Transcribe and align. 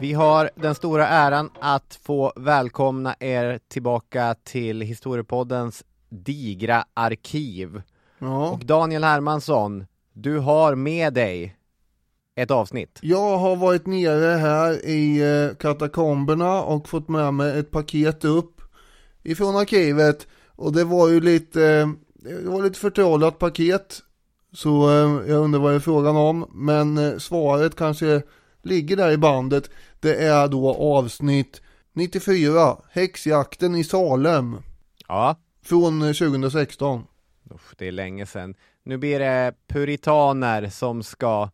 Vi 0.00 0.12
har 0.12 0.50
den 0.54 0.74
stora 0.74 1.08
äran 1.08 1.50
att 1.60 1.98
få 2.02 2.32
välkomna 2.36 3.14
er 3.20 3.60
tillbaka 3.68 4.34
till 4.44 4.80
Historiepoddens 4.80 5.84
digra 6.08 6.84
arkiv. 6.94 7.82
Ja. 8.18 8.50
Och 8.50 8.64
Daniel 8.64 9.04
Hermansson, 9.04 9.86
du 10.12 10.38
har 10.38 10.74
med 10.74 11.14
dig 11.14 11.56
ett 12.36 12.50
avsnitt. 12.50 12.98
Jag 13.02 13.38
har 13.38 13.56
varit 13.56 13.86
nere 13.86 14.36
här 14.36 14.86
i 14.86 15.20
eh, 15.20 15.56
katakomberna 15.56 16.62
och 16.62 16.88
fått 16.88 17.08
med 17.08 17.34
mig 17.34 17.58
ett 17.58 17.70
paket 17.70 18.24
upp 18.24 18.60
ifrån 19.22 19.56
arkivet 19.56 20.26
och 20.46 20.72
det 20.72 20.84
var 20.84 21.08
ju 21.08 21.20
lite, 21.20 21.64
eh, 21.64 21.88
det 22.14 22.50
var 22.50 22.62
lite 22.62 22.78
förtrollat 22.78 23.38
paket 23.38 24.02
så 24.52 24.90
eh, 24.90 25.30
jag 25.30 25.44
undrar 25.44 25.60
vad 25.60 25.72
det 25.72 25.76
är 25.76 25.80
frågan 25.80 26.16
om 26.16 26.50
men 26.52 27.20
svaret 27.20 27.76
kanske 27.76 28.22
ligger 28.62 28.96
där 28.96 29.10
i 29.10 29.18
bandet. 29.18 29.70
Det 30.00 30.24
är 30.24 30.48
då 30.48 30.74
avsnitt 30.74 31.62
94, 31.92 32.76
Häxjakten 32.90 33.74
i 33.74 33.84
Salem 33.84 34.56
Ja, 35.08 35.36
från 35.62 36.02
eh, 36.02 36.12
2016. 36.12 37.04
Usch, 37.54 37.74
det 37.76 37.88
är 37.88 37.92
länge 37.92 38.26
sedan. 38.26 38.54
Nu 38.82 38.96
blir 38.98 39.18
det 39.18 39.54
puritaner 39.68 40.68
som 40.68 41.02
ska 41.02 41.50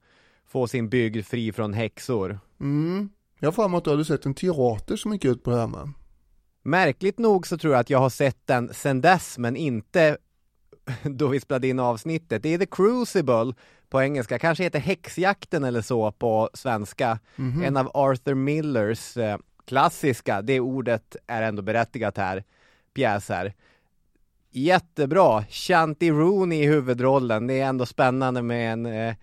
få 0.47 0.67
sin 0.67 0.89
bygd 0.89 1.27
fri 1.27 1.53
från 1.53 1.73
häxor. 1.73 2.39
Mm. 2.61 3.09
Jag 3.39 3.47
har 3.47 3.53
för 3.53 3.69
mig 3.69 3.79
att 3.79 3.85
du 3.85 3.91
hade 3.91 4.05
sett 4.05 4.27
en 4.27 4.35
teater 4.35 4.97
som 4.97 5.13
gick 5.13 5.25
ut 5.25 5.43
på 5.43 5.51
det 5.51 5.57
här 5.57 5.67
med. 5.67 5.93
Märkligt 6.63 7.19
nog 7.19 7.47
så 7.47 7.59
tror 7.59 7.73
jag 7.73 7.81
att 7.81 7.91
jag 7.91 7.99
har 7.99 8.11
sett 8.11 8.47
den 8.47 8.75
sen 8.75 9.01
dess, 9.01 9.39
men 9.39 9.57
inte 9.57 10.17
då 11.03 11.27
vi 11.27 11.41
spelade 11.41 11.69
in 11.69 11.81
avsnittet. 11.81 12.43
Det 12.43 12.55
är 12.55 12.59
The 12.59 12.67
Crucible 12.67 13.55
på 13.95 14.03
engelska, 14.03 14.39
kanske 14.39 14.65
heter 14.65 14.79
Häxjakten 14.79 15.65
eller 15.65 15.81
så 15.81 16.13
på 16.13 16.51
svenska. 16.55 17.19
En 17.65 17.77
av 17.77 17.91
Arthur 17.95 18.35
Millers 18.35 19.17
eh, 19.17 19.37
klassiska, 19.67 20.43
det 20.43 20.61
ordet 20.61 21.17
är 21.27 21.43
ändå 21.43 21.63
berättigat 21.63 22.17
här, 22.17 22.45
pjäser. 22.95 23.55
Jättebra, 24.51 25.45
Shanti 25.51 26.11
Rooney 26.11 26.63
i 26.63 26.67
huvudrollen, 26.67 27.47
det 27.47 27.61
är 27.61 27.67
ändå 27.67 27.87
spännande 27.87 28.43
med 28.43 28.73
en 28.73 28.87
eh, 28.87 29.15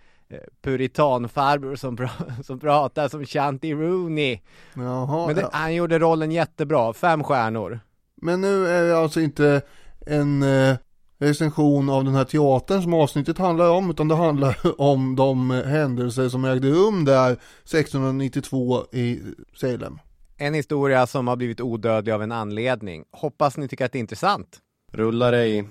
puritanfarbror 0.62 1.76
som, 1.76 1.96
pra- 1.98 2.42
som 2.42 2.60
pratar 2.60 3.08
som 3.08 3.24
Shanti 3.26 3.74
Rooney. 3.74 4.40
Jaha, 4.74 5.26
Men 5.26 5.36
det, 5.36 5.42
ja. 5.42 5.50
han 5.52 5.74
gjorde 5.74 5.98
rollen 5.98 6.32
jättebra, 6.32 6.92
fem 6.92 7.24
stjärnor. 7.24 7.80
Men 8.16 8.40
nu 8.40 8.68
är 8.68 8.82
det 8.84 8.98
alltså 8.98 9.20
inte 9.20 9.62
en 10.06 10.42
eh, 10.42 10.76
recension 11.22 11.90
av 11.90 12.04
den 12.04 12.14
här 12.14 12.24
teatern 12.24 12.82
som 12.82 12.94
avsnittet 12.94 13.38
handlar 13.38 13.70
om, 13.70 13.90
utan 13.90 14.08
det 14.08 14.14
handlar 14.14 14.80
om 14.80 15.16
de 15.16 15.50
händelser 15.50 16.28
som 16.28 16.44
ägde 16.44 16.70
rum 16.70 17.04
där 17.04 17.32
1692 17.32 18.86
i 18.92 19.20
Salem. 19.56 19.98
En 20.36 20.54
historia 20.54 21.06
som 21.06 21.28
har 21.28 21.36
blivit 21.36 21.60
odödlig 21.60 22.12
av 22.12 22.22
en 22.22 22.32
anledning. 22.32 23.04
Hoppas 23.12 23.56
ni 23.56 23.68
tycker 23.68 23.84
att 23.84 23.92
det 23.92 23.98
är 23.98 24.00
intressant. 24.00 24.58
Rullar 24.92 25.32
det 25.32 25.46
i 25.46 25.64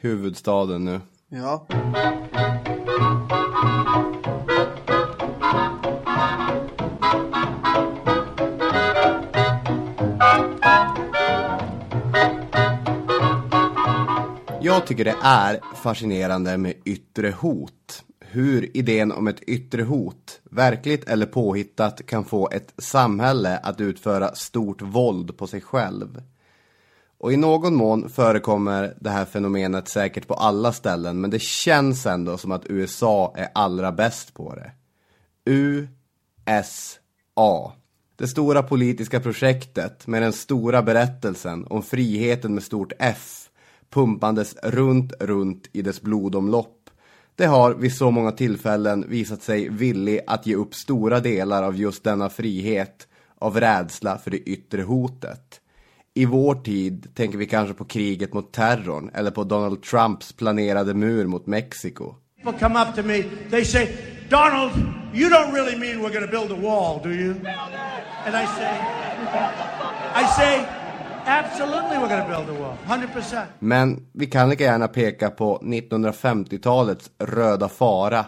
huvudstaden 0.00 0.84
nu. 0.84 1.00
Ja. 1.28 1.66
Jag 14.64 14.86
tycker 14.86 15.04
det 15.04 15.16
är 15.22 15.60
fascinerande 15.74 16.56
med 16.56 16.74
yttre 16.84 17.30
hot. 17.30 18.04
Hur 18.20 18.76
idén 18.76 19.12
om 19.12 19.28
ett 19.28 19.42
yttre 19.42 19.82
hot, 19.82 20.40
verkligt 20.50 21.04
eller 21.04 21.26
påhittat, 21.26 22.06
kan 22.06 22.24
få 22.24 22.50
ett 22.50 22.74
samhälle 22.78 23.58
att 23.58 23.80
utföra 23.80 24.34
stort 24.34 24.82
våld 24.82 25.36
på 25.38 25.46
sig 25.46 25.60
själv. 25.60 26.22
Och 27.18 27.32
i 27.32 27.36
någon 27.36 27.74
mån 27.74 28.08
förekommer 28.08 28.94
det 29.00 29.10
här 29.10 29.24
fenomenet 29.24 29.88
säkert 29.88 30.26
på 30.26 30.34
alla 30.34 30.72
ställen, 30.72 31.20
men 31.20 31.30
det 31.30 31.42
känns 31.42 32.06
ändå 32.06 32.38
som 32.38 32.52
att 32.52 32.66
USA 32.66 33.34
är 33.36 33.48
allra 33.54 33.92
bäst 33.92 34.34
på 34.34 34.54
det. 34.54 34.72
USA. 36.46 37.02
Det 38.16 38.26
stora 38.26 38.62
politiska 38.62 39.20
projektet 39.20 40.06
med 40.06 40.22
den 40.22 40.32
stora 40.32 40.82
berättelsen 40.82 41.66
om 41.70 41.82
friheten 41.82 42.54
med 42.54 42.62
stort 42.62 42.92
F 42.98 43.44
pumpandes 43.94 44.56
runt, 44.62 45.12
runt 45.20 45.68
i 45.72 45.82
dess 45.82 46.02
blodomlopp. 46.02 46.90
Det 47.36 47.46
har 47.46 47.74
vid 47.74 47.96
så 47.96 48.10
många 48.10 48.32
tillfällen 48.32 49.04
visat 49.08 49.42
sig 49.42 49.68
villig 49.68 50.20
att 50.26 50.46
ge 50.46 50.54
upp 50.54 50.74
stora 50.74 51.20
delar 51.20 51.62
av 51.62 51.76
just 51.76 52.04
denna 52.04 52.28
frihet 52.28 53.08
av 53.38 53.60
rädsla 53.60 54.18
för 54.18 54.30
det 54.30 54.38
yttre 54.38 54.82
hotet. 54.82 55.60
I 56.14 56.24
vår 56.24 56.54
tid 56.54 57.14
tänker 57.14 57.38
vi 57.38 57.46
kanske 57.46 57.74
på 57.74 57.84
kriget 57.84 58.32
mot 58.32 58.52
terrorn 58.52 59.10
eller 59.14 59.30
på 59.30 59.44
Donald 59.44 59.82
Trumps 59.82 60.32
planerade 60.32 60.94
mur 60.94 61.26
mot 61.26 61.46
Mexiko. 61.46 62.14
People 62.42 62.58
come 62.58 62.82
up 62.82 62.96
to 62.96 63.02
me, 63.02 63.22
they 63.50 63.64
say, 63.64 63.88
Donald, 64.28 64.72
you 65.14 65.28
don't 65.28 65.52
really 65.52 65.78
mean 65.78 66.00
we're 66.02 66.12
going 66.12 66.30
to 66.30 66.38
build 66.38 66.52
a 66.52 66.60
wall, 66.62 67.00
do 67.02 67.10
you? 67.10 67.30
And 68.26 68.36
I 68.36 68.46
say, 68.46 68.78
I 70.14 70.26
say, 70.36 70.83
absolutely 71.26 71.98
we're 71.98 72.08
going 72.08 72.22
to 72.22 72.28
build 72.28 72.48
a 72.48 72.60
wall, 72.60 72.76
100%. 72.86 73.46
Men 73.58 74.06
vi 74.12 74.26
kan 74.26 74.48
lika 74.50 74.64
gärna 74.64 74.88
peka 74.88 75.30
på 75.30 75.58
1950-talets 75.58 77.10
röda 77.18 77.68
fara. 77.68 78.24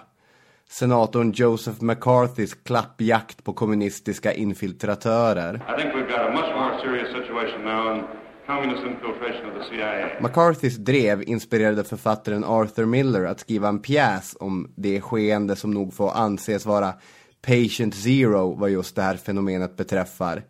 Senatorn 0.69 1.33
Joseph 1.33 1.83
McCarthys 1.83 2.55
klappjakt 2.55 3.45
på 3.45 3.53
kommunistiska 3.53 4.33
infiltratörer. 4.33 5.55
I 5.55 5.81
think 5.81 5.95
we've 5.95 6.09
got 6.09 6.21
a 6.21 6.31
much 6.31 6.57
more 6.57 6.81
serious 6.83 7.09
situation 7.09 7.65
now 7.65 7.95
in 7.95 8.05
communist 8.47 8.87
infiltration 8.87 9.51
of 9.51 9.55
the 9.55 9.77
CIA. 9.77 10.09
McCarthys 10.21 10.77
drev 10.77 11.23
inspirerade 11.23 11.85
författaren 11.85 12.45
Arthur 12.45 12.85
Miller 12.85 13.25
att 13.25 13.41
skriva 13.41 13.69
en 13.69 13.79
pjäs 13.79 14.37
om 14.41 14.73
det 14.77 15.01
skeende 15.01 15.57
som 15.57 15.71
nog 15.71 15.95
får 15.95 16.11
anses 16.11 16.67
vara 16.67 16.95
patient 17.47 17.95
zero 17.95 18.55
vad 18.55 18.71
just 18.71 18.97
det 18.97 19.03
här 19.03 19.17
fenomenet 19.17 19.77
beträffar. 19.77 20.43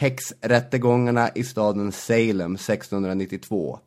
Häxrättegångarna 0.00 1.30
i 1.34 1.44
staden 1.44 1.92
Salem 1.92 2.54
1692. 2.54 3.78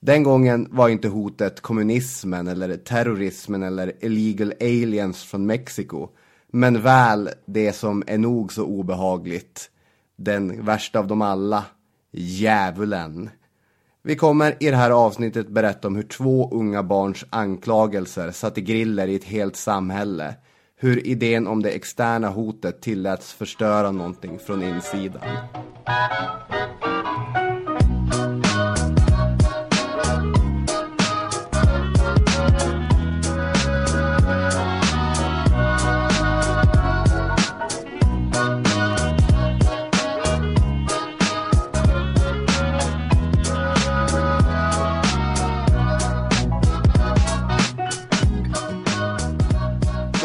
Den 0.00 0.22
gången 0.22 0.68
var 0.70 0.88
inte 0.88 1.08
hotet 1.08 1.60
kommunismen 1.60 2.48
eller 2.48 2.76
terrorismen 2.76 3.62
eller 3.62 4.04
illegal 4.04 4.54
aliens 4.60 5.24
från 5.24 5.46
Mexiko. 5.46 6.08
Men 6.52 6.82
väl 6.82 7.30
det 7.46 7.72
som 7.72 8.02
är 8.06 8.18
nog 8.18 8.52
så 8.52 8.64
obehagligt. 8.64 9.70
Den 10.16 10.64
värsta 10.64 10.98
av 10.98 11.06
dem 11.06 11.22
alla. 11.22 11.64
Djävulen. 12.12 13.30
Vi 14.02 14.16
kommer 14.16 14.56
i 14.60 14.70
det 14.70 14.76
här 14.76 14.90
avsnittet 14.90 15.48
berätta 15.48 15.88
om 15.88 15.96
hur 15.96 16.02
två 16.02 16.50
unga 16.52 16.82
barns 16.82 17.24
anklagelser 17.30 18.30
satte 18.30 18.60
griller 18.60 19.08
i 19.08 19.14
ett 19.14 19.24
helt 19.24 19.56
samhälle. 19.56 20.34
Hur 20.82 21.06
idén 21.06 21.46
om 21.46 21.62
det 21.62 21.70
externa 21.70 22.28
hotet 22.28 22.80
tilläts 22.80 23.32
förstöra 23.32 23.90
någonting 23.90 24.38
från 24.38 24.62
insidan. 24.62 25.22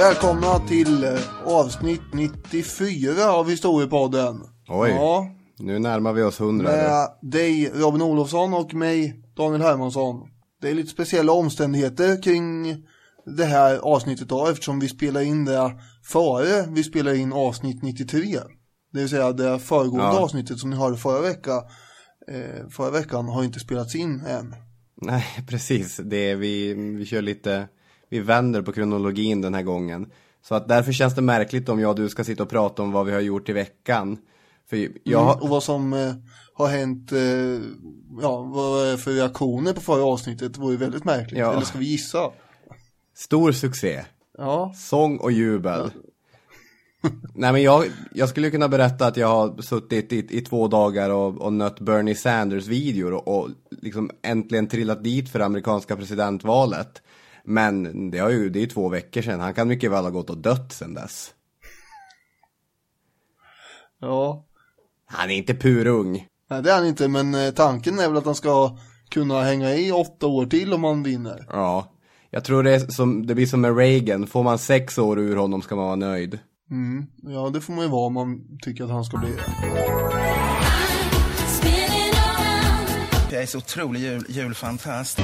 Välkomna 0.10 0.60
till 0.60 1.04
eh, 1.04 1.20
avsnitt 1.46 2.02
94 2.14 3.32
av 3.32 3.50
Historiepodden. 3.50 4.42
Oj. 4.68 4.90
Ja, 4.90 5.28
Nu 5.60 5.80
närmar 5.80 6.14
vi 6.14 6.24
oss 6.24 6.40
hundra. 6.40 6.68
med 6.72 7.08
dig 7.32 7.72
Robin 7.76 8.02
Olofsson 8.02 8.54
och 8.54 8.74
mig 8.74 9.22
Daniel 9.38 9.62
Hermansson. 9.62 10.16
Det 10.62 10.70
är 10.70 10.74
lite 10.74 10.90
speciella 10.90 11.32
omständigheter 11.32 12.22
kring 12.22 12.76
det 13.38 13.46
här 13.46 13.78
avsnittet 13.78 14.30
då 14.30 14.48
eftersom 14.48 14.80
vi 14.80 14.88
spelar 14.90 15.22
in 15.22 15.46
det 15.46 15.72
före 16.04 16.66
vi 16.70 16.84
spelar 16.84 17.14
in 17.14 17.34
avsnitt 17.34 17.84
93. 17.84 18.40
Det 18.94 19.00
vill 19.00 19.10
säga 19.10 19.32
det 19.32 19.60
föregående 19.60 20.06
Ja. 20.06 20.20
avsnittet 20.20 20.60
som 20.60 20.70
ni 20.70 20.76
hörde 20.76 20.98
förra 20.98 21.22
veckan. 21.22 21.62
Eh, 22.32 22.70
förra 22.70 22.92
veckan 22.92 23.26
har 23.28 23.44
inte 23.44 23.60
spelats 23.60 23.96
in 23.96 24.22
än. 24.28 24.56
Nej, 25.02 25.26
precis. 25.48 25.98
Det 26.04 26.30
är, 26.32 26.36
vi, 26.36 26.74
vi 26.74 27.06
kör 27.06 27.22
lite, 27.22 27.68
vi 28.16 28.22
vänder 28.22 28.62
på 28.62 28.72
kronologin 28.72 29.42
den 29.42 29.54
här 29.54 29.62
gången. 29.62 30.12
Så 30.42 30.56
att 30.56 30.68
därför 30.68 30.92
känns 30.92 31.16
det 31.16 31.22
märkligt 31.22 31.70
om 31.70 31.80
jag 31.80 31.90
och 31.90 31.96
du 31.96 32.10
ska 32.10 32.24
sitta 32.24 32.44
och 32.44 32.50
prata 32.50 32.82
om 32.82 32.92
vad 32.92 33.06
vi 33.06 33.12
har 33.12 33.20
gjort 33.20 33.50
i 33.50 33.54
veckan. 33.54 34.18
För 34.70 34.90
jag, 35.04 35.22
Mm, 35.24 35.42
och 35.42 35.50
vad 35.50 35.64
som 35.64 35.94
eh, 35.94 36.14
har 36.54 36.68
hänt, 36.68 37.12
eh, 37.12 37.20
ja, 38.22 38.42
vad 38.42 38.88
är 38.88 38.98
för 38.98 39.12
reaktioner 39.12 39.74
på 39.74 39.82
förra 39.82 40.04
avsnittet 40.04 40.58
vore 40.58 40.72
ju 40.72 40.78
väldigt 40.78 41.06
märkligt. 41.06 41.40
Ja. 41.40 41.52
Eller 41.54 41.66
ska 41.66 41.78
vi 41.78 41.86
gissa? 41.86 42.32
stor 43.16 43.52
succé. 43.52 44.02
Ja, 44.38 44.74
Sång 44.76 45.18
och 45.18 45.32
jubel. 45.32 45.92
Nej 47.34 47.52
men 47.52 47.64
jag, 47.64 47.86
jag 48.14 48.30
skulle 48.30 48.52
kunna 48.52 48.70
berätta 48.70 49.08
att 49.08 49.18
jag 49.18 49.28
har 49.28 49.62
suttit 49.62 50.14
i, 50.14 50.38
i 50.38 50.42
två 50.42 50.68
dagar 50.68 51.10
och, 51.10 51.42
och 51.42 51.54
nött 51.54 51.80
Bernie 51.80 52.16
Sanders 52.16 52.68
videor 52.68 53.14
och, 53.14 53.28
och 53.28 53.50
liksom 53.70 54.12
äntligen 54.22 54.68
trillat 54.68 55.04
dit 55.04 55.30
för 55.30 55.40
amerikanska 55.40 55.96
presidentvalet. 55.96 57.02
Men 57.46 58.12
det, 58.12 58.18
har 58.20 58.30
ju, 58.30 58.50
det 58.50 58.60
är 58.60 58.62
ju 58.62 58.68
två 58.68 58.90
veckor 58.90 59.22
sedan, 59.22 59.40
han 59.40 59.54
kan 59.54 59.68
mycket 59.68 59.92
väl 59.92 60.04
ha 60.04 60.10
gått 60.12 60.30
och 60.30 60.38
dött 60.38 60.74
sedan 60.74 60.94
dess. 60.94 61.32
Ja, 64.02 64.46
Han 65.06 65.30
är 65.30 65.36
inte 65.36 65.54
purung. 65.56 66.28
nej 66.50 66.62
det 66.64 66.72
är 66.72 66.76
han 66.76 66.86
inte, 66.88 67.08
men 67.08 67.36
eh, 67.36 67.52
tanken 67.52 68.00
är 68.00 68.08
väl 68.08 68.18
att 68.18 68.26
han 68.26 68.36
ska 68.36 68.78
kunna 69.10 69.42
hänga 69.42 69.76
i 69.76 69.92
åtta 69.92 70.28
år 70.28 70.46
till 70.46 70.74
om 70.74 70.84
han 70.84 71.04
vinner. 71.04 71.46
Ja. 71.50 71.92
Jag 72.30 72.44
tror 72.44 72.64
det, 72.64 72.94
som, 72.94 73.26
det 73.28 73.36
blir 73.36 73.46
som 73.46 73.62
med 73.62 73.78
Reagan, 73.78 74.28
får 74.28 74.44
man 74.44 74.58
sex 74.60 74.98
år 74.98 75.20
ur 75.20 75.36
honom 75.36 75.62
ska 75.62 75.76
man 75.76 75.86
vara 75.86 75.96
nöjd. 75.96 76.40
Mm. 76.72 77.06
Ja, 77.24 77.50
det 77.50 77.62
får 77.62 77.74
man 77.74 77.86
ju 77.86 77.92
vara 77.92 78.06
om 78.08 78.14
man 78.14 78.58
tycker 78.62 78.84
att 78.84 78.90
han 78.90 79.06
ska 79.06 79.18
bli 79.18 79.30
det. 79.32 79.44
Jag 83.32 83.42
är 83.44 83.46
så 83.48 83.58
otrolig 83.58 84.02
jul, 84.02 84.26
julfantast. 84.30 85.20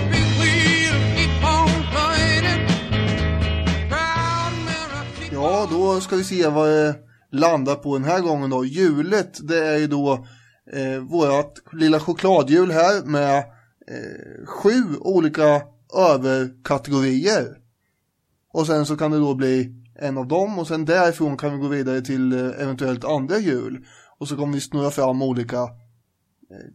Ja, 5.43 5.67
då 5.71 6.01
ska 6.01 6.15
vi 6.15 6.23
se 6.23 6.47
vad 6.47 6.69
det 6.69 6.95
landar 7.31 7.75
på 7.75 7.97
den 7.97 8.03
här 8.03 8.21
gången 8.21 8.49
då. 8.49 8.65
Hjulet, 8.65 9.47
det 9.47 9.67
är 9.67 9.77
ju 9.77 9.87
då 9.87 10.25
eh, 10.73 10.99
vårat 10.99 11.53
lilla 11.71 11.99
chokladhjul 11.99 12.71
här 12.71 13.05
med 13.05 13.37
eh, 13.87 14.45
sju 14.47 14.97
olika 14.99 15.61
överkategorier. 15.97 17.57
Och 18.53 18.67
sen 18.67 18.85
så 18.85 18.97
kan 18.97 19.11
det 19.11 19.17
då 19.17 19.35
bli 19.35 19.75
en 19.99 20.17
av 20.17 20.27
dem 20.27 20.59
och 20.59 20.67
sen 20.67 20.85
därifrån 20.85 21.37
kan 21.37 21.53
vi 21.53 21.57
gå 21.57 21.67
vidare 21.67 22.01
till 22.01 22.33
eh, 22.33 22.61
eventuellt 22.61 23.05
andra 23.05 23.37
hjul. 23.37 23.85
Och 24.19 24.27
så 24.27 24.35
kommer 24.35 24.53
vi 24.53 24.61
snurra 24.61 24.91
fram 24.91 25.21
olika 25.21 25.61
eh, 25.61 25.67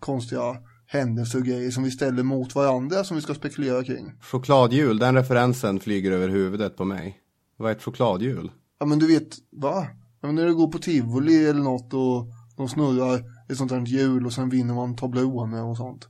konstiga 0.01 0.57
händelser 0.87 1.39
och 1.39 1.45
grejer 1.45 1.71
som 1.71 1.85
vi 1.85 1.91
ställer 1.91 2.23
mot 2.23 2.55
varandra 2.55 3.05
som 3.05 3.17
vi 3.17 3.23
ska 3.23 3.35
spekulera 3.35 3.85
kring. 3.85 4.13
Chokladhjul, 4.21 4.99
den 4.99 5.15
referensen 5.15 5.81
flyger 5.81 6.13
över 6.13 6.29
huvudet 6.29 6.77
på 6.77 6.85
mig. 6.85 7.23
Vad 7.57 7.71
är 7.71 7.75
ett 7.75 7.83
chokladhjul? 7.83 8.51
Ja 8.79 8.87
men 8.87 8.99
du 8.99 9.07
vet, 9.07 9.37
va? 9.51 9.87
Ja, 10.21 10.27
men 10.27 10.35
när 10.35 10.47
du 10.47 10.55
går 10.55 10.69
på 10.73 10.79
tivoli 10.79 11.47
eller 11.47 11.61
något 11.63 11.95
och 11.95 12.27
de 12.57 12.69
snurrar 12.69 13.23
ett 13.49 13.57
sånt 13.57 13.71
här 13.71 13.87
hjul 13.87 14.27
och 14.27 14.33
sen 14.33 14.49
vinner 14.49 14.75
man 14.75 14.97
Toblerone 14.97 15.61
och 15.63 15.77
sånt. 15.77 16.09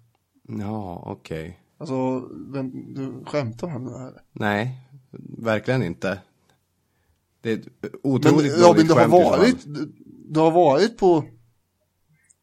Ja, 0.48 1.02
okej. 1.06 1.60
Alltså, 1.78 2.28
vem, 2.52 2.94
du 2.94 3.25
skämtar 3.26 3.69
med 3.69 3.81
mig 3.81 3.98
här? 3.98 4.12
Nej, 4.32 4.81
verkligen 5.38 5.82
inte. 5.82 6.19
Det 7.40 7.52
är 7.52 7.56
ett 7.56 7.66
Men 7.81 7.90
otroligt 8.02 8.58
Robin, 8.66 8.87
du 8.87 8.93
har 8.94 9.08
varit, 9.08 9.64
du, 9.64 9.93
du 10.28 10.40
har 10.40 10.50
varit 10.50 10.98
på, 10.98 11.25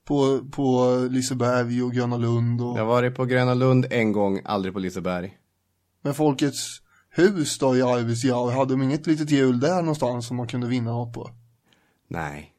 på, 0.06 0.40
på 0.52 0.98
Liseberg 1.12 1.84
och 1.84 1.92
Gröna 1.92 2.18
Lund 2.18 2.62
och 2.62 2.68
Jag 2.68 2.82
har 2.82 2.86
varit 2.86 3.16
på 3.16 3.26
Gröna 3.26 3.54
Lund 3.54 3.86
en 3.90 4.12
gång, 4.12 4.42
aldrig 4.46 4.74
på 4.74 4.80
Liseberg. 4.80 5.38
med 6.02 6.16
Folkets 6.16 6.82
hus 7.16 7.58
då 7.58 7.78
i 7.78 7.82
Arvidsjaur. 7.82 8.52
Hade 8.52 8.74
de 8.74 8.82
inget 8.82 9.08
litet 9.08 9.32
hjul 9.32 9.60
där 9.60 9.82
någonstans 9.82 10.28
som 10.28 10.38
man 10.38 10.48
kunde 10.48 10.68
vinna 10.68 10.92
något 10.92 11.14
på? 11.14 11.30
Nej. 12.08 12.50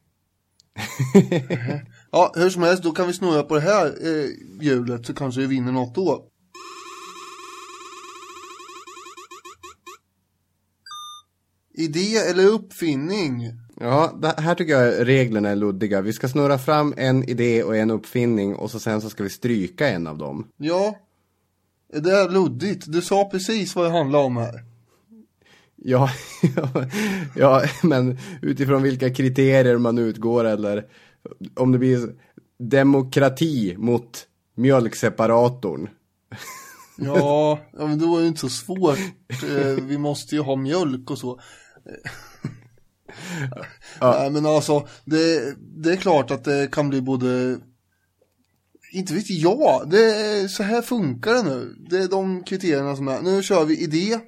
Ja, 2.11 2.33
hur 2.37 2.51
som 2.51 2.63
helst, 2.63 2.83
då 2.83 2.93
kan 2.93 3.07
vi 3.07 3.13
snurra 3.13 3.43
på 3.43 3.55
det 3.55 3.61
här 3.61 3.87
eh, 3.87 4.31
hjulet 4.61 5.07
så 5.07 5.15
kanske 5.15 5.41
vi 5.41 5.47
vinner 5.47 5.73
något 5.73 5.95
då. 5.95 6.29
Idé 11.75 12.17
eller 12.17 12.47
uppfinning? 12.47 13.51
Ja, 13.81 14.21
här 14.37 14.55
tycker 14.55 14.73
jag 14.73 15.09
reglerna 15.09 15.49
är 15.49 15.57
luddiga. 15.57 16.01
Vi 16.01 16.13
ska 16.13 16.29
snurra 16.29 16.59
fram 16.59 16.95
en 16.97 17.25
idé 17.25 17.63
och 17.63 17.77
en 17.77 17.91
uppfinning 17.91 18.55
och 18.55 18.71
så 18.71 18.81
sen 18.81 19.01
så 19.01 19.11
ska 19.11 19.23
vi 19.23 19.31
stryka 19.31 19.89
en 19.89 20.07
av 20.07 20.19
dem. 20.19 20.49
Ja, 20.57 20.99
det 22.01 22.11
här 22.11 22.29
luddigt? 22.29 22.85
Du 22.93 23.03
sa 23.03 23.25
precis 23.25 23.77
vad 23.77 23.85
det 23.85 23.91
handlar 23.91 24.19
om 24.19 24.37
här. 24.37 24.65
Ja, 25.77 26.11
ja, 26.57 26.69
ja, 27.37 27.63
men 27.83 28.19
utifrån 28.43 28.83
vilka 28.83 29.15
kriterier 29.15 29.79
man 29.79 29.99
utgår 29.99 30.45
eller 30.45 30.87
om 31.55 31.73
det 31.73 31.79
blir 31.79 32.15
demokrati 32.59 33.75
mot 33.79 34.27
mjölkseparatorn. 34.55 35.89
Ja, 36.97 37.59
ja 37.73 37.87
men 37.87 37.99
det 37.99 38.07
var 38.07 38.21
ju 38.21 38.27
inte 38.27 38.41
så 38.41 38.49
svårt. 38.49 38.99
Eh, 39.29 39.85
Vi 39.85 39.99
måste 39.99 40.35
ju 40.35 40.41
ha 40.41 40.57
mjölk 40.57 41.11
och 41.11 41.19
så. 41.19 41.41
Nej 44.01 44.31
men 44.31 44.47
alltså, 44.47 44.89
det, 45.05 45.55
det 45.59 45.93
är 45.93 45.97
klart 45.97 46.31
att 46.31 46.45
det 46.45 46.69
kan 46.73 46.89
bli 46.89 47.01
både 47.01 47.59
inte 48.95 49.15
vet 49.15 49.31
jag, 49.31 49.91
det 49.91 50.15
är, 50.17 50.49
så 50.49 50.63
här 50.63 50.83
funkar 50.83 51.35
det 51.35 51.43
nu. 51.43 51.75
Det 51.91 51.99
är 51.99 52.09
de 52.09 52.45
kriterierna 52.45 52.97
som 52.97 53.09
är. 53.09 53.23
Nu 53.23 53.43
kör 53.43 53.65
vi 53.65 53.79
idé. 53.83 54.19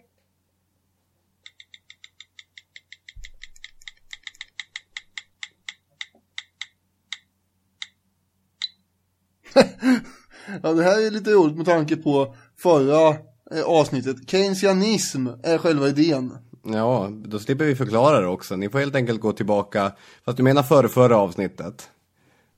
ja, 10.63 10.73
det 10.73 10.83
här 10.83 11.07
är 11.07 11.11
lite 11.11 11.31
roligt 11.31 11.57
med 11.57 11.67
tanke 11.67 11.97
på 11.97 12.35
förra 12.57 13.09
eh, 13.51 13.63
avsnittet. 13.65 14.31
Keynesianism 14.31 15.27
är 15.43 15.59
själva 15.59 15.89
idén. 15.89 16.39
Ja, 16.63 17.11
då 17.25 17.39
slipper 17.39 17.65
vi 17.65 17.77
förklara 17.77 18.21
det 18.21 18.27
också. 18.27 18.57
Ni 18.57 18.69
får 18.69 18.79
helt 18.79 18.95
enkelt 18.95 19.21
gå 19.21 19.33
tillbaka, 19.33 19.93
fast 20.25 20.37
du 20.37 20.43
menar 20.43 20.63
förra, 20.63 20.89
förra 20.89 21.17
avsnittet. 21.17 21.91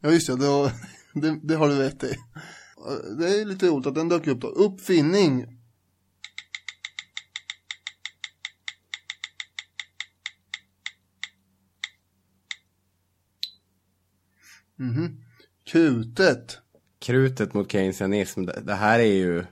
Ja, 0.00 0.10
just 0.10 0.26
det, 0.26 0.46
har- 0.46 0.72
det, 1.20 1.40
det 1.42 1.54
har 1.54 1.68
du 1.68 1.78
rätt 1.78 2.04
i. 2.04 2.16
Det 3.18 3.40
är 3.40 3.44
lite 3.44 3.66
roligt 3.66 3.86
att 3.86 3.94
den 3.94 4.08
dök 4.08 4.26
upp 4.26 4.40
då. 4.40 4.48
Uppfinning. 4.48 5.58
Mhm. 14.76 15.24
Krutet. 15.64 16.58
Krutet 16.98 17.54
mot 17.54 17.72
keynesianism, 17.72 18.44
det, 18.44 18.74
här 18.74 18.98
är 18.98 19.12
ju 19.12 19.38
ett 19.38 19.46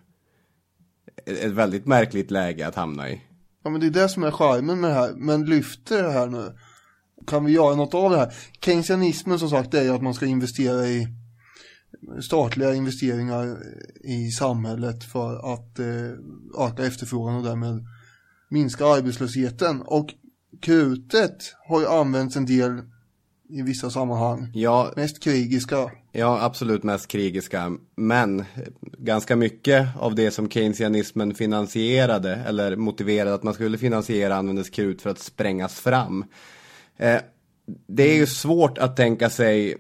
ett 1.27 1.53
väldigt 1.53 1.87
märkligt 1.87 2.31
läge 2.31 2.67
att 2.67 2.75
hamna 2.75 3.11
i. 3.11 3.23
Ja 3.65 3.71
men 3.71 3.81
det 3.81 3.87
är 3.87 3.91
det 3.91 4.09
som 4.09 4.23
är 4.23 4.31
charmen 4.31 4.81
med 4.81 4.91
det 4.91 4.95
här. 4.95 5.13
Men 5.17 5.45
lyfter 5.45 6.03
det 6.03 6.11
här 6.11 6.27
nu. 6.27 6.59
Kan 7.27 7.45
vi 7.45 7.53
göra 7.53 7.75
något 7.75 7.95
av 7.95 8.11
det 8.11 8.19
här? 8.19 8.35
Keynesianismen 8.61 9.39
som 9.39 9.51
sagt 9.51 9.75
är 9.75 9.83
ju 9.83 9.91
att 9.91 10.03
man 10.03 10.15
ska 10.15 10.27
investera 10.27 10.87
i 10.87 11.09
statliga 12.21 12.75
investeringar 12.75 13.59
i 14.05 14.31
samhället 14.31 15.05
för 15.05 15.55
att 15.55 15.79
eh, 15.79 16.67
öka 16.67 16.87
efterfrågan 16.87 17.37
och 17.37 17.43
därmed 17.43 17.87
minska 18.49 18.87
arbetslösheten. 18.87 19.83
Och 19.83 20.15
krutet 20.61 21.55
har 21.69 21.81
ju 21.81 21.87
använts 21.87 22.37
en 22.37 22.47
del 22.47 22.83
i 23.49 23.63
vissa 23.63 23.91
sammanhang. 23.91 24.51
Ja, 24.55 24.93
Mest 24.97 25.23
krigiska. 25.23 25.91
Ja, 26.13 26.43
absolut 26.43 26.83
mest 26.83 27.09
krigiska. 27.09 27.73
Men 27.97 28.45
ganska 28.99 29.37
mycket 29.37 29.89
av 29.99 30.15
det 30.15 30.31
som 30.31 30.51
keynesianismen 30.51 31.35
finansierade 31.35 32.35
eller 32.35 32.77
motiverade 32.77 33.35
att 33.35 33.43
man 33.43 33.55
skulle 33.55 33.79
finansiera 33.79 34.37
användes 34.37 34.71
krut 34.71 35.03
för 35.03 35.11
att 35.11 35.19
sprängas 35.19 35.81
fram. 35.81 36.25
Eh, 36.97 37.21
det 37.89 38.03
är 38.03 38.17
ju 38.17 38.27
svårt 38.27 38.79
att 38.79 38.97
tänka 38.97 39.31
sig 39.31 39.77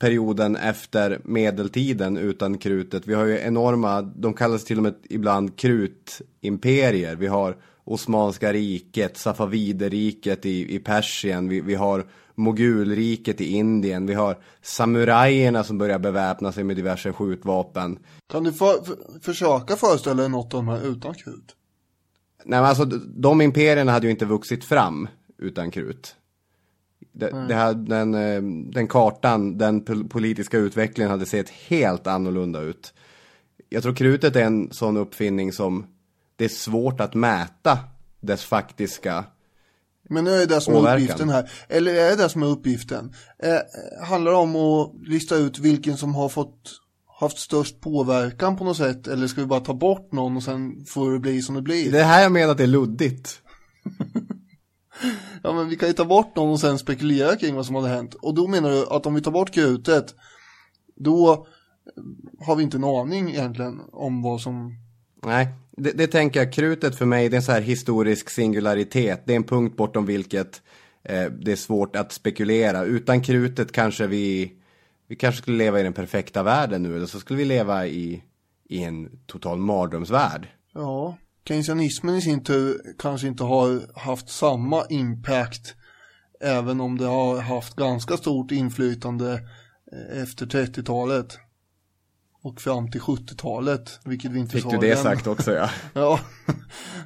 perioden 0.00 0.56
efter 0.56 1.20
medeltiden 1.24 2.16
utan 2.16 2.58
krutet. 2.58 3.06
Vi 3.06 3.14
har 3.14 3.24
ju 3.24 3.38
enorma, 3.38 4.02
de 4.02 4.34
kallas 4.34 4.64
till 4.64 4.76
och 4.76 4.82
med 4.82 4.94
ibland 5.08 5.58
krutimperier. 5.58 7.16
Vi 7.16 7.26
har 7.26 7.56
Osmanska 7.84 8.52
riket, 8.52 9.16
Safaviderriket 9.16 10.46
i, 10.46 10.74
i 10.74 10.78
Persien, 10.78 11.48
vi, 11.48 11.60
vi 11.60 11.74
har 11.74 12.06
Mogulriket 12.34 13.40
i 13.40 13.52
Indien, 13.52 14.06
vi 14.06 14.14
har 14.14 14.38
samurajerna 14.62 15.64
som 15.64 15.78
börjar 15.78 15.98
beväpna 15.98 16.52
sig 16.52 16.64
med 16.64 16.76
diverse 16.76 17.12
skjutvapen. 17.12 17.98
Kan 18.32 18.44
du 18.44 18.52
för, 18.52 18.84
för, 18.84 19.20
försöka 19.20 19.76
föreställa 19.76 20.22
dig 20.22 20.30
något 20.30 20.54
av 20.54 20.64
de 20.64 20.68
här 20.68 20.86
utan 20.86 21.14
krut? 21.14 21.56
Nej 22.44 22.60
men 22.60 22.68
alltså 22.68 22.84
de 23.16 23.40
imperierna 23.40 23.92
hade 23.92 24.06
ju 24.06 24.10
inte 24.10 24.24
vuxit 24.24 24.64
fram 24.64 25.08
utan 25.38 25.70
krut. 25.70 26.16
Det, 27.12 27.46
det 27.48 27.54
här, 27.54 27.74
den, 27.74 28.14
eh, 28.14 28.42
den 28.72 28.88
kartan, 28.88 29.58
den 29.58 29.80
pol- 29.84 30.08
politiska 30.08 30.58
utvecklingen 30.58 31.10
hade 31.10 31.26
sett 31.26 31.50
helt 31.50 32.06
annorlunda 32.06 32.60
ut. 32.60 32.94
Jag 33.68 33.82
tror 33.82 33.94
krutet 33.94 34.36
är 34.36 34.44
en 34.44 34.72
sån 34.72 34.96
uppfinning 34.96 35.52
som 35.52 35.86
det 36.36 36.44
är 36.44 36.48
svårt 36.48 37.00
att 37.00 37.14
mäta 37.14 37.78
dess 38.20 38.44
faktiska 38.44 39.24
Men 40.08 40.24
nu 40.24 40.30
är 40.30 40.46
det 40.46 40.60
som 40.60 40.74
är 40.74 40.94
uppgiften 40.94 41.28
här. 41.28 41.50
Eller 41.68 41.94
är 41.94 42.10
det 42.10 42.16
det 42.22 42.28
som 42.28 42.42
är 42.42 42.46
uppgiften? 42.46 43.14
Eh, 43.42 44.06
handlar 44.06 44.30
det 44.30 44.36
om 44.36 44.56
att 44.56 45.08
lista 45.08 45.36
ut 45.36 45.58
vilken 45.58 45.96
som 45.96 46.14
har 46.14 46.28
fått 46.28 46.80
haft 47.20 47.38
störst 47.38 47.80
påverkan 47.80 48.56
på 48.56 48.64
något 48.64 48.76
sätt? 48.76 49.06
Eller 49.06 49.26
ska 49.26 49.40
vi 49.40 49.46
bara 49.46 49.60
ta 49.60 49.74
bort 49.74 50.12
någon 50.12 50.36
och 50.36 50.42
sen 50.42 50.84
får 50.84 51.12
det 51.12 51.18
bli 51.18 51.42
som 51.42 51.54
det 51.54 51.62
blir? 51.62 51.92
Det 51.92 52.02
här 52.02 52.22
jag 52.22 52.32
menar 52.32 52.52
att 52.52 52.58
det 52.58 52.62
är 52.62 52.66
luddigt. 52.66 53.42
Ja 55.42 55.52
men 55.52 55.68
vi 55.68 55.76
kan 55.76 55.88
ju 55.88 55.94
ta 55.94 56.04
bort 56.04 56.36
någon 56.36 56.50
och 56.50 56.60
sen 56.60 56.78
spekulera 56.78 57.36
kring 57.36 57.54
vad 57.54 57.66
som 57.66 57.74
hade 57.74 57.88
hänt. 57.88 58.14
Och 58.14 58.34
då 58.34 58.46
menar 58.46 58.70
du 58.70 58.86
att 58.86 59.06
om 59.06 59.14
vi 59.14 59.22
tar 59.22 59.30
bort 59.30 59.50
krutet, 59.50 60.14
då 60.96 61.46
har 62.40 62.56
vi 62.56 62.62
inte 62.62 62.76
en 62.76 62.84
aning 62.84 63.30
egentligen 63.30 63.80
om 63.92 64.22
vad 64.22 64.40
som... 64.40 64.74
Nej, 65.24 65.48
det, 65.70 65.92
det 65.92 66.06
tänker 66.06 66.40
jag. 66.40 66.52
Krutet 66.52 66.98
för 66.98 67.06
mig 67.06 67.28
det 67.28 67.34
är 67.34 67.38
en 67.38 67.42
så 67.42 67.52
här 67.52 67.60
historisk 67.60 68.30
singularitet. 68.30 69.22
Det 69.26 69.32
är 69.32 69.36
en 69.36 69.44
punkt 69.44 69.76
bortom 69.76 70.06
vilket 70.06 70.62
eh, 71.02 71.24
det 71.24 71.52
är 71.52 71.56
svårt 71.56 71.96
att 71.96 72.12
spekulera. 72.12 72.84
Utan 72.84 73.22
krutet 73.22 73.72
kanske 73.72 74.06
vi, 74.06 74.52
vi 75.08 75.16
kanske 75.16 75.42
skulle 75.42 75.58
leva 75.58 75.80
i 75.80 75.82
den 75.82 75.92
perfekta 75.92 76.42
världen 76.42 76.82
nu. 76.82 76.96
Eller 76.96 77.06
så 77.06 77.20
skulle 77.20 77.38
vi 77.38 77.44
leva 77.44 77.86
i, 77.86 78.22
i 78.68 78.82
en 78.82 79.10
total 79.26 79.58
mardrömsvärld. 79.58 80.48
Ja, 80.74 81.16
keynesianismen 81.44 82.14
i 82.16 82.20
sin 82.20 82.44
tur 82.44 82.80
kanske 82.98 83.26
inte 83.26 83.44
har 83.44 83.98
haft 84.00 84.28
samma 84.28 84.86
impact 84.88 85.74
även 86.40 86.80
om 86.80 86.98
det 86.98 87.06
har 87.06 87.40
haft 87.40 87.76
ganska 87.76 88.16
stort 88.16 88.50
inflytande 88.50 89.32
eh, 89.92 90.22
efter 90.22 90.46
30-talet 90.46 91.38
och 92.42 92.60
fram 92.60 92.90
till 92.90 93.00
70-talet, 93.00 94.00
vilket 94.04 94.32
vi 94.32 94.38
inte 94.38 94.52
Fick 94.52 94.62
sa 94.62 94.70
du 94.70 94.78
det 94.78 94.90
än. 94.90 95.02
sagt 95.02 95.26
också 95.26 95.52
ja. 95.52 95.70
Ja, 95.94 96.20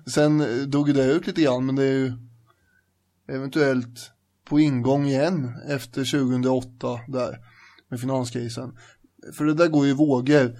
sen 0.07 0.41
eh, 0.41 0.67
dog 0.67 0.95
det 0.95 1.05
ut 1.05 1.27
lite 1.27 1.43
grann, 1.43 1.67
men 1.67 1.77
det 1.77 1.85
är 1.85 1.93
ju 1.93 2.13
eventuellt 3.29 4.11
på 4.45 4.61
ingång 4.61 5.07
igen 5.07 5.55
efter 5.69 6.05
2008 6.05 7.01
där 7.09 7.39
med 7.89 8.01
finanskrisen. 8.01 8.79
För 9.33 9.45
det 9.45 9.55
där 9.55 9.69
går 9.69 9.87
ju 9.87 9.93
vågor. 9.93 10.59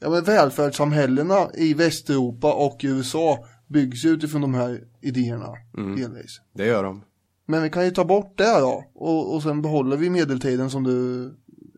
Ja, 0.00 0.10
men 0.10 0.24
välfärdssamhällena 0.24 1.50
i 1.54 1.74
Västeuropa 1.74 2.52
och 2.52 2.80
USA 2.82 3.44
byggs 3.66 4.04
utifrån 4.04 4.40
de 4.40 4.54
här 4.54 4.80
idéerna 5.00 5.48
delvis. 5.96 6.40
Det 6.54 6.66
gör 6.66 6.84
de. 6.84 7.04
Men 7.46 7.62
vi 7.62 7.70
kan 7.70 7.84
ju 7.84 7.90
ta 7.90 8.04
bort 8.04 8.38
det 8.38 8.60
då 8.60 8.84
och, 8.94 9.34
och 9.34 9.42
sen 9.42 9.62
behåller 9.62 9.96
vi 9.96 10.10
medeltiden 10.10 10.70
som 10.70 10.84
du 10.84 11.24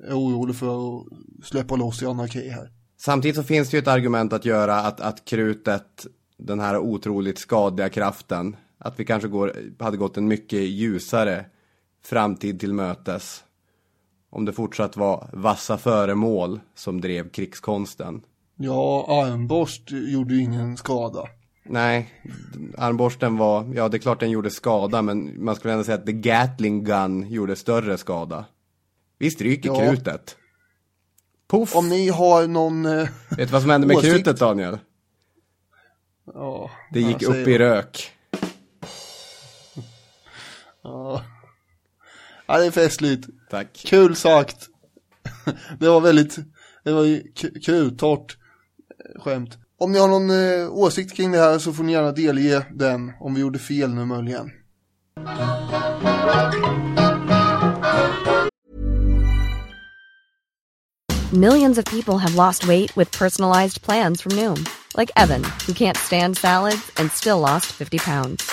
är 0.09 0.15
orolig 0.15 0.57
för 0.57 0.99
att 0.99 1.07
släppa 1.45 1.77
loss 1.77 2.03
i 2.03 2.07
anarki 2.07 2.49
här. 2.49 2.71
Samtidigt 2.97 3.37
så 3.37 3.43
finns 3.43 3.71
det 3.71 3.77
ju 3.77 3.79
ett 3.79 3.89
argument 3.89 4.33
att 4.33 4.45
göra 4.45 4.77
att, 4.77 5.01
att 5.01 5.25
krutet, 5.25 6.07
den 6.39 6.61
här 6.61 6.79
otroligt 6.79 7.39
skadliga 7.39 7.89
kraften, 7.89 8.57
att 8.79 9.01
vi 9.01 9.05
kanske 9.05 9.29
går, 9.29 9.53
hade 9.79 9.97
gått 9.97 10.17
en 10.17 10.29
mycket 10.29 10.61
ljusare 10.61 11.45
framtid 12.05 12.61
till 12.61 12.75
mötes. 12.75 13.45
Om 14.35 14.45
det 14.45 14.53
fortsatt 14.53 14.97
var 14.97 15.31
vassa 15.33 15.79
föremål 15.79 16.61
som 16.75 17.01
drev 17.01 17.31
krigskonsten. 17.31 18.23
Ja, 18.57 19.07
armborst 19.09 19.91
gjorde 19.91 20.35
ju 20.35 20.41
ingen 20.43 20.77
skada. 20.77 21.29
Nej, 21.65 22.11
armborsten 22.79 23.37
var, 23.37 23.73
ja 23.75 23.89
det 23.89 23.97
är 23.97 23.99
klart 23.99 24.21
den 24.21 24.31
gjorde 24.31 24.51
skada, 24.51 25.03
men 25.03 25.45
man 25.45 25.57
skulle 25.57 25.73
ändå 25.73 25.85
säga 25.85 25.95
att 25.99 26.07
the 26.07 26.13
Gatling 26.13 26.85
gun 26.85 27.31
gjorde 27.31 27.57
större 27.57 27.99
skada. 27.99 28.45
Vi 29.19 29.31
stryker 29.31 29.69
Ja. 29.69 29.79
krutet. 29.79 30.37
Puff! 31.51 31.77
Om 31.77 31.89
ni 31.89 32.09
har 32.09 32.47
någon... 32.47 32.87
eh, 32.87 33.09
Vet 33.29 33.39
du 33.39 33.45
vad 33.47 33.63
som 33.63 33.71
hände 33.71 33.87
med 33.87 33.97
åsikt- 33.97 34.15
krutet 34.15 34.39
Daniel? 34.39 34.79
Ja, 36.35 36.71
Det 36.93 37.01
gick 37.01 37.23
upp 37.23 37.49
i 37.49 37.59
rök. 37.59 38.11
Ja. 40.83 41.23
ja, 42.47 42.59
det 42.59 42.67
är 42.67 42.71
festligt. 42.71 43.29
Tack. 43.53 43.83
Kul 43.85 44.17
sagt. 44.17 44.69
Det 45.79 45.89
var 45.89 46.01
väldigt, 46.01 46.39
det 46.85 46.93
var 46.93 47.05
ju 47.05 47.23
kruttorrt 47.65 48.37
eh, 49.05 49.23
skämt. 49.23 49.59
Om 49.79 49.93
ni 49.93 49.99
har 49.99 50.09
någon 50.09 50.31
eh, 50.31 50.73
åsikt 50.73 51.17
kring 51.17 51.33
det 51.33 51.39
här 51.39 51.59
så 51.59 51.73
får 51.73 51.85
ni 51.85 51.93
gärna 51.93 52.13
delge 52.13 52.67
den 52.75 53.13
om 53.21 53.35
vi 53.35 53.41
gjorde 53.41 53.59
fel 53.59 53.95
nu 53.95 54.05
möjligen. 54.05 54.51
Millions 61.33 61.79
of 61.79 61.85
people 61.85 62.19
have 62.19 62.35
lost 62.35 62.65
weight 62.65 62.97
with 62.97 63.19
personalized 63.19 63.83
plans 63.83 64.23
from 64.23 64.33
Noom, 64.37 64.65
like 64.99 65.13
Evan, 65.17 65.45
who 65.67 65.73
can't 65.75 65.97
stand 65.97 66.37
salads 66.37 66.93
and 66.97 67.11
still 67.11 67.39
lost 67.41 67.67
50 67.67 67.99
pounds. 67.99 68.51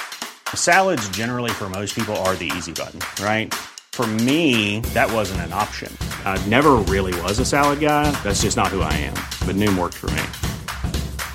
Salads, 0.56 1.10
generally, 1.18 1.52
for 1.52 1.70
most 1.70 1.96
people, 1.96 2.16
are 2.16 2.36
the 2.36 2.52
easy 2.58 2.72
button, 2.72 3.00
right? 3.26 3.54
For 4.00 4.08
me, 4.08 4.80
that 4.94 5.12
wasn't 5.12 5.42
an 5.42 5.52
option. 5.52 5.92
I 6.24 6.42
never 6.48 6.76
really 6.88 7.14
was 7.24 7.38
a 7.40 7.44
salad 7.44 7.82
guy. 7.82 8.10
That's 8.24 8.44
just 8.44 8.56
not 8.56 8.70
who 8.70 8.80
I 8.80 8.94
am. 8.94 9.16
But 9.46 9.58
Noom 9.58 9.78
worked 9.78 9.96
for 9.98 10.10
me. 10.12 10.24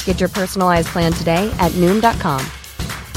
Get 0.07 0.19
your 0.19 0.31
personalized 0.31 0.89
plan 0.89 1.13
today 1.13 1.55
at 1.61 1.73
Noom.com. 1.73 2.41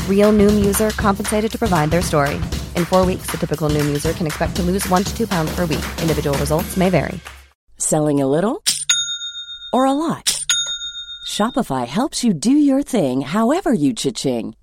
Real 0.09 0.33
Noom 0.33 0.65
user 0.65 0.89
compensated 0.89 1.49
to 1.49 1.57
provide 1.57 1.91
their 1.91 2.01
story. 2.01 2.35
In 2.75 2.83
four 2.83 3.05
weeks, 3.05 3.27
the 3.27 3.37
typical 3.37 3.69
Noom 3.69 3.85
user 3.85 4.11
can 4.11 4.27
expect 4.27 4.57
to 4.57 4.63
lose 4.63 4.85
one 4.89 5.05
to 5.05 5.17
two 5.17 5.27
pounds 5.27 5.55
per 5.55 5.61
week. 5.61 5.85
Individual 6.01 6.37
results 6.39 6.75
may 6.75 6.89
vary. 6.89 7.17
Selling 7.77 8.19
a 8.19 8.27
little 8.27 8.61
or 9.71 9.85
a 9.85 9.93
lot? 9.93 10.43
Shopify 11.25 11.87
helps 11.87 12.21
you 12.21 12.33
do 12.33 12.51
your 12.51 12.83
thing 12.83 13.21
however 13.21 13.71
you 13.71 13.93
cha-ching. 13.93 14.55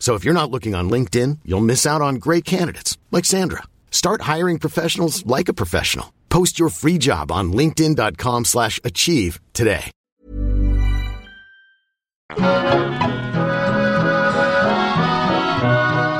So 0.00 0.16
if 0.16 0.24
you're 0.24 0.40
not 0.40 0.50
looking 0.50 0.74
on 0.74 0.90
LinkedIn, 0.90 1.38
you'll 1.44 1.60
miss 1.60 1.86
out 1.86 2.00
on 2.00 2.16
great 2.16 2.44
candidates 2.44 2.98
like 3.12 3.26
Sandra. 3.26 3.62
Start 3.90 4.22
hiring 4.22 4.58
professionals 4.58 5.24
like 5.26 5.48
a 5.48 5.54
professional. 5.54 6.12
Post 6.30 6.58
your 6.58 6.70
free 6.70 6.98
job 6.98 7.30
on 7.30 7.52
linkedin.com/achieve 7.52 8.44
slash 8.44 8.80
achieve 8.82 9.40
today. 9.52 9.90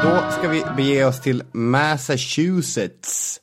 Då 0.03 0.31
ska 0.31 0.49
vi 0.49 0.65
bege 0.77 1.05
oss 1.05 1.21
till 1.21 1.43
Massachusetts 1.53 3.41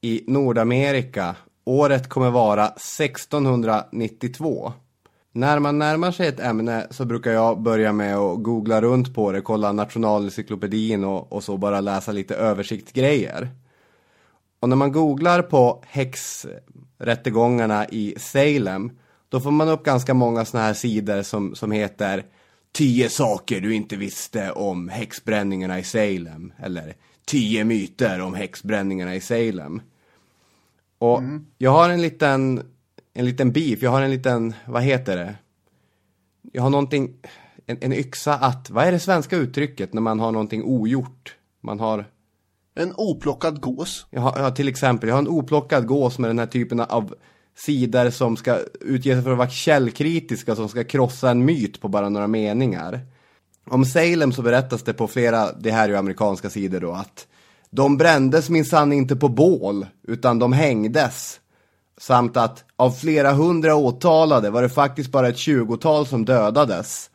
i 0.00 0.24
Nordamerika. 0.26 1.36
Året 1.64 2.08
kommer 2.08 2.30
vara 2.30 2.68
1692. 2.68 4.72
När 5.32 5.58
man 5.58 5.78
närmar 5.78 6.10
sig 6.10 6.28
ett 6.28 6.40
ämne 6.40 6.86
så 6.90 7.04
brukar 7.04 7.32
jag 7.32 7.62
börja 7.62 7.92
med 7.92 8.16
att 8.16 8.42
googla 8.42 8.82
runt 8.82 9.14
på 9.14 9.32
det, 9.32 9.40
kolla 9.40 9.72
nationalencyklopedin 9.72 11.04
och, 11.04 11.32
och 11.32 11.44
så 11.44 11.56
bara 11.56 11.80
läsa 11.80 12.12
lite 12.12 12.34
översiktsgrejer. 12.34 13.48
Och 14.60 14.68
när 14.68 14.76
man 14.76 14.92
googlar 14.92 15.42
på 15.42 15.82
häxrättegångarna 15.86 17.88
i 17.88 18.14
Salem, 18.18 18.90
då 19.28 19.40
får 19.40 19.50
man 19.50 19.68
upp 19.68 19.84
ganska 19.84 20.14
många 20.14 20.44
sådana 20.44 20.66
här 20.66 20.74
sidor 20.74 21.22
som, 21.22 21.54
som 21.54 21.72
heter 21.72 22.24
10 22.72 23.08
saker 23.08 23.60
du 23.60 23.74
inte 23.74 23.96
visste 23.96 24.50
om 24.50 24.88
häxbränningarna 24.88 25.78
i 25.78 25.84
Salem. 25.84 26.52
Eller 26.58 26.94
10 27.26 27.64
myter 27.64 28.20
om 28.20 28.34
häxbränningarna 28.34 29.14
i 29.14 29.20
Salem. 29.20 29.82
Och 30.98 31.22
jag 31.58 31.70
har 31.70 31.90
en 31.90 32.02
liten, 32.02 32.62
en 33.14 33.24
liten 33.24 33.52
beef, 33.52 33.82
jag 33.82 33.90
har 33.90 34.02
en 34.02 34.10
liten, 34.10 34.54
vad 34.66 34.82
heter 34.82 35.16
det? 35.16 35.34
Jag 36.52 36.62
har 36.62 36.70
någonting, 36.70 37.14
en, 37.66 37.78
en 37.80 37.92
yxa 37.92 38.34
att, 38.34 38.70
vad 38.70 38.84
är 38.84 38.92
det 38.92 39.00
svenska 39.00 39.36
uttrycket 39.36 39.92
när 39.92 40.00
man 40.00 40.20
har 40.20 40.32
någonting 40.32 40.64
ogjort? 40.64 41.36
Man 41.60 41.80
har 41.80 42.04
En 42.74 42.92
oplockad 42.96 43.60
gås. 43.60 44.06
jag 44.10 44.20
har, 44.20 44.38
jag 44.38 44.56
till 44.56 44.68
exempel, 44.68 45.08
jag 45.08 45.16
har 45.16 45.22
en 45.22 45.28
oplockad 45.28 45.86
gås 45.86 46.18
med 46.18 46.30
den 46.30 46.38
här 46.38 46.46
typen 46.46 46.80
av 46.80 47.14
sidor 47.56 48.10
som 48.10 48.36
ska 48.36 48.58
utge 48.80 49.14
sig 49.14 49.22
för 49.22 49.32
att 49.32 49.38
vara 49.38 49.50
källkritiska, 49.50 50.56
som 50.56 50.68
ska 50.68 50.84
krossa 50.84 51.30
en 51.30 51.44
myt 51.44 51.80
på 51.80 51.88
bara 51.88 52.08
några 52.08 52.26
meningar. 52.26 53.00
Om 53.64 53.84
Salem 53.84 54.32
så 54.32 54.42
berättas 54.42 54.82
det 54.82 54.92
på 54.92 55.08
flera, 55.08 55.52
det 55.52 55.70
här 55.70 55.84
är 55.84 55.88
ju 55.88 55.96
amerikanska 55.96 56.50
sidor 56.50 56.80
då, 56.80 56.92
att 56.92 57.26
de 57.70 57.96
brändes 57.96 58.50
minsann 58.50 58.92
inte 58.92 59.16
på 59.16 59.28
bål, 59.28 59.86
utan 60.02 60.38
de 60.38 60.52
hängdes. 60.52 61.40
Samt 61.98 62.36
att 62.36 62.64
av 62.76 62.90
flera 62.90 63.32
hundra 63.32 63.76
åtalade 63.76 64.50
var 64.50 64.62
det 64.62 64.68
faktiskt 64.68 65.10
bara 65.10 65.28
ett 65.28 65.38
tjugotal 65.38 66.06
som 66.06 66.24
dödades. 66.24 67.10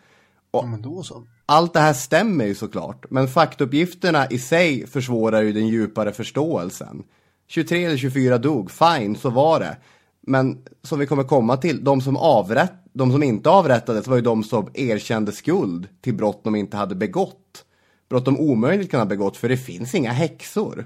Ja, 0.52 0.78
då 0.80 1.04
så. 1.04 1.24
Allt 1.46 1.74
det 1.74 1.80
här 1.80 1.94
stämmer 1.94 2.46
ju 2.46 2.56
såklart, 2.56 3.06
men 3.10 3.28
faktuppgifterna 3.28 4.28
i 4.28 4.40
sig 4.40 4.88
försvårar 4.88 5.42
ju 5.42 5.54
den 5.54 5.68
djupare 5.68 6.12
förståelsen. 6.12 7.04
23 7.48 7.86
eller 7.86 7.98
24 7.98 8.38
dog, 8.38 8.72
fine, 8.72 9.16
så 9.16 9.30
var 9.30 9.60
det. 9.60 9.78
Men 10.22 10.58
som 10.84 11.00
vi 11.00 11.06
kommer 11.06 11.24
komma 11.24 11.58
till, 11.58 11.84
de 11.84 12.02
som, 12.02 12.18
avrätt, 12.18 12.74
de 12.94 13.12
som 13.12 13.24
inte 13.24 13.50
avrättades 13.50 14.08
var 14.08 14.16
ju 14.16 14.22
de 14.22 14.44
som 14.44 14.70
erkände 14.74 15.32
skuld 15.32 15.88
till 16.02 16.14
brott 16.14 16.44
de 16.44 16.56
inte 16.56 16.78
hade 16.78 16.96
begått. 16.96 17.66
Brott 18.10 18.26
de 18.26 18.40
omöjligt 18.40 18.92
kan 18.92 19.00
ha 19.00 19.06
begått, 19.06 19.38
för 19.38 19.50
det 19.50 19.58
finns 19.58 19.96
inga 19.96 20.12
häxor. 20.12 20.86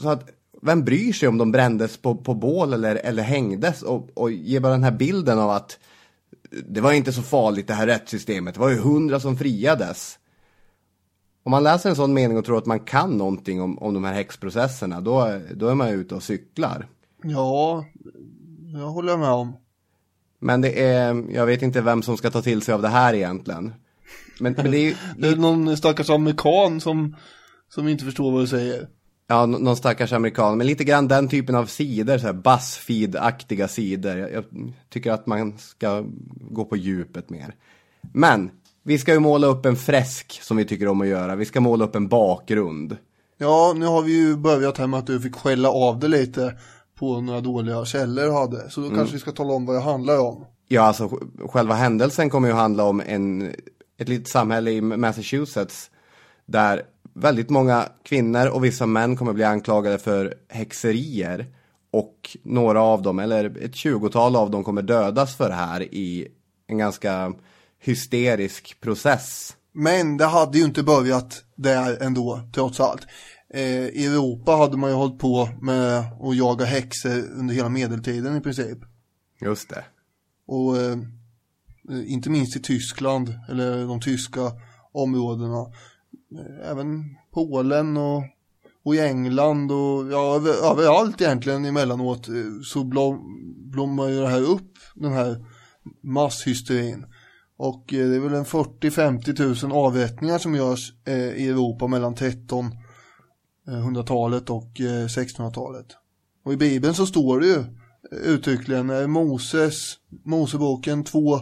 Så 0.00 0.08
att, 0.08 0.28
vem 0.64 0.84
bryr 0.84 1.12
sig 1.12 1.28
om 1.28 1.38
de 1.38 1.52
brändes 1.52 1.96
på, 1.96 2.14
på 2.14 2.34
bål 2.34 2.72
eller, 2.72 2.96
eller 2.96 3.22
hängdes 3.22 3.82
och, 3.82 4.08
och 4.14 4.30
ger 4.30 4.60
bara 4.60 4.72
den 4.72 4.84
här 4.84 4.92
bilden 4.92 5.38
av 5.38 5.50
att 5.50 5.78
det 6.68 6.80
var 6.80 6.92
inte 6.92 7.12
så 7.12 7.22
farligt 7.22 7.66
det 7.66 7.74
här 7.74 7.86
rättssystemet, 7.86 8.54
det 8.54 8.60
var 8.60 8.70
ju 8.70 8.78
hundra 8.78 9.20
som 9.20 9.36
friades. 9.36 10.18
Om 11.42 11.50
man 11.50 11.62
läser 11.62 11.90
en 11.90 11.96
sån 11.96 12.14
mening 12.14 12.38
och 12.38 12.44
tror 12.44 12.58
att 12.58 12.66
man 12.66 12.80
kan 12.80 13.10
någonting 13.10 13.62
om, 13.62 13.78
om 13.78 13.94
de 13.94 14.04
här 14.04 14.14
häxprocesserna, 14.14 15.00
då, 15.00 15.40
då 15.54 15.68
är 15.68 15.74
man 15.74 15.88
ute 15.88 16.14
och 16.14 16.22
cyklar. 16.22 16.86
Ja, 17.22 17.84
jag 18.72 18.88
håller 18.88 19.16
med 19.16 19.28
om. 19.28 19.56
Men 20.38 20.60
det 20.60 20.82
är, 20.82 21.24
jag 21.30 21.46
vet 21.46 21.62
inte 21.62 21.80
vem 21.80 22.02
som 22.02 22.16
ska 22.16 22.30
ta 22.30 22.42
till 22.42 22.62
sig 22.62 22.74
av 22.74 22.82
det 22.82 22.88
här 22.88 23.14
egentligen. 23.14 23.74
Men, 24.40 24.52
men 24.52 24.70
det 24.70 24.78
är 24.78 24.82
ju... 24.82 24.94
Det 25.18 25.28
är 25.28 25.36
någon 25.36 25.76
stackars 25.76 26.10
amerikan 26.10 26.80
som, 26.80 27.16
som 27.68 27.88
inte 27.88 28.04
förstår 28.04 28.32
vad 28.32 28.42
du 28.42 28.46
säger. 28.46 28.88
Ja, 29.26 29.46
nå- 29.46 29.58
någon 29.58 29.76
stackars 29.76 30.12
amerikan, 30.12 30.58
men 30.58 30.66
lite 30.66 30.84
grann 30.84 31.08
den 31.08 31.28
typen 31.28 31.54
av 31.54 31.66
sidor, 31.66 32.18
så 32.18 32.26
här 32.26 32.32
Buzzfeed-aktiga 32.34 33.66
sidor. 33.68 34.16
Jag, 34.18 34.32
jag 34.32 34.44
tycker 34.90 35.12
att 35.12 35.26
man 35.26 35.58
ska 35.58 36.04
gå 36.50 36.64
på 36.64 36.76
djupet 36.76 37.30
mer. 37.30 37.54
Men, 38.12 38.50
vi 38.82 38.98
ska 38.98 39.12
ju 39.12 39.18
måla 39.18 39.46
upp 39.46 39.66
en 39.66 39.76
fresk 39.76 40.42
som 40.42 40.56
vi 40.56 40.64
tycker 40.64 40.88
om 40.88 41.00
att 41.00 41.06
göra. 41.06 41.36
Vi 41.36 41.44
ska 41.44 41.60
måla 41.60 41.84
upp 41.84 41.96
en 41.96 42.08
bakgrund. 42.08 42.96
Ja, 43.38 43.72
nu 43.76 43.86
har 43.86 44.02
vi 44.02 44.12
ju 44.12 44.36
börjat 44.36 44.78
här 44.78 44.86
med 44.86 44.98
att 44.98 45.06
du 45.06 45.20
fick 45.20 45.34
skälla 45.36 45.68
av 45.70 45.98
det 45.98 46.08
lite 46.08 46.54
på 46.98 47.20
några 47.20 47.40
dåliga 47.40 47.84
källor 47.84 48.32
hade. 48.32 48.70
Så 48.70 48.80
då 48.80 48.86
Mm. 48.86 48.98
kanske 48.98 49.14
vi 49.14 49.20
ska 49.20 49.32
tala 49.32 49.52
om 49.52 49.66
vad 49.66 49.76
det 49.76 49.80
handlar 49.82 50.18
om. 50.20 50.44
Ja, 50.68 50.82
alltså 50.82 51.04
sj- 51.06 51.48
själva 51.48 51.74
händelsen 51.74 52.30
kommer 52.30 52.48
ju 52.48 52.54
handla 52.54 52.84
om 52.84 53.02
en, 53.06 53.52
ett 53.98 54.08
litet 54.08 54.28
samhälle 54.28 54.70
i 54.70 54.80
Massachusetts 54.80 55.90
där 56.46 56.82
väldigt 57.14 57.50
många 57.50 57.88
kvinnor 58.02 58.46
och 58.46 58.64
vissa 58.64 58.86
män 58.86 59.16
kommer 59.16 59.32
bli 59.32 59.44
anklagade 59.44 59.98
för 59.98 60.34
häxerier 60.48 61.46
och 61.90 62.36
några 62.42 62.82
av 62.82 63.02
dem, 63.02 63.18
eller 63.18 63.58
ett 63.62 63.74
tjugotal 63.74 64.36
av 64.36 64.50
dem 64.50 64.64
kommer 64.64 64.82
dödas 64.82 65.36
för 65.36 65.48
det 65.48 65.54
här 65.54 65.94
i 65.94 66.28
en 66.66 66.78
ganska 66.78 67.34
hysterisk 67.80 68.80
process. 68.80 69.56
Men 69.72 70.16
det 70.16 70.24
hade 70.24 70.58
ju 70.58 70.64
inte 70.64 70.82
börjat 70.82 71.44
där 71.54 72.02
ändå, 72.02 72.40
trots 72.54 72.80
allt. 72.80 73.06
Eh, 73.54 73.86
I 73.86 74.06
Europa 74.06 74.52
hade 74.52 74.76
man 74.76 74.90
ju 74.90 74.96
hållit 74.96 75.18
på 75.18 75.48
med 75.60 75.98
att 75.98 76.36
jaga 76.36 76.64
häxor 76.64 77.24
under 77.38 77.54
hela 77.54 77.68
medeltiden 77.68 78.36
i 78.36 78.40
princip. 78.40 78.78
Just 79.40 79.68
det. 79.68 79.84
Och 80.46 80.76
eh, 80.76 80.98
inte 82.06 82.30
minst 82.30 82.56
i 82.56 82.60
Tyskland, 82.60 83.34
eller 83.48 83.86
de 83.86 84.00
tyska 84.00 84.52
områdena. 84.92 85.66
Eh, 86.38 86.70
även 86.70 87.16
Polen 87.32 87.96
och, 87.96 88.22
och 88.84 88.94
i 88.94 89.00
England 89.00 89.72
och 89.72 90.12
ja, 90.12 90.36
över, 90.36 90.70
överallt 90.70 91.20
egentligen 91.20 91.64
emellanåt 91.64 92.28
eh, 92.28 92.34
så 92.64 92.84
blom, 92.84 93.20
blommar 93.70 94.08
ju 94.08 94.20
det 94.20 94.28
här 94.28 94.42
upp, 94.42 94.72
den 94.94 95.12
här 95.12 95.44
masshysterin. 96.02 97.06
Och 97.56 97.94
eh, 97.94 98.08
det 98.08 98.16
är 98.16 98.20
väl 98.20 98.34
en 98.34 98.44
40-50 98.44 99.36
tusen 99.36 99.72
avrättningar 99.72 100.38
som 100.38 100.54
görs 100.54 100.92
eh, 101.04 101.14
i 101.14 101.48
Europa 101.48 101.86
mellan 101.86 102.14
1300-talet 102.14 104.48
eh, 104.48 104.56
och 104.56 104.80
eh, 104.80 105.06
1600-talet. 105.06 105.86
Och 106.44 106.52
i 106.52 106.56
Bibeln 106.56 106.94
så 106.94 107.06
står 107.06 107.40
det 107.40 107.46
ju 107.46 107.64
uttryckligen 108.10 109.10
Moses, 109.10 109.94
Moseboken 110.24 111.04
2, 111.04 111.34
eh, 111.34 111.40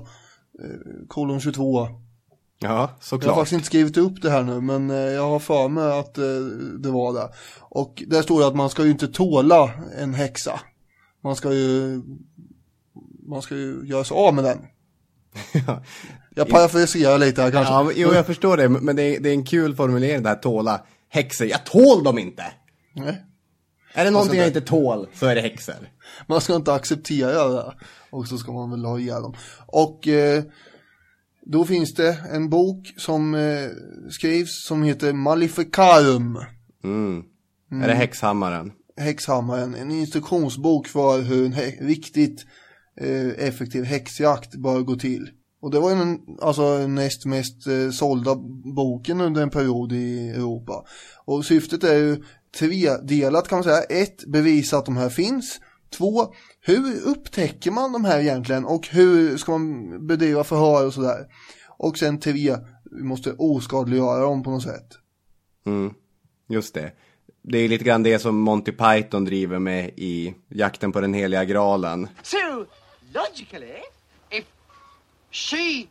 kolon 1.08 1.40
22. 1.40 1.88
Ja, 2.62 2.68
Jag 2.68 2.76
har 2.78 2.90
såklart. 3.00 3.34
faktiskt 3.34 3.52
inte 3.52 3.66
skrivit 3.66 3.96
upp 3.96 4.22
det 4.22 4.30
här 4.30 4.42
nu 4.42 4.60
men 4.60 4.90
eh, 4.90 4.96
jag 4.96 5.28
har 5.28 5.38
för 5.38 5.68
mig 5.68 5.98
att 5.98 6.18
eh, 6.18 6.24
det 6.78 6.90
var 6.90 7.12
det. 7.12 7.28
Och 7.60 8.02
där 8.06 8.22
står 8.22 8.40
det 8.40 8.46
att 8.46 8.56
man 8.56 8.70
ska 8.70 8.84
ju 8.84 8.90
inte 8.90 9.08
tåla 9.08 9.70
en 9.98 10.14
häxa. 10.14 10.60
Man 11.24 11.36
ska 11.36 11.52
ju 11.52 12.02
man 13.28 13.42
ska 13.42 13.54
ju 13.54 13.80
göra 13.84 14.04
sig 14.04 14.14
av 14.16 14.34
med 14.34 14.44
den. 14.44 14.58
Jag 16.34 16.48
parafraserar 16.48 17.18
lite 17.18 17.42
här 17.42 17.50
kanske. 17.50 17.72
Ja, 17.72 17.82
men- 17.82 17.92
jo, 17.96 18.12
jag 18.14 18.26
förstår 18.26 18.56
det, 18.56 18.68
men 18.68 18.96
det 18.96 19.02
är, 19.02 19.20
det 19.20 19.28
är 19.28 19.32
en 19.34 19.44
kul 19.44 19.74
formulering 19.76 20.22
det 20.22 20.28
här 20.28 20.36
tåla 20.36 20.80
häxor. 21.08 21.46
Jag 21.46 21.66
tål 21.66 22.04
dem 22.04 22.18
inte! 22.18 22.44
Nej. 22.94 23.22
Är 23.94 24.04
det 24.04 24.10
någonting 24.10 24.38
jag 24.38 24.46
inte 24.48 24.60
tål 24.60 25.08
så 25.14 25.26
är 25.26 25.34
det 25.34 25.40
häxor. 25.40 25.74
Man 26.26 26.40
ska 26.40 26.54
inte 26.56 26.72
acceptera 26.74 27.48
det. 27.48 27.72
Och 28.10 28.26
så 28.28 28.38
ska 28.38 28.52
man 28.52 28.70
väl 28.70 28.84
ha 28.84 28.98
ihjäl 28.98 29.22
dem. 29.22 29.34
Och 29.66 30.08
eh, 30.08 30.42
då 31.46 31.64
finns 31.64 31.94
det 31.94 32.18
en 32.32 32.48
bok 32.48 32.94
som 32.96 33.34
eh, 33.34 33.68
skrivs 34.10 34.64
som 34.64 34.82
heter 34.82 35.12
Maleficarum. 35.12 36.38
Mm. 36.84 37.24
Är 37.82 37.88
det 37.88 37.94
häxhammaren? 37.94 38.72
Häxhammaren. 38.96 39.74
En 39.74 39.90
instruktionsbok 39.90 40.86
för 40.86 41.22
hur 41.22 41.44
en 41.46 41.52
riktigt 41.88 42.46
eh, 43.00 43.46
effektiv 43.46 43.84
häxjakt 43.84 44.54
bör 44.54 44.80
gå 44.80 44.96
till. 44.96 45.30
Och 45.62 45.70
det 45.70 45.80
var 45.80 45.90
den 45.90 46.18
alltså, 46.40 46.86
näst 46.86 47.26
mest 47.26 47.66
eh, 47.66 47.90
sålda 47.90 48.34
boken 48.74 49.20
under 49.20 49.42
en 49.42 49.50
period 49.50 49.92
i 49.92 50.28
Europa. 50.28 50.84
Och 51.24 51.44
syftet 51.44 51.84
är 51.84 51.96
ju 51.96 52.22
tredelat 52.58 53.48
kan 53.48 53.56
man 53.56 53.64
säga. 53.64 53.82
Ett, 53.82 54.24
bevisa 54.26 54.78
att 54.78 54.86
de 54.86 54.96
här 54.96 55.08
finns. 55.08 55.60
Två, 55.98 56.34
hur 56.64 57.02
upptäcker 57.06 57.70
man 57.70 57.92
de 57.92 58.04
här 58.04 58.20
egentligen 58.20 58.64
och 58.64 58.88
hur 58.88 59.36
ska 59.36 59.52
man 59.52 60.06
bedriva 60.06 60.44
förhör 60.44 60.86
och 60.86 60.94
sådär. 60.94 61.26
Och 61.68 61.98
sen 61.98 62.20
tre, 62.20 62.56
vi 62.84 63.02
måste 63.02 63.32
oskadliggöra 63.32 64.20
dem 64.20 64.42
på 64.42 64.50
något 64.50 64.62
sätt. 64.62 64.98
Mm. 65.66 65.94
Just 66.48 66.74
det. 66.74 66.92
Det 67.42 67.58
är 67.58 67.68
lite 67.68 67.84
grann 67.84 68.02
det 68.02 68.18
som 68.18 68.36
Monty 68.40 68.72
Python 68.72 69.24
driver 69.24 69.58
med 69.58 69.90
i 69.96 70.34
Jakten 70.48 70.92
på 70.92 71.00
den 71.00 71.14
heliga 71.14 71.44
graalen. 71.44 72.08
So, 72.22 72.66
logically, 73.12 73.82
if 74.30 74.44
she 75.30 75.86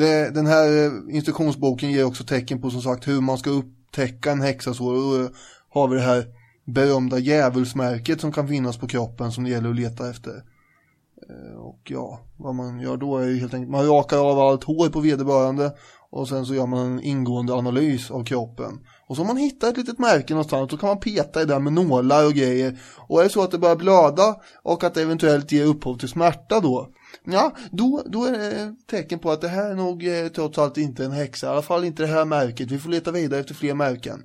Det, 0.00 0.30
den 0.30 0.46
här 0.46 0.86
eh, 0.86 1.14
instruktionsboken 1.16 1.90
ger 1.90 2.04
också 2.04 2.24
tecken 2.24 2.60
på 2.60 2.70
som 2.70 2.82
sagt 2.82 3.08
hur 3.08 3.20
man 3.20 3.38
ska 3.38 3.50
upptäcka 3.50 4.32
en 4.32 4.40
häxa 4.40 4.74
så. 4.74 4.86
Och 4.86 4.94
då 4.94 5.28
har 5.68 5.88
vi 5.88 5.96
det 5.96 6.02
här 6.02 6.24
berömda 6.64 7.18
djävulsmärket 7.18 8.20
som 8.20 8.32
kan 8.32 8.48
finnas 8.48 8.76
på 8.76 8.86
kroppen 8.86 9.32
som 9.32 9.44
det 9.44 9.50
gäller 9.50 9.70
att 9.70 9.76
leta 9.76 10.10
efter. 10.10 10.42
Eh, 11.28 11.56
och 11.56 11.80
ja, 11.84 12.20
vad 12.36 12.54
man 12.54 12.80
gör 12.80 12.96
då 12.96 13.18
är 13.18 13.26
ju 13.26 13.40
helt 13.40 13.54
enkelt, 13.54 13.70
man 13.70 13.86
rakar 13.86 14.30
av 14.30 14.38
allt 14.38 14.64
hår 14.64 14.88
på 14.88 15.00
vederbörande 15.00 15.72
och 16.10 16.28
sen 16.28 16.46
så 16.46 16.54
gör 16.54 16.66
man 16.66 16.86
en 16.86 17.00
ingående 17.00 17.54
analys 17.54 18.10
av 18.10 18.24
kroppen. 18.24 18.80
Och 19.06 19.16
så 19.16 19.22
om 19.22 19.28
man 19.28 19.36
hittar 19.36 19.68
ett 19.68 19.76
litet 19.76 19.98
märke 19.98 20.32
någonstans 20.32 20.70
så 20.70 20.76
kan 20.76 20.88
man 20.88 21.00
peta 21.00 21.42
i 21.42 21.44
det 21.44 21.58
med 21.58 21.72
nålar 21.72 22.26
och 22.26 22.32
grejer. 22.32 22.78
Och 22.96 23.20
är 23.20 23.24
det 23.24 23.30
så 23.30 23.42
att 23.42 23.50
det 23.50 23.58
börjar 23.58 23.76
blöda 23.76 24.36
och 24.62 24.84
att 24.84 24.94
det 24.94 25.02
eventuellt 25.02 25.52
ger 25.52 25.64
upphov 25.64 25.98
till 25.98 26.08
smärta 26.08 26.60
då, 26.60 26.88
ja, 27.24 27.56
då, 27.72 28.02
då 28.06 28.24
är 28.24 28.32
det 28.32 28.74
tecken 28.86 29.18
på 29.18 29.30
att 29.30 29.40
det 29.40 29.48
här 29.48 29.70
är 29.70 29.74
nog 29.74 30.06
eh, 30.06 30.28
trots 30.28 30.58
allt 30.58 30.78
inte 30.78 31.04
en 31.04 31.12
häxa, 31.12 31.46
i 31.46 31.50
alla 31.50 31.62
fall 31.62 31.84
inte 31.84 32.02
det 32.02 32.08
här 32.08 32.24
märket. 32.24 32.70
Vi 32.70 32.78
får 32.78 32.90
leta 32.90 33.12
vidare 33.12 33.40
efter 33.40 33.54
fler 33.54 33.74
märken. 33.74 34.22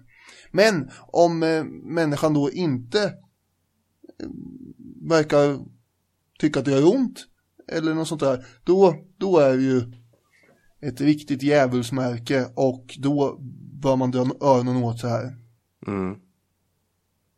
Men 0.51 0.89
om 1.07 1.43
eh, 1.43 1.63
människan 1.83 2.33
då 2.33 2.51
inte 2.51 3.03
eh, 3.03 4.27
verkar 5.01 5.59
tycka 6.39 6.59
att 6.59 6.65
det 6.65 6.71
gör 6.71 6.95
ont 6.95 7.25
eller 7.67 7.93
något 7.93 8.07
sånt 8.07 8.21
där, 8.21 8.45
då, 8.63 8.95
då 9.17 9.37
är 9.37 9.57
det 9.57 9.63
ju 9.63 9.81
ett 10.81 11.01
riktigt 11.01 11.43
djävulsmärke 11.43 12.47
och 12.55 12.97
då 12.99 13.37
bör 13.81 13.95
man 13.95 14.11
dra 14.11 14.19
öronen 14.41 14.83
åt 14.83 14.99
så 14.99 15.07
här. 15.07 15.37
Mm. 15.87 16.15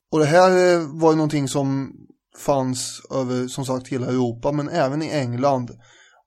Och 0.09 0.19
det 0.19 0.25
här 0.25 0.79
var 0.99 1.11
ju 1.11 1.15
någonting 1.15 1.47
som 1.47 1.97
fanns 2.37 3.01
över 3.11 3.47
som 3.47 3.65
sagt 3.65 3.87
hela 3.87 4.07
Europa 4.07 4.51
men 4.51 4.69
även 4.69 5.01
i 5.01 5.09
England 5.09 5.71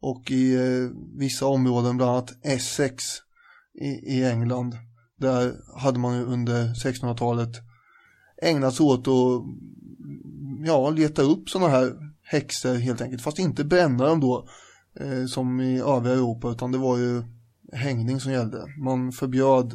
och 0.01 0.31
i 0.31 0.55
eh, 0.55 0.91
vissa 1.19 1.47
områden 1.47 1.97
bland 1.97 2.13
annat 2.13 2.33
Essex 2.43 3.05
i, 3.81 3.89
i 3.89 4.25
England. 4.25 4.77
Där 5.17 5.55
hade 5.77 5.99
man 5.99 6.17
ju 6.17 6.25
under 6.25 6.75
1600-talet 6.75 7.57
ägnat 8.43 8.75
sig 8.75 8.87
åt 8.87 9.09
att 9.09 9.43
ja, 10.67 10.91
leta 10.91 11.23
upp 11.23 11.49
sådana 11.49 11.71
här 11.71 11.93
häxor 12.23 12.75
helt 12.75 13.01
enkelt. 13.01 13.23
Fast 13.23 13.39
inte 13.39 13.65
bränna 13.65 14.07
dem 14.07 14.21
då 14.21 14.49
eh, 15.01 15.27
som 15.27 15.61
i 15.61 15.81
övriga 15.81 16.15
Europa 16.15 16.51
utan 16.51 16.73
det 16.73 16.79
var 16.79 16.99
ju 16.99 17.23
hängning 17.73 18.21
som 18.21 18.33
gällde. 18.33 18.67
Man 18.79 19.13
förbjöd 19.13 19.73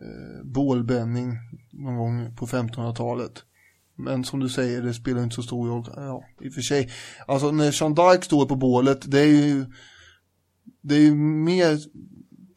eh, 0.00 0.44
bålbränning 0.44 1.38
någon 1.70 1.96
gång 1.96 2.36
på 2.36 2.46
1500-talet. 2.46 3.44
Men 4.04 4.24
som 4.24 4.40
du 4.40 4.48
säger, 4.48 4.82
det 4.82 4.94
spelar 4.94 5.22
inte 5.22 5.36
så 5.36 5.42
stor 5.42 5.68
roll. 5.68 5.84
Ja, 5.96 6.24
i 6.40 6.48
och 6.48 6.52
för 6.52 6.60
sig. 6.60 6.90
Alltså 7.26 7.50
när 7.50 7.72
Sean 7.72 7.94
Dyke 7.94 8.24
står 8.24 8.46
på 8.46 8.56
bålet, 8.56 9.10
det 9.10 9.20
är 9.20 9.26
ju 9.26 9.64
det 10.80 10.94
är 10.94 11.00
ju 11.00 11.14
mer 11.14 11.78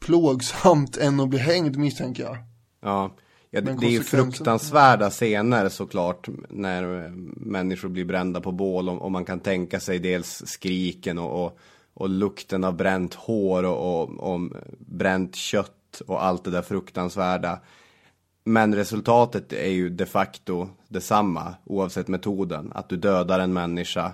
plågsamt 0.00 0.96
än 0.96 1.20
att 1.20 1.28
bli 1.28 1.38
hängd 1.38 1.76
misstänker 1.76 2.22
jag. 2.22 2.36
Ja, 2.82 3.16
ja 3.50 3.60
det, 3.60 3.76
det 3.80 3.86
är 3.86 3.90
ju 3.90 4.02
fruktansvärda 4.02 5.10
scener 5.10 5.68
såklart 5.68 6.28
när 6.50 7.10
människor 7.36 7.88
blir 7.88 8.04
brända 8.04 8.40
på 8.40 8.52
bål 8.52 8.88
och, 8.88 9.02
och 9.02 9.12
man 9.12 9.24
kan 9.24 9.40
tänka 9.40 9.80
sig 9.80 9.98
dels 9.98 10.42
skriken 10.46 11.18
och, 11.18 11.44
och, 11.44 11.58
och 11.94 12.08
lukten 12.08 12.64
av 12.64 12.76
bränt 12.76 13.14
hår 13.14 13.62
och, 13.62 14.02
och, 14.02 14.34
och 14.34 14.40
bränt 14.78 15.36
kött 15.36 16.02
och 16.06 16.24
allt 16.24 16.44
det 16.44 16.50
där 16.50 16.62
fruktansvärda. 16.62 17.60
Men 18.44 18.74
resultatet 18.74 19.52
är 19.52 19.70
ju 19.70 19.90
de 19.90 20.06
facto 20.06 20.68
detsamma 20.94 21.54
oavsett 21.64 22.08
metoden. 22.08 22.72
Att 22.74 22.88
du 22.88 22.96
dödar 22.96 23.38
en 23.38 23.52
människa 23.52 24.12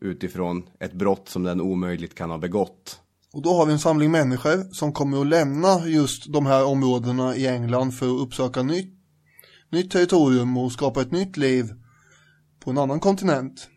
utifrån 0.00 0.62
ett 0.80 0.92
brott 0.92 1.28
som 1.28 1.42
den 1.42 1.60
omöjligt 1.60 2.14
kan 2.14 2.30
ha 2.30 2.38
begått. 2.38 3.00
Och 3.32 3.42
då 3.42 3.54
har 3.54 3.66
vi 3.66 3.72
en 3.72 3.78
samling 3.78 4.10
människor 4.10 4.72
som 4.72 4.92
kommer 4.92 5.20
att 5.20 5.26
lämna 5.26 5.86
just 5.86 6.32
de 6.32 6.46
här 6.46 6.64
områdena 6.64 7.36
i 7.36 7.46
England 7.46 7.92
för 7.92 8.06
att 8.06 8.20
uppsöka 8.20 8.62
nytt, 8.62 8.94
nytt 9.70 9.90
territorium 9.90 10.56
och 10.56 10.72
skapa 10.72 11.02
ett 11.02 11.12
nytt 11.12 11.36
liv 11.36 11.70
på 12.64 12.70
en 12.70 12.78
annan 12.78 13.00
kontinent. 13.00 13.68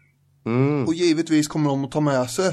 Mm. 0.46 0.86
Och 0.86 0.94
givetvis 0.94 1.48
kommer 1.48 1.70
de 1.70 1.86
att 1.86 1.92
ta 1.92 2.00
med 2.00 2.30
sig 2.30 2.48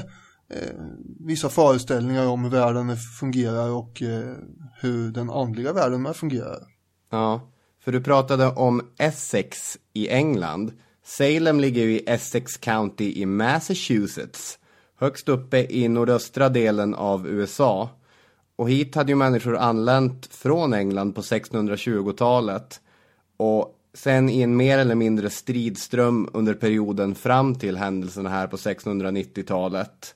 eh, 0.49 0.75
vissa 1.19 1.49
föreställningar 1.49 2.27
om 2.27 2.43
hur 2.43 2.51
världen 2.51 2.97
fungerar 2.97 3.69
och 3.69 4.01
eh, 4.01 4.35
hur 4.81 5.11
den 5.11 5.29
andliga 5.29 5.73
världen 5.73 6.13
fungerar. 6.13 6.67
Ja, 7.11 7.50
för 7.83 7.91
du 7.91 8.01
pratade 8.01 8.47
om 8.47 8.81
Essex 8.97 9.77
i 9.93 10.09
England. 10.09 10.71
Salem 11.03 11.59
ligger 11.59 11.81
ju 11.81 11.91
i 11.91 12.03
Essex 12.07 12.57
County 12.57 13.21
i 13.21 13.25
Massachusetts. 13.25 14.59
Högst 14.99 15.29
uppe 15.29 15.57
i 15.69 15.87
nordöstra 15.87 16.49
delen 16.49 16.95
av 16.95 17.27
USA. 17.27 17.89
Och 18.55 18.69
hit 18.69 18.95
hade 18.95 19.11
ju 19.11 19.15
människor 19.15 19.57
anlänt 19.57 20.25
från 20.31 20.73
England 20.73 21.13
på 21.13 21.21
1620-talet. 21.21 22.81
Och 23.37 23.75
sen 23.93 24.29
i 24.29 24.41
en 24.41 24.57
mer 24.57 24.77
eller 24.77 24.95
mindre 24.95 25.29
stridström 25.29 26.29
under 26.33 26.53
perioden 26.53 27.15
fram 27.15 27.55
till 27.55 27.77
händelserna 27.77 28.29
här 28.29 28.47
på 28.47 28.57
1690-talet. 28.57 30.15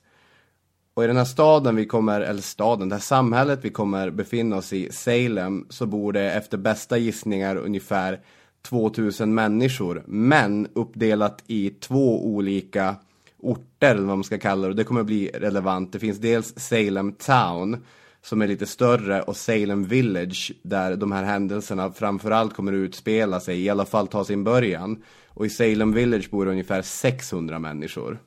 Och 0.96 1.04
i 1.04 1.06
den 1.06 1.16
här 1.16 1.24
staden 1.24 1.76
vi 1.76 1.86
kommer, 1.86 2.20
eller 2.20 2.42
staden, 2.42 2.88
det 2.88 2.94
här 2.94 3.00
samhället 3.00 3.58
vi 3.62 3.70
kommer 3.70 4.10
befinna 4.10 4.56
oss 4.56 4.72
i, 4.72 4.92
Salem, 4.92 5.66
så 5.68 5.86
bor 5.86 6.12
det 6.12 6.32
efter 6.32 6.58
bästa 6.58 6.98
gissningar 6.98 7.56
ungefär 7.56 8.20
2000 8.62 9.34
människor. 9.34 10.02
Men 10.06 10.68
uppdelat 10.74 11.42
i 11.46 11.70
två 11.70 12.26
olika 12.26 12.96
orter, 13.38 13.90
eller 13.90 14.06
vad 14.06 14.16
man 14.16 14.24
ska 14.24 14.38
kalla 14.38 14.62
det. 14.62 14.68
Och 14.68 14.76
det 14.76 14.84
kommer 14.84 15.02
bli 15.02 15.30
relevant. 15.34 15.92
Det 15.92 15.98
finns 15.98 16.18
dels 16.18 16.54
Salem 16.56 17.12
Town, 17.12 17.84
som 18.22 18.42
är 18.42 18.48
lite 18.48 18.66
större, 18.66 19.22
och 19.22 19.36
Salem 19.36 19.84
Village, 19.84 20.52
där 20.62 20.96
de 20.96 21.12
här 21.12 21.24
händelserna 21.24 21.92
framförallt 21.92 22.54
kommer 22.54 22.72
att 22.72 22.76
utspela 22.76 23.40
sig, 23.40 23.64
i 23.64 23.68
alla 23.68 23.86
fall 23.86 24.06
ta 24.06 24.24
sin 24.24 24.44
början. 24.44 25.02
Och 25.28 25.46
i 25.46 25.50
Salem 25.50 25.92
Village 25.92 26.30
bor 26.30 26.44
det 26.44 26.50
ungefär 26.50 26.82
600 26.82 27.58
människor. 27.58 28.18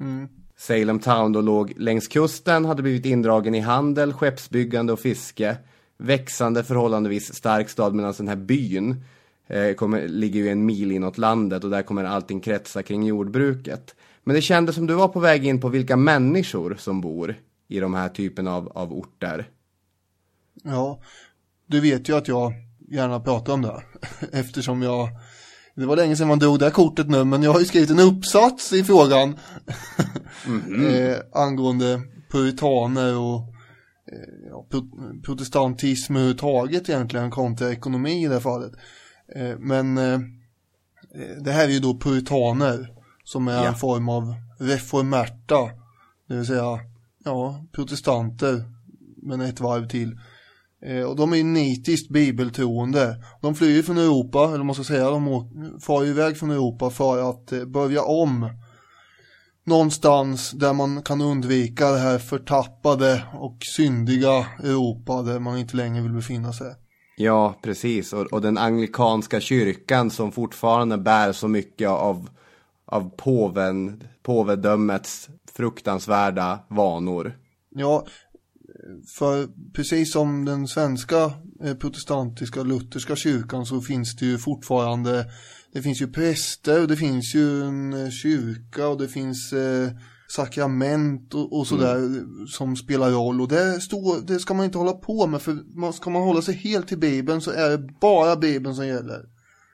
Mm. 0.00 0.28
Salem 0.58 0.98
Town 0.98 1.32
då 1.32 1.40
låg 1.40 1.72
längs 1.76 2.08
kusten, 2.08 2.64
hade 2.64 2.82
blivit 2.82 3.06
indragen 3.06 3.54
i 3.54 3.60
handel, 3.60 4.12
skeppsbyggande 4.12 4.92
och 4.92 5.00
fiske. 5.00 5.56
Växande 5.98 6.64
förhållandevis 6.64 7.34
stark 7.34 7.68
stad 7.68 7.94
medan 7.94 8.14
den 8.16 8.28
här 8.28 8.36
byn 8.36 9.04
eh, 9.46 9.74
kommer, 9.74 10.08
ligger 10.08 10.40
ju 10.40 10.48
en 10.48 10.66
mil 10.66 10.92
inåt 10.92 11.18
landet 11.18 11.64
och 11.64 11.70
där 11.70 11.82
kommer 11.82 12.04
allting 12.04 12.40
kretsa 12.40 12.82
kring 12.82 13.02
jordbruket. 13.02 13.94
Men 14.24 14.34
det 14.34 14.42
kändes 14.42 14.74
som 14.74 14.86
du 14.86 14.94
var 14.94 15.08
på 15.08 15.20
väg 15.20 15.46
in 15.46 15.60
på 15.60 15.68
vilka 15.68 15.96
människor 15.96 16.76
som 16.78 17.00
bor 17.00 17.34
i 17.68 17.80
de 17.80 17.94
här 17.94 18.08
typen 18.08 18.48
av, 18.48 18.72
av 18.74 18.92
orter. 18.92 19.48
Ja, 20.62 21.00
du 21.66 21.80
vet 21.80 22.08
ju 22.08 22.16
att 22.16 22.28
jag 22.28 22.52
gärna 22.88 23.20
pratar 23.20 23.52
om 23.52 23.62
det 23.62 23.82
eftersom 24.32 24.82
jag 24.82 25.08
det 25.76 25.86
var 25.86 25.96
länge 25.96 26.16
sedan 26.16 26.28
man 26.28 26.38
drog 26.38 26.58
det 26.58 26.64
här 26.64 26.72
kortet 26.72 27.08
nu, 27.08 27.24
men 27.24 27.42
jag 27.42 27.52
har 27.52 27.60
ju 27.60 27.66
skrivit 27.66 27.90
en 27.90 28.00
uppsats 28.00 28.72
i 28.72 28.84
frågan 28.84 29.38
Mhm. 30.46 30.86
eh, 30.94 31.16
angående 31.32 32.00
puritaner 32.30 33.18
och 33.18 33.40
eh, 34.12 34.48
ja, 34.50 34.66
pro- 34.70 35.20
protestantism 35.24 36.16
överhuvudtaget 36.16 36.88
egentligen 36.88 37.30
kontra 37.30 37.72
ekonomi 37.72 38.24
i 38.24 38.26
det 38.26 38.32
här 38.34 38.40
fallet. 38.40 38.72
Eh, 39.36 39.58
men 39.58 39.98
eh, 39.98 40.18
det 41.44 41.52
här 41.52 41.64
är 41.64 41.72
ju 41.72 41.80
då 41.80 41.98
puritaner 41.98 42.92
som 43.24 43.48
är 43.48 43.52
Ja. 43.54 43.66
en 43.68 43.74
form 43.74 44.08
av 44.08 44.34
reformerta, 44.58 45.70
det 46.28 46.34
vill 46.36 46.46
säga 46.46 46.80
ja, 47.24 47.64
protestanter, 47.72 48.64
men 49.22 49.40
ett 49.40 49.60
varv 49.60 49.88
till. 49.88 50.18
Eh, 50.82 51.02
och 51.02 51.16
de 51.16 51.32
är 51.32 51.36
ju 51.36 51.44
nitiskt 51.44 52.10
bibeltroende. 52.10 53.16
De 53.42 53.54
flyr 53.54 53.82
från 53.82 53.98
Europa, 53.98 54.50
eller 54.54 54.64
man 54.64 54.74
ska 54.74 54.84
säga, 54.84 55.10
de 55.10 55.50
far 55.80 56.04
iväg 56.04 56.36
från 56.36 56.50
Europa 56.50 56.90
för 56.90 57.30
att 57.30 57.52
eh, 57.52 57.64
börja 57.64 58.02
om 58.02 58.50
någonstans 59.66 60.50
där 60.50 60.72
man 60.72 61.02
kan 61.02 61.20
undvika 61.20 61.90
det 61.90 61.98
här 61.98 62.18
förtappade 62.18 63.22
och 63.34 63.56
syndiga 63.76 64.46
Europa 64.62 65.22
där 65.22 65.38
man 65.38 65.58
inte 65.58 65.76
längre 65.76 66.02
vill 66.02 66.12
befinna 66.12 66.52
sig. 66.52 66.74
Ja, 67.16 67.54
precis. 67.62 68.12
Och, 68.12 68.26
och 68.32 68.42
den 68.42 68.58
anglikanska 68.58 69.40
kyrkan 69.40 70.10
som 70.10 70.32
fortfarande 70.32 70.98
bär 70.98 71.32
så 71.32 71.48
mycket 71.48 71.88
av, 71.88 72.28
av 72.86 73.10
påven, 73.16 74.02
påvedömets 74.22 75.28
fruktansvärda 75.52 76.58
vanor. 76.68 77.36
Ja, 77.70 78.06
för 79.18 79.48
precis 79.72 80.12
som 80.12 80.44
den 80.44 80.68
svenska 80.68 81.32
eh, 81.64 81.74
protestantiska 81.74 82.62
lutherska 82.62 83.16
kyrkan 83.16 83.66
så 83.66 83.80
finns 83.80 84.16
det 84.16 84.26
ju 84.26 84.38
fortfarande, 84.38 85.30
det 85.72 85.82
finns 85.82 86.02
ju 86.02 86.12
präster 86.12 86.82
och 86.82 86.88
det 86.88 86.96
finns 86.96 87.34
ju 87.34 87.62
en 87.62 87.92
eh, 87.92 88.10
kyrka 88.10 88.88
och 88.88 88.98
det 88.98 89.08
finns 89.08 89.52
eh, 89.52 89.90
sakrament 90.28 91.34
och, 91.34 91.58
och 91.58 91.66
sådär 91.66 92.24
som 92.48 92.76
spelar 92.76 93.10
roll 93.10 93.40
och 93.40 93.48
det, 93.48 93.80
står, 93.80 94.26
det 94.26 94.38
ska 94.38 94.54
man 94.54 94.64
inte 94.64 94.78
hålla 94.78 94.92
på 94.92 95.26
med 95.26 95.42
för 95.42 95.58
man, 95.74 95.92
ska 95.92 96.10
man 96.10 96.22
hålla 96.22 96.42
sig 96.42 96.54
helt 96.54 96.88
till 96.88 96.98
bibeln 96.98 97.40
så 97.40 97.50
är 97.50 97.70
det 97.70 97.78
bara 98.00 98.36
bibeln 98.36 98.74
som 98.74 98.86
gäller. 98.86 99.24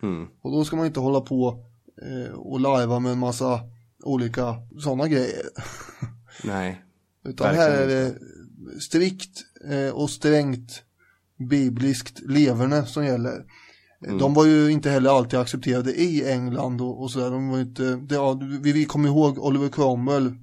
Mm. 0.03 0.27
Och 0.42 0.53
då 0.53 0.64
ska 0.64 0.77
man 0.77 0.87
inte 0.87 1.01
hålla 1.01 1.20
på 1.20 1.64
eh, 2.03 2.33
och 2.33 2.61
larva 2.61 2.98
med 2.98 3.12
en 3.12 3.18
massa 3.18 3.61
olika 4.03 4.55
sådana 4.79 5.09
grejer. 5.09 5.46
Nej. 6.44 6.83
Utan 7.25 7.55
här 7.55 7.70
är 7.70 7.87
det 7.87 8.14
strikt 8.81 9.44
eh, 9.70 9.94
och 9.94 10.11
strängt 10.11 10.83
bibliskt 11.37 12.20
leverne 12.20 12.87
som 12.87 13.05
gäller. 13.05 13.44
Mm. 14.05 14.18
De 14.18 14.35
var 14.35 14.46
ju 14.46 14.70
inte 14.70 14.90
heller 14.90 15.11
alltid 15.11 15.38
accepterade 15.38 15.92
i 15.92 16.31
England 16.31 16.81
och, 16.81 17.03
och 17.03 17.11
sådär. 17.11 17.31
De 17.31 17.48
var 17.48 17.61
inte, 17.61 17.83
det, 17.83 18.14
ja, 18.14 18.40
vi, 18.62 18.72
vi 18.72 18.85
kommer 18.85 19.09
ihåg 19.09 19.38
Oliver 19.38 19.68
Cromwell 19.68 20.35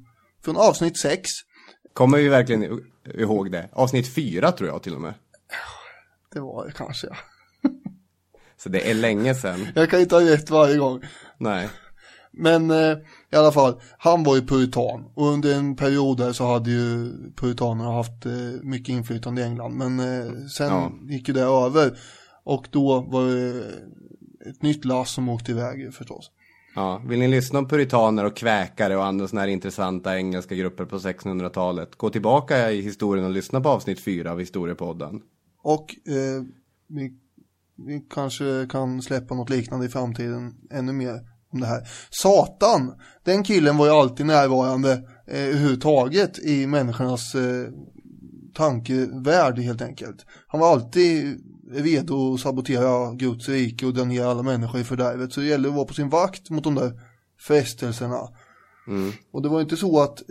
från 0.42 0.58
avsnitt 0.58 0.98
6. 0.98 1.30
Kommer 1.94 2.18
vi 2.18 2.28
verkligen 2.28 2.82
ihåg 3.16 3.52
det? 3.52 3.70
Avsnitt 3.74 4.08
fyra 4.08 4.52
tror 4.52 4.70
jag 4.70 4.84
till 4.84 4.96
och 4.96 5.02
med. 5.02 5.14
Det 6.34 6.40
var 6.40 6.66
det 6.66 6.72
kanske. 6.72 7.08
ja. 7.08 7.16
Så 8.58 8.70
det 8.70 8.92
är 8.92 8.94
länge 8.94 9.36
sedan. 9.36 9.68
Jag 9.76 9.90
kan 9.90 10.00
inte 10.00 10.16
ha 10.16 10.22
rätt 10.22 10.50
varje 10.50 10.78
gång. 10.78 11.02
Nej. 11.38 11.70
Men 12.32 12.72
eh, 12.72 12.98
i 13.32 13.36
alla 13.36 13.52
fall, 13.52 13.82
han 13.98 14.24
var 14.24 14.36
ju 14.36 14.42
puritan 14.42 15.06
och 15.14 15.26
under 15.28 15.56
en 15.56 15.76
period 15.76 16.18
där 16.18 16.32
så 16.34 16.46
hade 16.54 16.72
ju 16.72 17.12
puritanerna 17.36 17.92
haft 17.92 18.26
eh, 18.26 18.32
mycket 18.64 18.90
inflytande 18.90 19.42
i 19.42 19.46
England. 19.46 19.74
Men 19.78 20.00
eh, 20.00 20.46
sen 20.48 20.68
Ja. 20.68 20.92
gick 21.10 21.28
ju 21.28 21.34
det 21.34 21.42
över 21.42 21.98
och 22.44 22.68
då 22.72 23.02
var 23.02 23.26
det 23.26 23.64
ett 24.50 24.62
nytt 24.62 24.86
lass 24.86 25.12
som 25.12 25.30
åkte 25.30 25.52
iväg 25.52 25.94
förstås. 25.94 26.32
Ja, 26.76 27.02
vill 27.08 27.20
ni 27.20 27.28
lyssna 27.28 27.60
om 27.60 27.68
puritaner 27.68 28.26
och 28.26 28.36
kväkare 28.36 28.98
och 28.98 29.06
andra 29.06 29.28
sådana 29.28 29.42
här 29.42 29.48
intressanta 29.48 30.18
engelska 30.18 30.56
grupper 30.56 30.86
på 30.86 30.98
1600-talet? 30.98 31.96
Gå 31.96 32.10
tillbaka 32.10 32.72
i 32.72 32.82
historien 32.82 33.26
och 33.26 33.32
lyssna 33.32 33.62
på 33.62 33.70
avsnitt 33.70 34.00
4 34.00 34.32
av 34.32 34.40
Historiepodden. 34.40 35.22
Och 35.62 35.96
eh, 36.08 36.44
vi, 36.88 37.14
vi 37.76 38.06
kanske 38.10 38.68
kan 38.70 39.02
släppa 39.02 39.36
något 39.36 39.50
liknande 39.50 39.86
i 39.86 39.90
framtiden 39.90 40.56
ännu 40.72 40.94
mer 40.94 41.20
om 41.54 41.60
det 41.60 41.68
här. 41.68 41.88
Satan, 42.10 42.94
den 43.24 43.44
killen 43.44 43.78
var 43.78 43.86
ju 43.86 43.92
alltid 43.92 44.26
närvarande 44.26 44.92
eh, 45.28 45.44
överhuvudtaget 45.44 46.40
i 46.40 46.68
människornas 46.68 47.36
eh, 47.36 47.70
tankevärld 48.54 49.60
helt 49.60 49.82
enkelt. 49.82 50.26
Han 50.48 50.62
var 50.62 50.72
alltid 50.72 51.42
redo 51.72 52.34
att 52.34 52.40
sabotera 52.40 53.14
Guds 53.14 53.50
rike 53.50 53.86
och 53.86 53.94
dra 53.94 54.04
ner 54.04 54.26
alla 54.26 54.44
människor 54.44 54.82
i 54.82 54.84
fördärvet. 54.84 55.34
Så 55.34 55.40
det 55.40 55.46
gäller 55.46 55.70
att 55.70 55.76
vara 55.76 55.86
på 55.86 55.94
sin 55.94 56.10
vakt 56.10 56.50
mot 56.50 56.64
de 56.64 56.76
där 56.76 56.92
frestelserna. 57.40 58.30
Mm. 58.88 59.12
Och 59.32 59.42
det 59.42 59.50
var 59.50 59.62
inte 59.62 59.78
så 59.78 60.02
att 60.02 60.22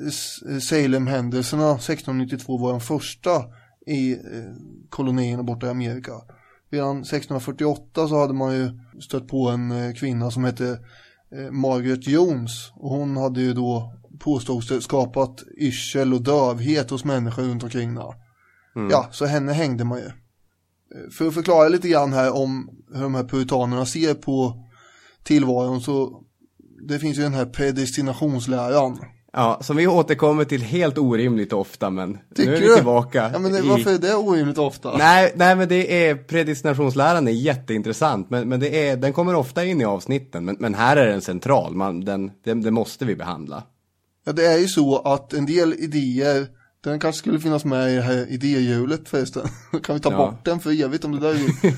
Salem-händelserna 0.62 1.74
1692 1.74 2.58
var 2.58 2.70
den 2.70 2.80
första 2.80 3.44
i 3.86 4.12
eh, 4.12 4.18
kolonierna 4.88 5.42
borta 5.42 5.66
i 5.66 5.70
Amerika. 5.70 6.12
Redan 6.70 6.98
1648 6.98 8.08
så 8.08 8.20
hade 8.20 8.34
man 8.34 8.54
ju 8.54 8.70
stött 9.00 9.28
på 9.28 9.48
en 9.48 9.70
eh, 9.70 9.92
kvinna 9.92 10.30
som 10.30 10.44
hette 10.44 10.68
eh, 10.68 10.78
Margaret 11.50 12.06
Jones. 12.06 12.72
Och 12.74 12.90
hon 12.90 13.16
hade 13.16 13.40
ju 13.40 13.52
då 13.52 13.94
påstås 14.18 14.68
det 14.68 14.80
skapat 14.80 15.42
yrsel 15.58 16.14
och 16.14 16.22
dövhet 16.22 16.90
hos 16.90 17.04
människor 17.04 17.42
runt 17.42 17.62
omkring. 17.62 17.88
Mm. 17.88 18.90
Ja, 18.90 19.08
så 19.12 19.26
henne 19.26 19.52
hängde 19.52 19.84
man 19.84 19.98
ju. 19.98 20.10
För 21.10 21.28
att 21.28 21.34
förklara 21.34 21.68
lite 21.68 21.88
grann 21.88 22.12
här 22.12 22.36
om 22.36 22.70
hur 22.94 23.02
de 23.02 23.14
här 23.14 23.24
puritanerna 23.24 23.86
ser 23.86 24.14
på 24.14 24.64
tillvaron 25.22 25.80
så 25.80 26.22
det 26.88 26.98
finns 26.98 27.18
ju 27.18 27.22
den 27.22 27.34
här 27.34 27.46
predestinationsläran. 27.46 28.98
Ja, 29.40 29.58
som 29.62 29.76
vi 29.76 29.86
återkommer 29.86 30.44
till 30.44 30.62
helt 30.62 30.98
orimligt 30.98 31.52
ofta, 31.52 31.90
men 31.90 32.18
Tycker 32.34 32.50
nu 32.50 32.56
är 32.56 32.60
vi 32.68 32.74
tillbaka. 32.74 33.30
Ja, 33.32 33.38
men 33.38 33.52
det, 33.52 33.58
i... 33.58 33.68
varför 33.68 33.94
är 33.94 33.98
det 33.98 34.14
orimligt 34.14 34.58
ofta? 34.58 34.96
Nej, 34.96 35.32
nej, 35.36 35.56
men 35.56 35.68
det 35.68 36.06
är 36.08 36.14
predestinationsläran 36.14 37.28
är 37.28 37.32
jätteintressant, 37.32 38.30
men, 38.30 38.48
men 38.48 38.60
det 38.60 38.88
är, 38.88 38.96
den 38.96 39.12
kommer 39.12 39.34
ofta 39.34 39.64
in 39.64 39.80
i 39.80 39.84
avsnitten, 39.84 40.44
men, 40.44 40.56
men 40.60 40.74
här 40.74 40.96
är 40.96 41.06
den 41.06 41.20
central, 41.20 41.74
man, 41.74 42.00
den, 42.04 42.30
den, 42.44 42.62
det 42.62 42.70
måste 42.70 43.04
vi 43.04 43.16
behandla. 43.16 43.62
Ja, 44.26 44.32
det 44.32 44.46
är 44.46 44.58
ju 44.58 44.68
så 44.68 44.98
att 44.98 45.32
en 45.32 45.46
del 45.46 45.74
idéer, 45.78 46.46
den 46.84 47.00
kanske 47.00 47.18
skulle 47.18 47.38
finnas 47.40 47.64
med 47.64 47.92
i 47.92 47.96
det 47.96 48.02
här 48.02 48.26
idéhjulet 48.32 49.08
förresten. 49.08 49.48
kan 49.82 49.94
vi 49.94 50.00
ta 50.00 50.10
Ja. 50.12 50.16
bort 50.16 50.44
den 50.44 50.60
för 50.60 50.84
evigt 50.84 51.04
om 51.04 51.12
det 51.12 51.20
där 51.20 51.34
är 51.34 51.72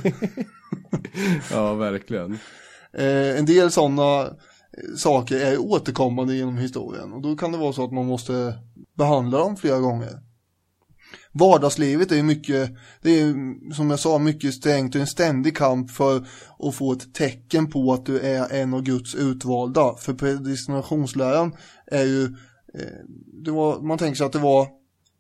Ja, 1.53 1.75
verkligen. 1.75 2.39
eh, 2.93 3.39
En 3.39 3.47
del 3.47 3.71
sådana 3.71 4.27
saker 4.97 5.37
är 5.37 5.59
återkommande 5.59 6.35
genom 6.35 6.59
historien 6.59 7.13
och 7.13 7.23
då 7.23 7.37
kan 7.37 7.53
det 7.53 7.59
vara 7.59 7.73
så 7.73 7.85
att 7.85 7.93
man 7.93 8.07
måste 8.07 8.55
behandla 8.97 9.39
dem 9.39 9.57
flera 9.57 9.79
gånger. 9.79 10.21
Vardagslivet 11.33 12.13
är 12.13 12.17
ju 12.17 12.23
mycket, 12.23 12.71
det 13.03 13.11
är 13.11 13.25
ju, 13.25 13.35
som 13.75 13.91
jag 13.91 13.99
sa 13.99 14.19
mycket 14.19 14.55
strängt 14.55 14.95
och 14.95 15.01
en 15.01 15.07
ständig 15.07 15.57
kamp 15.57 15.91
för 15.91 16.27
att 16.59 16.75
få 16.75 16.93
ett 16.93 17.15
tecken 17.15 17.71
på 17.71 17.93
att 17.93 18.07
du 18.07 18.21
är 18.21 18.53
en 18.53 18.75
av 18.75 18.83
Guds 18.83 19.15
utvalda. 19.15 19.95
För 19.97 20.15
predestinationsläran 20.15 21.55
är 21.87 22.05
ju, 22.05 22.25
eh, 22.75 23.05
det 23.45 23.51
var, 23.51 23.81
man 23.81 23.99
tänker 23.99 24.17
sig 24.17 24.27
att 24.27 24.33
det 24.33 24.39
var 24.39 24.69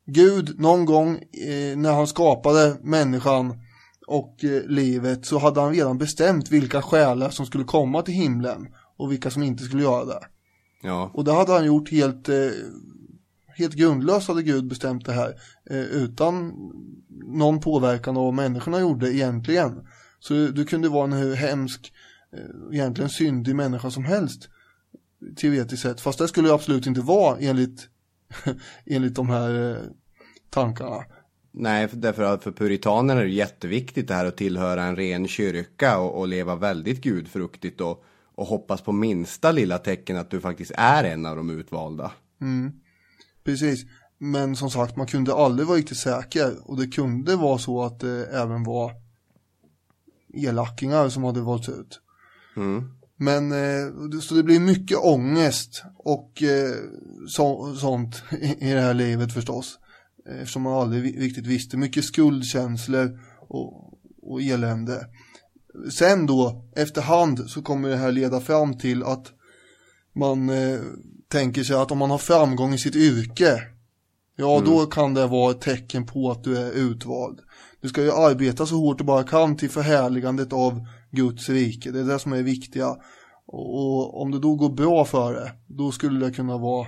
Gud 0.06 0.60
någon 0.60 0.84
gång 0.84 1.14
eh, 1.16 1.76
när 1.76 1.92
han 1.92 2.06
skapade 2.06 2.76
människan 2.82 3.60
och 4.06 4.44
eh, 4.44 4.62
livet 4.66 5.26
så 5.26 5.38
hade 5.38 5.60
han 5.60 5.74
redan 5.74 5.98
bestämt 5.98 6.50
vilka 6.50 6.82
själar 6.82 7.30
som 7.30 7.46
skulle 7.46 7.64
komma 7.64 8.02
till 8.02 8.14
himlen 8.14 8.66
och 9.00 9.12
vilka 9.12 9.30
som 9.30 9.42
inte 9.42 9.64
skulle 9.64 9.82
göra 9.82 10.04
det. 10.04 10.20
Ja, 10.82 11.10
Och 11.14 11.24
det 11.24 11.32
hade 11.32 11.52
han 11.52 11.64
gjort 11.66 11.90
helt, 11.90 12.28
eh, 12.28 12.36
helt 13.56 13.74
grundlöst 13.74 14.28
hade 14.28 14.42
Gud 14.42 14.66
bestämt 14.66 15.06
det 15.06 15.12
här. 15.12 15.34
Eh, 15.70 15.78
utan 15.80 16.52
någon 17.24 17.60
påverkan 17.60 18.16
av 18.16 18.24
vad 18.24 18.34
människorna 18.34 18.80
gjorde 18.80 19.14
egentligen. 19.14 19.86
Så 20.20 20.34
du 20.34 20.64
kunde 20.64 20.88
vara 20.88 21.04
en 21.04 21.12
hur 21.12 21.34
hemsk, 21.34 21.92
eh, 22.32 22.74
egentligen 22.78 23.10
syndig 23.10 23.56
människa 23.56 23.90
som 23.90 24.04
helst. 24.04 24.48
Teoretiskt 25.36 25.82
sett. 25.82 26.00
Fast 26.00 26.18
det 26.18 26.28
skulle 26.28 26.48
det 26.48 26.54
absolut 26.54 26.86
inte 26.86 27.00
vara 27.00 27.38
enligt, 27.38 27.88
enligt 28.86 29.14
de 29.14 29.28
här 29.30 29.70
eh, 29.70 29.76
tankarna. 30.50 31.04
nej, 31.52 31.88
för- 31.88 31.96
därför 31.96 32.22
att 32.22 32.42
för 32.42 32.52
puritanerna 32.52 33.20
är 33.20 33.24
det 33.24 33.30
jätteviktigt 33.30 34.08
det 34.08 34.14
här 34.14 34.24
att 34.24 34.36
tillhöra 34.36 34.82
en 34.82 34.96
ren 34.96 35.28
kyrka 35.28 35.98
och, 35.98 36.18
och 36.18 36.28
leva 36.28 36.56
väldigt 36.56 37.00
gudfruktigt 37.00 37.80
och, 37.80 38.04
och 38.40 38.46
hoppas 38.46 38.80
på 38.80 38.92
minsta 38.92 39.52
lilla 39.52 39.78
tecken 39.78 40.16
att 40.16 40.30
du 40.30 40.40
faktiskt 40.40 40.72
är 40.74 41.04
en 41.04 41.26
av 41.26 41.36
de 41.36 41.50
utvalda. 41.50 42.12
Mm. 42.40 42.72
Precis. 43.44 43.84
Men 44.18 44.56
som 44.56 44.70
sagt, 44.70 44.96
man 44.96 45.06
kunde 45.06 45.34
aldrig 45.34 45.68
vara 45.68 45.78
riktigt 45.78 45.98
säker. 45.98 46.70
Och 46.70 46.76
det 46.76 46.86
kunde 46.86 47.36
vara 47.36 47.58
så 47.58 47.82
att 47.82 48.00
det 48.00 48.26
även 48.26 48.64
var 48.64 48.92
elackingar 50.34 51.08
som 51.08 51.24
hade 51.24 51.40
valts 51.40 51.68
ut. 51.68 52.00
Mm. 52.56 52.90
Men 53.16 53.52
eh, 53.52 54.20
så 54.20 54.34
det 54.34 54.42
blir 54.42 54.60
mycket 54.60 54.98
ångest 54.98 55.82
och 55.96 56.42
eh, 56.42 56.74
så, 57.28 57.74
sånt 57.74 58.22
i, 58.60 58.72
det 58.72 58.80
här 58.80 58.94
livet 58.94 59.32
förstås. 59.32 59.78
Eftersom 60.28 60.62
man 60.62 60.72
aldrig 60.72 61.20
riktigt 61.20 61.46
visste. 61.46 61.76
Mycket 61.76 62.04
skuldkänslor 62.04 63.20
och, 63.38 63.94
och 64.22 64.42
elände. 64.42 65.06
Sen 65.90 66.26
då, 66.26 66.64
efterhand 66.76 67.50
så 67.50 67.62
kommer 67.62 67.88
det 67.88 67.96
här 67.96 68.12
leda 68.12 68.40
fram 68.40 68.78
till 68.78 69.02
att 69.02 69.26
man 70.14 70.50
eh, 70.50 70.80
tänker 71.28 71.62
sig 71.64 71.76
att 71.76 71.90
om 71.90 71.98
man 71.98 72.10
har 72.10 72.18
framgång 72.18 72.74
i 72.74 72.78
sitt 72.78 72.96
yrke, 72.96 73.62
ja 74.36 74.56
Mm. 74.58 74.70
då 74.70 74.86
kan 74.86 75.14
det 75.14 75.26
vara 75.26 75.50
ett 75.50 75.60
tecken 75.60 76.06
på 76.06 76.30
att 76.30 76.44
du 76.44 76.58
är 76.58 76.72
utvald. 76.72 77.40
Du 77.80 77.88
ska 77.88 78.02
ju 78.02 78.12
arbeta 78.12 78.66
så 78.66 78.76
hårt 78.76 78.98
du 78.98 79.04
bara 79.04 79.24
kan 79.24 79.56
till 79.56 79.70
förhärligandet 79.70 80.52
av 80.52 80.86
Guds 81.10 81.48
rike, 81.48 81.90
det 81.90 82.00
är 82.00 82.04
det 82.04 82.18
som 82.18 82.32
är 82.32 82.42
viktiga. 82.42 82.96
Och, 83.46 83.74
och 83.74 84.22
om 84.22 84.30
det 84.30 84.38
då 84.38 84.54
går 84.54 84.68
bra 84.70 85.04
för 85.04 85.32
det, 85.34 85.52
då 85.66 85.92
skulle 85.92 86.26
det 86.26 86.32
kunna 86.32 86.58
vara, 86.58 86.86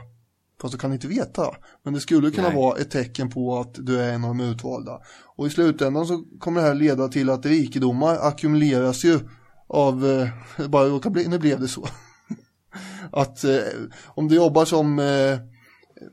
fast 0.62 0.72
du 0.72 0.78
kan 0.78 0.92
inte 0.92 1.08
veta, 1.08 1.50
men 1.84 1.94
det 1.94 2.00
skulle 2.00 2.30
kunna 2.30 2.48
Nej. 2.48 2.56
vara 2.56 2.78
ett 2.78 2.90
tecken 2.90 3.30
på 3.30 3.58
att 3.58 3.74
du 3.74 4.00
är 4.00 4.12
en 4.12 4.24
av 4.24 4.28
de 4.36 4.40
utvalda. 4.44 5.00
Och 5.36 5.46
i 5.46 5.50
slutändan 5.50 6.06
så 6.06 6.24
kommer 6.38 6.60
det 6.60 6.66
här 6.66 6.74
leda 6.74 7.08
till 7.08 7.30
att 7.30 7.46
rikedomar 7.46 8.18
ackumuleras 8.28 9.04
ju 9.04 9.20
av, 9.68 10.06
eh, 10.58 10.68
bara 10.68 10.86
råkar 10.88 11.10
bli, 11.10 11.28
nu 11.28 11.38
blev 11.38 11.60
det 11.60 11.68
så. 11.68 11.88
att 13.12 13.44
eh, 13.44 13.58
om 14.04 14.28
du 14.28 14.34
jobbar 14.36 14.64
som 14.64 14.98
eh, 14.98 15.38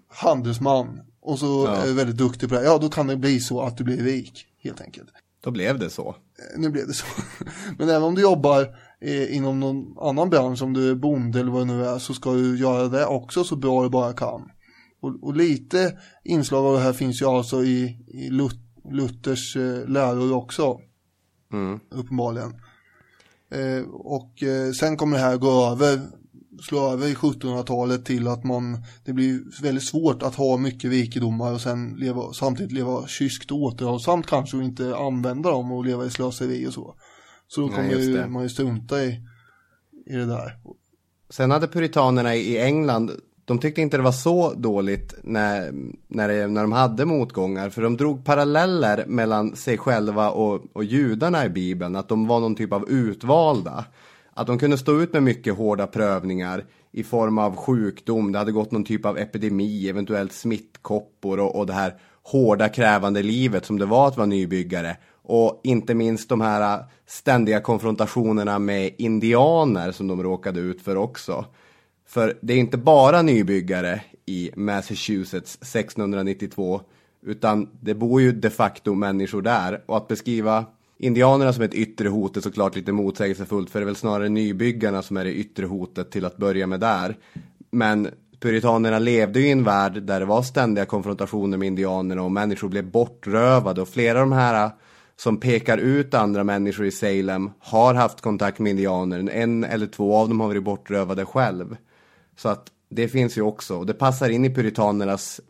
handelsman 0.08 1.00
och 1.22 1.40
så 1.40 1.66
Ja. 1.68 1.76
är 1.76 1.86
du 1.88 1.94
väldigt 1.94 2.18
duktig 2.18 2.50
på 2.50 2.56
det, 2.56 2.64
ja 2.64 2.78
då 2.78 2.90
kan 2.90 3.08
det 3.08 3.18
bli 3.18 3.40
så 3.40 3.62
att 3.62 3.78
du 3.78 3.84
blir 3.84 3.98
rik 4.04 4.46
helt 4.64 4.82
enkelt. 4.82 5.10
Då 5.44 5.52
blev 5.52 5.80
det 5.80 5.90
så. 5.90 6.10
Eh, 6.10 6.60
Nu 6.60 6.70
blev 6.70 6.88
det 6.88 6.94
så. 6.94 7.06
Men 7.78 7.90
även 7.90 8.04
om 8.04 8.16
du 8.16 8.22
jobbar 8.22 8.68
inom 9.30 9.60
någon 9.60 9.98
annan 10.02 10.30
bransch, 10.30 10.62
om 10.62 10.74
du 10.74 10.90
är 10.92 10.96
bonde 10.96 11.40
eller 11.40 11.52
vad 11.52 11.68
det 11.68 11.74
nu 11.74 11.86
är, 11.86 12.00
så 12.00 12.14
ska 12.14 12.34
du 12.34 12.58
göra 12.60 12.88
det 12.88 13.06
också 13.06 13.44
så 13.44 13.56
bra 13.56 13.84
du 13.84 13.90
bara 13.90 14.14
kan. 14.14 14.42
Och, 15.02 15.24
och 15.24 15.36
lite 15.36 15.98
inslag 16.24 16.66
av 16.66 16.74
det 16.74 16.80
här 16.80 16.94
finns 16.94 17.22
ju 17.22 17.26
alltså 17.26 17.64
i, 17.64 17.98
i 18.08 18.30
Lut- 18.30 18.66
Luthers 18.92 19.56
eh, 19.56 19.88
läror 19.88 20.34
också, 20.34 20.78
Mm. 21.54 21.80
uppenbarligen. 21.92 22.54
Eh, 23.52 23.84
och 23.90 24.44
eh, 24.44 24.72
sen 24.72 24.98
kommer 24.98 25.18
det 25.18 25.24
här 25.24 25.38
gå 25.38 25.66
över, 25.72 26.00
slå 26.62 26.90
över 26.92 27.08
i 27.08 27.14
1700-talet 27.14 28.06
till 28.06 28.28
att 28.28 28.44
man, 28.44 28.78
det 29.06 29.14
blir 29.14 29.62
väldigt 29.62 29.84
svårt 29.88 30.24
att 30.24 30.36
ha 30.36 30.58
mycket 30.58 30.92
rikedomar 30.92 31.54
och 31.54 31.62
sen 31.62 31.96
leva, 31.98 32.34
samtidigt 32.34 32.72
leva 32.72 33.08
kyskt 33.08 33.52
och 33.52 33.58
återhållsamt 33.58 34.28
kanske 34.28 34.58
och 34.58 34.64
inte 34.64 34.96
använda 34.96 35.52
dem 35.52 35.72
och 35.72 35.86
leva 35.86 36.06
i 36.06 36.10
slöseri 36.10 36.68
och 36.68 36.74
så. 36.74 36.96
Så 37.50 37.62
då 37.62 37.68
kommer 37.68 37.90
ju, 37.90 38.28
man 38.28 38.44
ju 38.44 38.50
strunta 38.50 39.04
i, 39.04 39.22
i 40.06 40.16
det 40.16 40.26
där. 40.26 40.58
Sen 41.30 41.52
hade 41.52 41.68
puritanerna 41.68 42.36
i 42.36 42.58
England, 42.58 43.12
de 43.50 43.60
tyckte 43.60 43.82
inte 43.82 43.98
det 43.98 44.04
var 44.04 44.12
så 44.12 44.54
dåligt 44.54 45.14
när, 45.24 45.72
när, 46.08 46.28
det, 46.28 46.48
när 46.48 46.62
de 46.62 46.72
hade 46.72 47.06
motgångar. 47.06 47.70
För 47.70 47.82
de 47.82 47.98
drog 47.98 48.26
paralleller 48.26 49.06
mellan 49.08 49.56
sig 49.56 49.78
själva 49.78 50.32
och, 50.32 50.62
och 50.74 50.84
judarna 50.84 51.46
i 51.46 51.50
Bibeln. 51.50 51.96
Att 51.96 52.10
de 52.10 52.28
var 52.28 52.40
någon 52.40 52.56
typ 52.56 52.74
av 52.74 52.90
utvalda. 52.90 53.86
Att 54.34 54.48
de 54.48 54.60
kunde 54.60 54.78
stå 54.78 55.02
ut 55.02 55.14
med 55.14 55.24
mycket 55.24 55.58
hårda 55.58 55.88
prövningar 55.88 56.66
i 56.92 57.04
form 57.04 57.38
av 57.38 57.56
sjukdom. 57.56 58.32
Det 58.32 58.40
hade 58.40 58.52
gått 58.52 58.72
någon 58.72 58.84
typ 58.84 59.06
av 59.06 59.18
epidemi, 59.18 59.90
eventuellt 59.90 60.34
smittkoppor 60.34 61.40
och, 61.40 61.56
och 61.56 61.66
det 61.66 61.74
här 61.74 61.94
hårda 62.24 62.70
krävande 62.70 63.24
livet 63.24 63.66
som 63.66 63.80
det 63.80 63.86
var 63.86 64.08
att 64.08 64.18
vara 64.18 64.28
nybyggare. 64.28 64.98
Och 65.32 65.60
inte 65.64 65.94
minst 65.94 66.30
de 66.30 66.42
här 66.42 66.84
ständiga 67.08 67.62
konfrontationerna 67.62 68.60
med 68.60 68.92
indianer 68.98 69.92
som 69.92 70.08
de 70.08 70.24
råkade 70.24 70.60
ut 70.60 70.82
för 70.82 70.96
också. 70.96 71.46
För 72.08 72.38
det 72.42 72.54
är 72.54 72.58
inte 72.58 72.78
bara 72.78 73.22
nybyggare 73.22 74.02
i 74.26 74.52
Massachusetts 74.56 75.56
1692 75.56 76.82
utan 77.26 77.70
det 77.82 77.94
bor 77.94 78.22
ju 78.22 78.32
de 78.32 78.50
facto 78.50 78.94
människor 78.94 79.42
där 79.42 79.84
och 79.86 79.98
att 79.98 80.08
beskriva 80.08 80.66
indianerna 80.98 81.54
som 81.54 81.64
ett 81.64 81.74
yttre 81.74 82.10
hot 82.10 82.38
är 82.38 82.42
såklart 82.42 82.76
lite 82.76 82.92
motsägelsefullt 82.92 83.70
för 83.70 83.80
det 83.80 83.84
är 83.84 83.86
väl 83.86 83.96
snarare 83.96 84.30
nybyggarna 84.30 85.02
som 85.02 85.18
är 85.18 85.26
det 85.26 85.34
yttre 85.34 85.66
hotet 85.66 86.12
till 86.12 86.26
att 86.26 86.38
börja 86.38 86.68
med 86.68 86.80
där. 86.80 87.18
Men 87.72 88.08
puritanerna 88.40 89.00
levde 89.00 89.40
ju 89.40 89.48
i 89.48 89.52
en 89.52 89.64
värld 89.64 90.04
där 90.04 90.20
det 90.20 90.26
var 90.26 90.42
ständiga 90.42 90.86
konfrontationer 90.86 91.58
med 91.58 91.68
indianerna 91.68 92.22
och 92.22 92.32
människor 92.32 92.70
blev 92.70 92.92
bortrövade 92.92 93.82
och 93.82 93.90
flera 93.90 94.22
av 94.22 94.30
de 94.30 94.36
här 94.36 94.72
som 95.20 95.40
pekar 95.40 95.78
ut 95.78 96.14
andra 96.14 96.44
människor 96.44 96.86
i 96.86 96.92
Salem 96.92 97.52
har 97.60 97.94
haft 97.94 98.22
kontakt 98.22 98.60
med 98.60 98.70
indianer. 98.70 99.30
En 99.30 99.64
eller 99.64 99.88
två 99.88 100.16
av 100.16 100.30
dem 100.30 100.40
har 100.40 100.48
varit 100.48 100.64
bortrövade 100.64 101.26
själv. 101.26 101.78
Så 102.38 102.50
att 102.50 102.68
det 102.90 103.08
finns 103.08 103.38
ju 103.38 103.42
också, 103.42 103.78
och 103.78 103.86
det 103.86 103.94
passar 103.94 104.30
in 104.30 104.46
i 104.46 104.56
puritanernas 104.56 105.42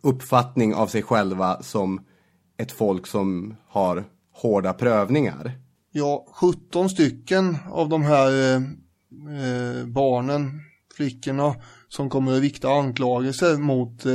uppfattning 0.00 0.74
av 0.74 0.86
sig 0.86 1.02
själva 1.02 1.62
som 1.62 2.00
ett 2.56 2.72
folk 2.72 3.06
som 3.06 3.56
har 3.68 4.04
hårda 4.32 4.72
prövningar. 4.72 5.52
Ja, 5.92 6.26
17 6.32 6.90
stycken 6.90 7.56
av 7.70 7.88
de 7.88 8.02
här 8.02 8.30
eh, 8.30 8.56
eh, 8.56 9.86
barnen, 9.86 10.60
flickorna, 10.96 11.54
som 11.88 12.10
kommer 12.10 12.32
att 12.32 12.42
vikta 12.42 12.68
anklagelser 12.68 13.56
mot 13.56 14.06
eh, 14.06 14.12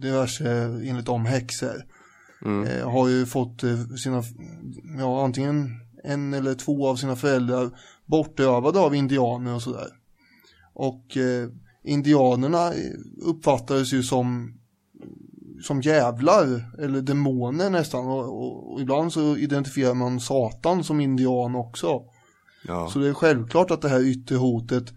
diverse, 0.00 0.50
enligt 0.84 1.06
dem, 1.06 1.26
häxor. 1.26 1.95
Mm. 2.44 2.68
Eh, 2.68 2.90
har 2.90 3.08
ju 3.08 3.26
fått 3.26 3.62
eh, 3.62 3.86
sina, 3.86 4.22
ja 4.98 5.24
antingen 5.24 5.70
en 6.04 6.34
eller 6.34 6.54
två 6.54 6.88
av 6.88 6.96
sina 6.96 7.16
föräldrar 7.16 7.70
bortövade 8.04 8.78
av 8.80 8.94
indianer 8.94 9.54
och 9.54 9.62
sådär. 9.62 9.88
Och 10.72 11.16
eh, 11.16 11.48
indianerna 11.84 12.72
uppfattades 13.22 13.92
ju 13.92 14.02
som 14.02 14.52
som 15.62 15.80
jävlar 15.80 16.72
eller 16.78 17.02
demoner 17.02 17.70
nästan 17.70 18.06
och, 18.06 18.24
och, 18.24 18.72
och, 18.72 18.80
ibland 18.80 19.12
så 19.12 19.36
identifierar 19.36 19.94
man 19.94 20.20
Satan 20.20 20.84
som 20.84 21.00
indian 21.00 21.54
också. 21.54 22.02
Ja. 22.66 22.90
Så 22.90 22.98
det 22.98 23.08
är 23.08 23.14
självklart 23.14 23.70
att 23.70 23.82
det 23.82 23.88
här 23.88 24.04
yttre 24.04 24.36
hotet 24.36 24.92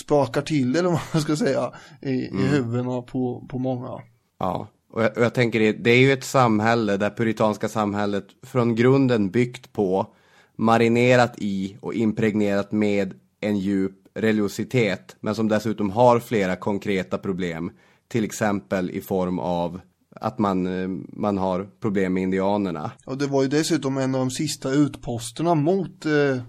spakar 0.00 0.42
till 0.42 0.76
eller 0.76 0.88
vad 0.88 1.00
man 1.12 1.22
ska 1.22 1.36
säga 1.36 1.72
i, 2.02 2.28
mm. 2.28 2.44
i 2.44 2.46
huvudena 2.46 3.02
på, 3.02 3.46
på 3.48 3.58
många. 3.58 4.02
Ja, 4.38 4.68
och 4.94 5.02
jag, 5.02 5.18
och 5.18 5.24
jag 5.24 5.34
tänker 5.34 5.60
det, 5.60 5.72
det 5.72 5.90
är 5.90 5.98
ju 5.98 6.12
ett 6.12 6.24
samhälle, 6.24 6.96
det 6.96 7.10
puritanska 7.10 7.68
samhället, 7.68 8.26
från 8.42 8.74
grunden 8.74 9.30
byggt 9.30 9.72
på, 9.72 10.14
marinerat 10.56 11.34
i 11.38 11.76
och 11.80 11.94
impregnerat 11.94 12.72
med 12.72 13.14
en 13.40 13.58
djup 13.58 13.92
religiositet, 14.14 15.16
men 15.20 15.34
som 15.34 15.48
dessutom 15.48 15.90
har 15.90 16.20
flera 16.20 16.56
konkreta 16.56 17.18
problem. 17.18 17.70
Till 18.08 18.24
exempel 18.24 18.90
i 18.90 19.00
form 19.00 19.38
av 19.38 19.80
att 20.10 20.38
man, 20.38 20.66
eh, 20.66 20.88
man 21.12 21.38
har 21.38 21.68
problem 21.80 22.14
med 22.14 22.22
indianerna. 22.22 22.90
Och 23.06 23.18
det 23.18 23.26
var 23.26 23.42
ju 23.42 23.48
dessutom 23.48 23.98
en 23.98 24.14
av 24.14 24.20
de 24.20 24.30
sista 24.30 24.70
utposterna 24.70 25.54
mot 25.54 26.06
eh, 26.06 26.12
eh 26.12 26.40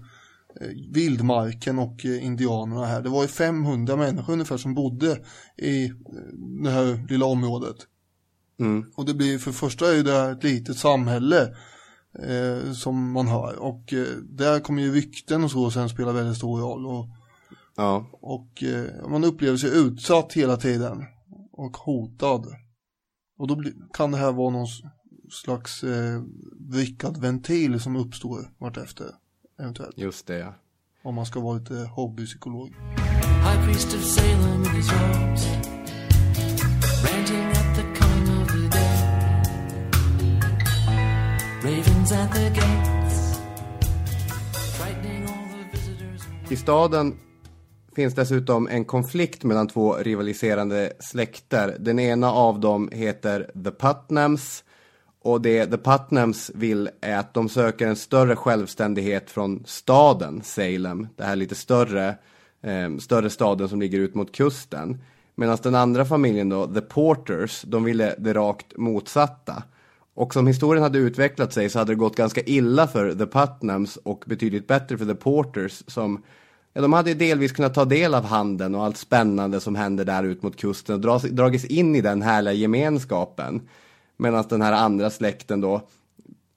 vildmarken 0.92 1.78
och 1.78 2.04
eh, 2.04 2.24
indianerna 2.24 2.86
här. 2.86 3.02
Det 3.02 3.08
var 3.08 3.22
ju 3.22 3.28
500 3.28 3.96
människor 3.96 4.32
ungefär 4.32 4.56
som 4.56 4.74
bodde 4.74 5.18
i 5.56 5.84
eh, 5.84 5.92
det 6.62 6.70
här 6.70 7.06
lilla 7.08 7.26
området. 7.26 7.76
Mm. 8.58 8.84
Och 8.94 9.04
det 9.06 9.14
blir 9.14 9.38
för 9.38 9.52
första 9.52 9.96
är 9.96 10.02
det 10.02 10.30
ett 10.30 10.44
litet 10.44 10.76
samhälle 10.76 11.56
eh, 12.22 12.72
som 12.72 13.12
man 13.12 13.26
hör 13.26 13.56
och 13.58 13.92
eh, 13.92 14.06
där 14.22 14.60
kommer 14.60 14.82
ju 14.82 14.92
rykten 14.92 15.44
och 15.44 15.50
så 15.50 15.70
sen 15.70 15.88
spela 15.88 16.12
väldigt 16.12 16.36
stor 16.36 16.60
roll 16.60 16.86
och, 16.86 17.06
ja. 17.76 18.06
och 18.12 18.62
eh, 18.62 19.08
man 19.08 19.24
upplever 19.24 19.56
sig 19.56 19.78
utsatt 19.78 20.32
hela 20.32 20.56
tiden 20.56 21.04
och 21.52 21.76
hotad. 21.76 22.46
Och 23.38 23.48
då 23.48 23.62
kan 23.92 24.10
det 24.10 24.18
här 24.18 24.32
vara 24.32 24.50
någon 24.50 24.66
slags 25.30 25.84
eh, 25.84 26.22
vrickad 26.60 27.16
ventil 27.16 27.80
som 27.80 27.96
uppstår 27.96 28.50
vartefter 28.58 29.06
eventuellt. 29.58 29.98
Just 29.98 30.26
det 30.26 30.38
ja. 30.38 30.54
Om 31.02 31.14
man 31.14 31.26
ska 31.26 31.40
vara 31.40 31.58
lite 31.58 31.74
hobbypsykolog. 31.74 32.68
High 32.68 33.64
priest 33.64 33.94
of 33.94 34.04
Salem 34.04 34.64
in 34.64 34.70
his 34.70 34.92
robes 34.92 35.75
I 46.50 46.56
staden 46.56 47.14
finns 47.96 48.14
dessutom 48.14 48.68
en 48.68 48.84
konflikt 48.84 49.44
mellan 49.44 49.68
två 49.68 49.94
rivaliserande 49.94 50.92
släkter. 50.98 51.76
Den 51.80 51.98
ena 51.98 52.32
av 52.32 52.60
dem 52.60 52.88
heter 52.92 53.50
The 53.64 53.70
Putnams 53.70 54.64
och 55.22 55.40
det 55.40 55.66
The 55.66 55.76
Putnams 55.76 56.50
vill 56.54 56.90
är 57.00 57.16
att 57.16 57.34
de 57.34 57.48
söker 57.48 57.86
en 57.86 57.96
större 57.96 58.36
självständighet 58.36 59.30
från 59.30 59.62
staden 59.66 60.42
Salem, 60.44 61.08
det 61.16 61.24
här 61.24 61.36
lite 61.36 61.54
större, 61.54 62.08
eh, 62.62 62.96
större 62.98 63.30
staden 63.30 63.68
som 63.68 63.80
ligger 63.80 63.98
ut 63.98 64.14
mot 64.14 64.32
kusten. 64.32 65.02
Medan 65.34 65.58
den 65.62 65.74
andra 65.74 66.04
familjen 66.04 66.48
då, 66.48 66.66
The 66.66 66.80
Porters, 66.80 67.62
de 67.62 67.84
ville 67.84 68.14
det 68.18 68.32
rakt 68.32 68.76
motsatta. 68.76 69.62
Och 70.16 70.32
som 70.32 70.46
historien 70.46 70.82
hade 70.82 70.98
utvecklat 70.98 71.52
sig 71.52 71.70
så 71.70 71.78
hade 71.78 71.92
det 71.92 71.96
gått 71.96 72.16
ganska 72.16 72.40
illa 72.40 72.86
för 72.86 73.14
The 73.14 73.26
Putnams 73.26 73.96
och 73.96 74.24
betydligt 74.26 74.66
bättre 74.66 74.98
för 74.98 75.06
The 75.06 75.14
Porters 75.14 75.82
som 75.86 76.22
Ja, 76.72 76.82
de 76.82 76.92
hade 76.92 77.14
delvis 77.14 77.52
kunnat 77.52 77.74
ta 77.74 77.84
del 77.84 78.14
av 78.14 78.24
handeln 78.24 78.74
och 78.74 78.84
allt 78.84 78.96
spännande 78.96 79.60
som 79.60 79.74
händer 79.74 80.04
där 80.04 80.22
ut 80.22 80.42
mot 80.42 80.56
kusten 80.56 80.94
och 80.94 81.00
dras, 81.00 81.22
dragits 81.22 81.64
in 81.64 81.96
i 81.96 82.00
den 82.00 82.22
härliga 82.22 82.54
gemenskapen. 82.54 83.68
Medan 84.16 84.44
den 84.48 84.62
här 84.62 84.72
andra 84.72 85.10
släkten 85.10 85.60
då 85.60 85.88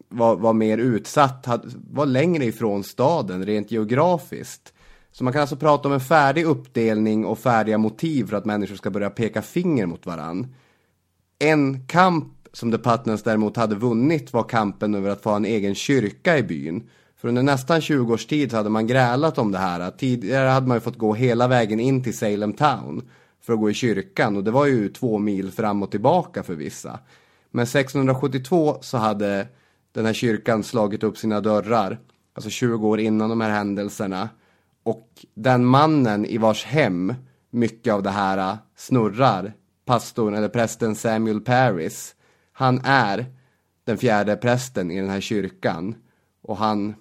var, 0.10 0.36
var 0.36 0.54
mer 0.54 0.78
utsatt, 0.78 1.46
hade, 1.46 1.68
var 1.92 2.06
längre 2.06 2.46
ifrån 2.46 2.84
staden 2.84 3.46
rent 3.46 3.72
geografiskt. 3.72 4.74
Så 5.12 5.24
man 5.24 5.34
kan 5.34 5.42
alltså 5.42 5.56
prata 5.56 5.88
om 5.88 5.94
en 5.94 6.00
färdig 6.00 6.46
uppdelning 6.46 7.26
och 7.26 7.40
färdiga 7.40 7.78
motiv 7.78 8.28
för 8.28 8.38
att 8.38 8.46
människor 8.46 8.76
ska 8.76 8.90
börja 8.90 9.10
peka 9.10 9.42
finger 9.42 9.86
mot 9.86 10.06
varann. 10.06 10.56
En 11.40 11.88
kamp 11.88 12.39
som 12.54 12.72
The 12.72 12.78
Putnams 12.78 13.24
däremot 13.24 13.58
hade 13.58 13.76
vunnit 13.76 14.34
var 14.34 14.44
kampen 14.44 14.96
över 14.96 15.10
att 15.10 15.22
få 15.22 15.30
en 15.30 15.46
egen 15.46 15.76
kyrka 15.76 16.38
i 16.38 16.44
byn. 16.44 16.90
För 17.18 17.28
under 17.28 17.44
nästan 17.44 17.82
20 17.82 18.14
års 18.14 18.26
tid 18.26 18.52
så 18.52 18.58
hade 18.58 18.70
man 18.70 18.88
grälat 18.88 19.38
om 19.38 19.52
det 19.52 19.58
här. 19.58 19.92
Tidigare 19.92 20.48
hade 20.48 20.68
man 20.68 20.78
ju 20.78 20.82
fått 20.82 20.98
gå 20.98 21.14
hela 21.14 21.48
vägen 21.48 21.80
in 21.80 22.04
till 22.04 22.18
Salem 22.18 22.54
Town 22.54 23.10
för 23.42 23.54
att 23.54 23.60
gå 23.60 23.70
i 23.70 23.74
kyrkan 23.74 24.36
och 24.36 24.44
det 24.44 24.52
var 24.52 24.66
ju 24.66 24.90
två 24.90 25.18
mil 25.18 25.52
fram 25.52 25.84
och 25.84 25.92
tillbaka 25.92 26.44
för 26.44 26.56
vissa. 26.56 27.00
Men 27.52 27.64
1672 27.64 28.78
så 28.82 28.98
hade 28.98 29.48
den 29.92 30.06
här 30.06 30.14
kyrkan 30.14 30.64
slagit 30.64 31.04
upp 31.04 31.18
sina 31.18 31.42
dörrar, 31.42 32.00
alltså 32.34 32.50
20 32.50 32.88
år 32.88 33.00
innan 33.00 33.30
de 33.30 33.42
här 33.42 33.50
händelserna. 33.50 34.30
Och 34.84 35.08
den 35.34 35.66
mannen 35.66 36.26
i 36.26 36.38
vars 36.38 36.66
hem 36.66 37.14
mycket 37.50 37.94
av 37.94 38.04
det 38.04 38.10
här 38.10 38.58
snurrar, 38.76 39.54
pastorn 39.86 40.34
eller 40.34 40.50
prästen 40.50 40.96
Samuel 40.96 41.42
Paris, 41.42 42.16
han 42.60 42.82
är 42.84 43.26
den 43.84 43.98
fjärde 43.98 44.36
prästen 44.36 44.92
i 44.92 45.00
den 45.00 45.10
här 45.10 45.22
kyrkan. 45.22 45.96
Och 46.42 46.58
han, 46.58 46.96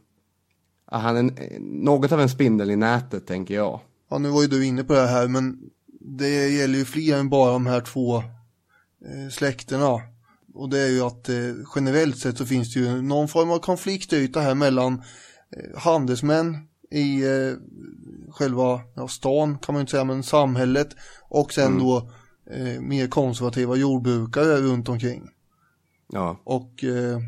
han 0.87 1.17
är 1.17 1.59
något 1.61 2.13
av 2.13 2.21
en 2.21 2.29
spindel 2.29 2.71
i 2.71 2.77
nätet 2.77 3.27
tänker 3.27 3.55
jag. 3.55 3.81
Ja, 4.11 4.19
nu 4.19 4.29
var 4.29 4.43
ju 4.43 4.49
du 4.49 4.65
inne 4.65 4.85
på 4.85 4.93
det 4.93 5.07
här, 5.07 5.29
men 5.29 5.59
det 6.01 6.49
gäller 6.49 6.79
ju 6.79 6.85
fler 6.85 7.19
än 7.19 7.29
bara 7.29 7.53
de 7.53 7.67
här 7.67 7.81
två 7.81 8.17
eh, 8.17 9.31
släkterna 9.31 10.01
och 10.55 10.69
det 10.69 10.79
är 10.79 10.89
ju 10.89 11.03
att 11.03 11.29
eh, 11.29 11.37
generellt 11.75 12.19
sett 12.19 12.39
så 12.39 12.47
finns 12.47 12.75
det 12.75 12.81
ju 12.81 13.03
någon 13.03 13.29
form 13.29 13.51
av 13.51 13.59
konfliktyta 13.59 14.41
här 14.41 14.55
mellan 14.55 15.03
eh, 15.57 15.79
handelsmän 15.81 16.57
i 16.91 17.23
själva 18.31 18.81
ja, 18.95 19.09
stan 19.09 19.59
kan 19.59 19.73
man 19.73 19.81
ju 19.81 19.81
inte 19.81 19.91
säga 19.91 20.05
men 20.05 20.23
samhället 20.23 20.89
och 21.29 21.53
sen 21.53 21.67
mm. 21.67 21.79
då 21.79 22.11
eh, 22.51 22.81
mer 22.81 23.09
konservativa 23.09 23.77
jordbrukare 23.77 24.57
runt 24.57 24.89
omkring. 24.89 25.29
Ja. 26.13 26.41
Och 26.45 26.85
eh, 26.85 27.19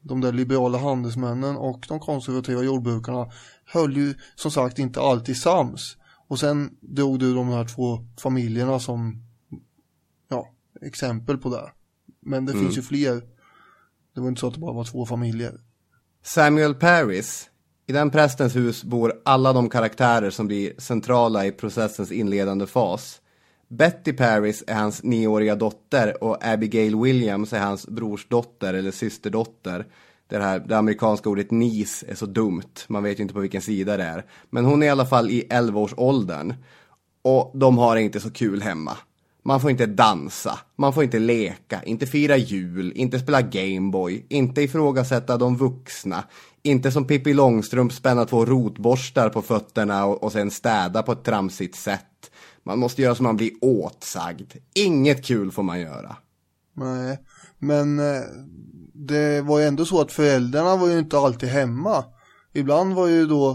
de 0.00 0.20
där 0.20 0.32
liberala 0.32 0.78
handelsmännen 0.78 1.56
och 1.56 1.86
de 1.88 2.00
konservativa 2.00 2.62
jordbrukarna 2.62 3.30
höll 3.64 3.96
ju 3.96 4.14
som 4.34 4.50
sagt 4.50 4.78
inte 4.78 5.00
alltid 5.00 5.36
sams. 5.36 5.96
Och 6.28 6.40
sen 6.40 6.70
drog 6.80 7.18
du 7.18 7.34
de 7.34 7.48
här 7.48 7.64
två 7.64 8.06
familjerna 8.18 8.80
som 8.80 9.22
ja, 10.28 10.48
exempel 10.80 11.38
på 11.38 11.48
det. 11.48 11.72
Men 12.20 12.46
det 12.46 12.52
mm. 12.52 12.64
finns 12.64 12.78
ju 12.78 12.82
fler. 12.82 13.22
Det 14.14 14.20
var 14.20 14.28
inte 14.28 14.40
så 14.40 14.46
att 14.46 14.54
det 14.54 14.60
bara 14.60 14.72
var 14.72 14.84
två 14.84 15.06
familjer. 15.06 15.60
Samuel 16.22 16.74
Paris. 16.74 17.50
I 17.86 17.92
den 17.92 18.10
prästens 18.10 18.56
hus 18.56 18.84
bor 18.84 19.22
alla 19.24 19.52
de 19.52 19.68
karaktärer 19.68 20.30
som 20.30 20.46
blir 20.46 20.72
centrala 20.78 21.46
i 21.46 21.52
processens 21.52 22.12
inledande 22.12 22.66
fas. 22.66 23.20
Betty 23.70 24.12
Paris 24.12 24.64
är 24.66 24.74
hans 24.74 25.02
nioåriga 25.02 25.56
dotter 25.56 26.24
och 26.24 26.46
Abigail 26.46 26.96
Williams 26.96 27.52
är 27.52 27.58
hans 27.58 27.86
brorsdotter 27.86 28.74
eller 28.74 28.90
systerdotter. 28.90 29.86
Det 30.26 30.38
här 30.38 30.58
det 30.58 30.78
amerikanska 30.78 31.30
ordet 31.30 31.50
nis 31.50 32.04
är 32.08 32.14
så 32.14 32.26
dumt, 32.26 32.74
man 32.88 33.02
vet 33.02 33.18
ju 33.18 33.22
inte 33.22 33.34
på 33.34 33.40
vilken 33.40 33.62
sida 33.62 33.96
det 33.96 34.04
är. 34.04 34.24
Men 34.50 34.64
hon 34.64 34.82
är 34.82 34.86
i 34.86 34.90
alla 34.90 35.06
fall 35.06 35.30
i 35.30 35.46
11-årsåldern. 35.50 36.54
Och 37.22 37.52
de 37.54 37.78
har 37.78 37.96
inte 37.96 38.20
så 38.20 38.30
kul 38.30 38.62
hemma. 38.62 38.96
Man 39.42 39.60
får 39.60 39.70
inte 39.70 39.86
dansa, 39.86 40.58
man 40.76 40.92
får 40.92 41.04
inte 41.04 41.18
leka, 41.18 41.82
inte 41.82 42.06
fira 42.06 42.36
jul, 42.36 42.92
inte 42.96 43.18
spela 43.18 43.42
Gameboy, 43.42 44.26
inte 44.28 44.62
ifrågasätta 44.62 45.36
de 45.36 45.56
vuxna, 45.56 46.24
inte 46.62 46.92
som 46.92 47.06
Pippi 47.06 47.34
Långstrump 47.34 47.92
spänna 47.92 48.24
två 48.24 48.44
rotborstar 48.44 49.28
på 49.28 49.42
fötterna 49.42 50.04
och, 50.04 50.22
och 50.22 50.32
sen 50.32 50.50
städa 50.50 51.02
på 51.02 51.12
ett 51.12 51.24
tramsigt 51.24 51.76
sätt. 51.76 52.09
Man 52.64 52.78
måste 52.78 53.02
göra 53.02 53.14
som 53.14 53.24
man 53.24 53.36
blir 53.36 53.50
åtsagd. 53.60 54.52
Inget 54.74 55.24
kul 55.24 55.50
får 55.52 55.62
man 55.62 55.80
göra. 55.80 56.16
Nej, 56.74 57.18
men 57.58 57.98
eh, 57.98 58.22
det 58.94 59.40
var 59.40 59.58
ju 59.58 59.64
ändå 59.64 59.84
så 59.84 60.00
att 60.00 60.12
föräldrarna 60.12 60.76
var 60.76 60.88
ju 60.88 60.98
inte 60.98 61.18
alltid 61.18 61.48
hemma. 61.48 62.04
Ibland 62.52 62.94
var 62.94 63.06
ju 63.06 63.26
då 63.26 63.50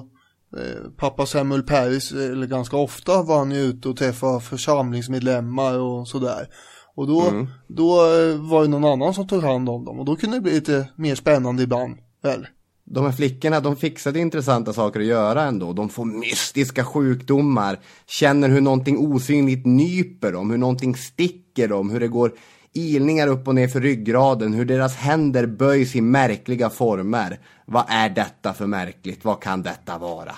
eh, 0.57 0.91
pappa 0.97 1.25
Samuel 1.25 1.63
Paris, 1.63 2.11
eller 2.11 2.47
ganska 2.47 2.77
ofta 2.77 3.23
var 3.23 3.37
han 3.37 3.51
ju 3.51 3.57
ute 3.59 3.89
och 3.89 3.97
träffade 3.97 4.39
församlingsmedlemmar 4.41 5.79
och 5.79 6.07
sådär. 6.07 6.49
Och 6.95 7.07
då, 7.07 7.21
Mm. 7.21 7.47
då 7.67 7.91
eh, 7.95 8.35
var 8.49 8.61
det 8.61 8.67
någon 8.67 8.85
annan 8.85 9.13
som 9.13 9.27
tog 9.27 9.43
hand 9.43 9.69
om 9.69 9.85
dem 9.85 9.99
och 9.99 10.05
då 10.05 10.15
kunde 10.15 10.37
det 10.37 10.41
bli 10.41 10.53
lite 10.53 10.89
mer 10.95 11.15
spännande 11.15 11.63
ibland, 11.63 11.97
väl? 12.23 12.47
De 12.85 13.05
här 13.05 13.11
flickorna, 13.11 13.59
de 13.59 13.75
fixade 13.75 14.19
intressanta 14.19 14.73
saker 14.73 14.99
att 14.99 15.05
göra 15.05 15.43
ändå. 15.43 15.73
De 15.73 15.89
får 15.89 16.05
mystiska 16.05 16.85
sjukdomar, 16.85 17.79
känner 18.05 18.49
hur 18.49 18.61
någonting 18.61 18.97
osynligt 18.97 19.65
nyper 19.65 20.31
dem, 20.31 20.49
hur 20.51 20.57
någonting 20.57 20.95
sticker 20.95 21.67
dem, 21.67 21.89
hur 21.89 21.99
det 21.99 22.07
går 22.07 22.31
ilningar 22.73 23.27
upp 23.27 23.47
och 23.47 23.55
ner 23.55 23.67
för 23.67 23.81
ryggraden, 23.81 24.53
hur 24.53 24.65
deras 24.65 24.95
händer 24.95 25.45
böjs 25.45 25.95
i 25.95 26.01
märkliga 26.01 26.69
former. 26.69 27.39
Vad 27.65 27.85
är 27.87 28.09
detta 28.09 28.53
för 28.53 28.67
märkligt? 28.67 29.25
Vad 29.25 29.41
kan 29.41 29.63
detta 29.63 29.97
vara? 29.97 30.35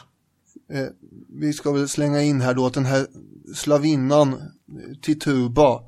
Eh, 0.72 0.86
vi 1.30 1.54
ska 1.54 1.72
väl 1.72 1.90
slänga 1.90 2.22
in 2.22 2.42
här 2.42 2.54
då 2.54 2.66
att 2.66 2.74
den 2.74 2.86
här 2.86 3.08
slavinnan 3.56 4.42
Tituba 5.02 5.84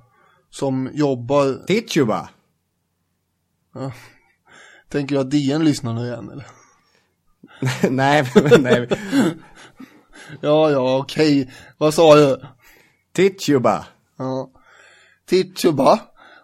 som 0.49 0.89
jobbar, 0.93 1.65
Tituba? 1.67 2.29
ja, 3.73 3.91
tänker 4.89 5.15
du 5.15 5.21
att 5.21 5.31
DN 5.31 5.63
lyssnar 5.65 5.93
nu 5.93 6.05
igen 6.05 6.29
eller? 6.31 6.45
nej, 7.89 8.31
nej. 8.59 8.87
Ja, 10.41 10.71
ja, 10.71 10.97
okej. 10.97 11.51
Vad 11.77 11.93
sa 11.93 12.15
du? 12.15 12.41
Tituba. 13.15 13.85
Ja. 14.17 14.49
Tituba. 15.29 15.99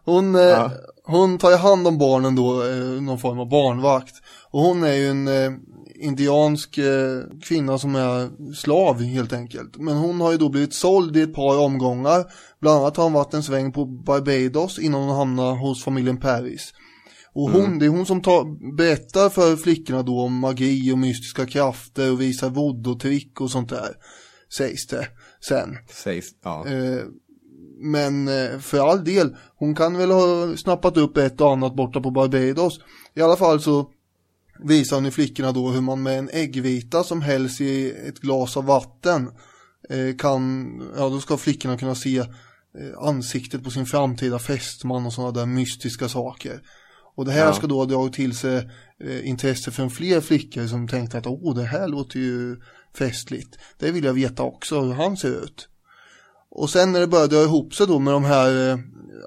Hon, 0.06 0.36
eh, 0.36 0.42
Ja. 0.42 0.72
hon 1.04 1.38
tar 1.38 1.52
ju 1.52 1.58
hand 1.58 1.88
om 1.88 1.98
barnen 1.98 2.36
då, 2.36 2.64
eh, 2.64 3.02
någon 3.02 3.20
form 3.20 3.40
av 3.40 3.50
barnvakt. 3.50 4.16
Och 4.52 4.62
hon 4.62 4.84
är 4.84 4.94
ju 4.94 5.10
en 5.10 5.28
eh, 5.28 5.52
indiansk 5.96 6.78
eh, 6.78 7.22
kvinna 7.44 7.78
som 7.78 7.96
är 7.96 8.30
slav 8.54 9.02
helt 9.02 9.34
enkelt. 9.34 9.78
Men 9.78 9.98
hon 9.98 10.22
har 10.22 10.32
ju 10.32 10.38
då 10.38 10.50
blivit 10.50 10.74
såld 10.74 11.18
i 11.18 11.22
ett 11.22 11.34
par 11.36 11.60
omgångar. 11.60 12.26
Bland 12.62 12.80
annat 12.80 12.98
har 12.98 13.04
hon 13.04 13.14
varit 13.14 13.34
en 13.34 13.44
sväng 13.44 13.72
på 13.72 13.86
Barbados 13.86 14.80
innan 14.80 15.02
hon 15.02 15.16
hamnar 15.16 15.56
hos 15.56 15.84
familjen 15.84 16.18
Paris. 16.18 16.74
Och 17.36 17.52
hon, 17.52 17.66
Mm. 17.66 17.80
det 17.80 17.86
är 17.86 17.90
hon 17.90 18.06
som 18.06 18.22
tar, 18.22 18.76
berättar 18.76 19.30
för 19.30 19.56
flickorna 19.56 20.04
då 20.04 20.20
om 20.22 20.40
magi 20.40 20.92
och 20.92 20.98
mystiska 20.98 21.46
krafter 21.46 22.12
och 22.12 22.22
visar 22.22 22.50
voodoo-trick 22.50 23.42
och 23.42 23.52
sånt 23.52 23.70
där. 23.70 23.90
Sägs 24.58 24.88
det 24.88 25.08
sen. 25.48 25.78
Sägs, 26.04 26.26
ja. 26.44 26.68
Eh, 26.68 27.04
men 27.82 28.28
eh, 28.28 28.60
för 28.60 28.90
all 28.90 29.04
del, 29.04 29.36
hon 29.56 29.76
kan 29.76 29.98
väl 29.98 30.12
ha 30.12 30.58
snappat 30.58 30.98
upp 30.98 31.18
ett 31.18 31.42
och 31.42 31.52
annat 31.52 31.76
borta 31.76 32.02
på 32.02 32.12
Barbados. 32.12 32.80
I 33.16 33.22
alla 33.22 33.36
fall 33.36 33.62
så 33.62 33.90
visar 34.64 34.96
hon 34.96 35.06
i 35.06 35.12
flickorna 35.12 35.52
då 35.52 35.70
hur 35.70 35.82
man 35.82 36.04
med 36.04 36.20
en 36.20 36.30
äggvita 36.34 37.04
som 37.04 37.22
hälls 37.22 37.62
i 37.62 37.92
ett 37.92 38.20
glas 38.20 38.58
av 38.58 38.66
vatten 38.66 39.30
eh, 39.90 40.16
kan, 40.18 40.66
ja 40.98 41.10
då 41.10 41.20
ska 41.20 41.38
flickorna 41.38 41.78
kunna 41.78 41.96
se 41.96 42.18
eh, 42.18 42.28
ansiktet 43.00 43.64
på 43.64 43.70
sin 43.70 43.86
framtida 43.86 44.40
fästman 44.40 45.06
och 45.06 45.14
sådana 45.14 45.32
där 45.32 45.46
mystiska 45.46 46.10
saker. 46.10 46.62
Och 47.16 47.26
det 47.26 47.32
här 47.32 47.46
Ja. 47.46 47.54
ska 47.54 47.68
då 47.68 47.86
dra 47.86 48.10
till 48.10 48.38
sig 48.38 48.70
eh, 49.00 49.28
intresse 49.30 49.72
från 49.72 49.90
fler 49.90 50.22
flickor 50.22 50.68
som 50.68 50.88
tänkte 50.88 51.18
att 51.18 51.28
åh, 51.28 51.56
det 51.56 51.64
här 51.64 51.88
låter 51.88 52.20
ju 52.20 52.62
festligt. 52.98 53.58
Det 53.80 53.92
vill 53.92 54.04
jag 54.04 54.14
veta 54.14 54.44
också 54.44 54.82
hur 54.82 54.94
han 54.94 55.18
ser 55.18 55.44
ut. 55.44 55.70
Och 56.50 56.70
sen 56.70 56.92
när 56.92 57.00
det 57.00 57.08
börjar 57.08 57.28
dra 57.28 57.44
ihop 57.44 57.74
sig 57.76 57.88
då 57.88 58.00
med 58.00 58.14
de 58.14 58.24
här, 58.24 58.70
eh, 58.72 58.78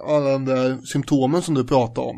alla 0.06 0.30
de 0.30 0.44
där 0.44 0.78
symptomen 0.86 1.42
som 1.42 1.54
du 1.54 1.64
pratade 1.64 2.06
om. 2.06 2.16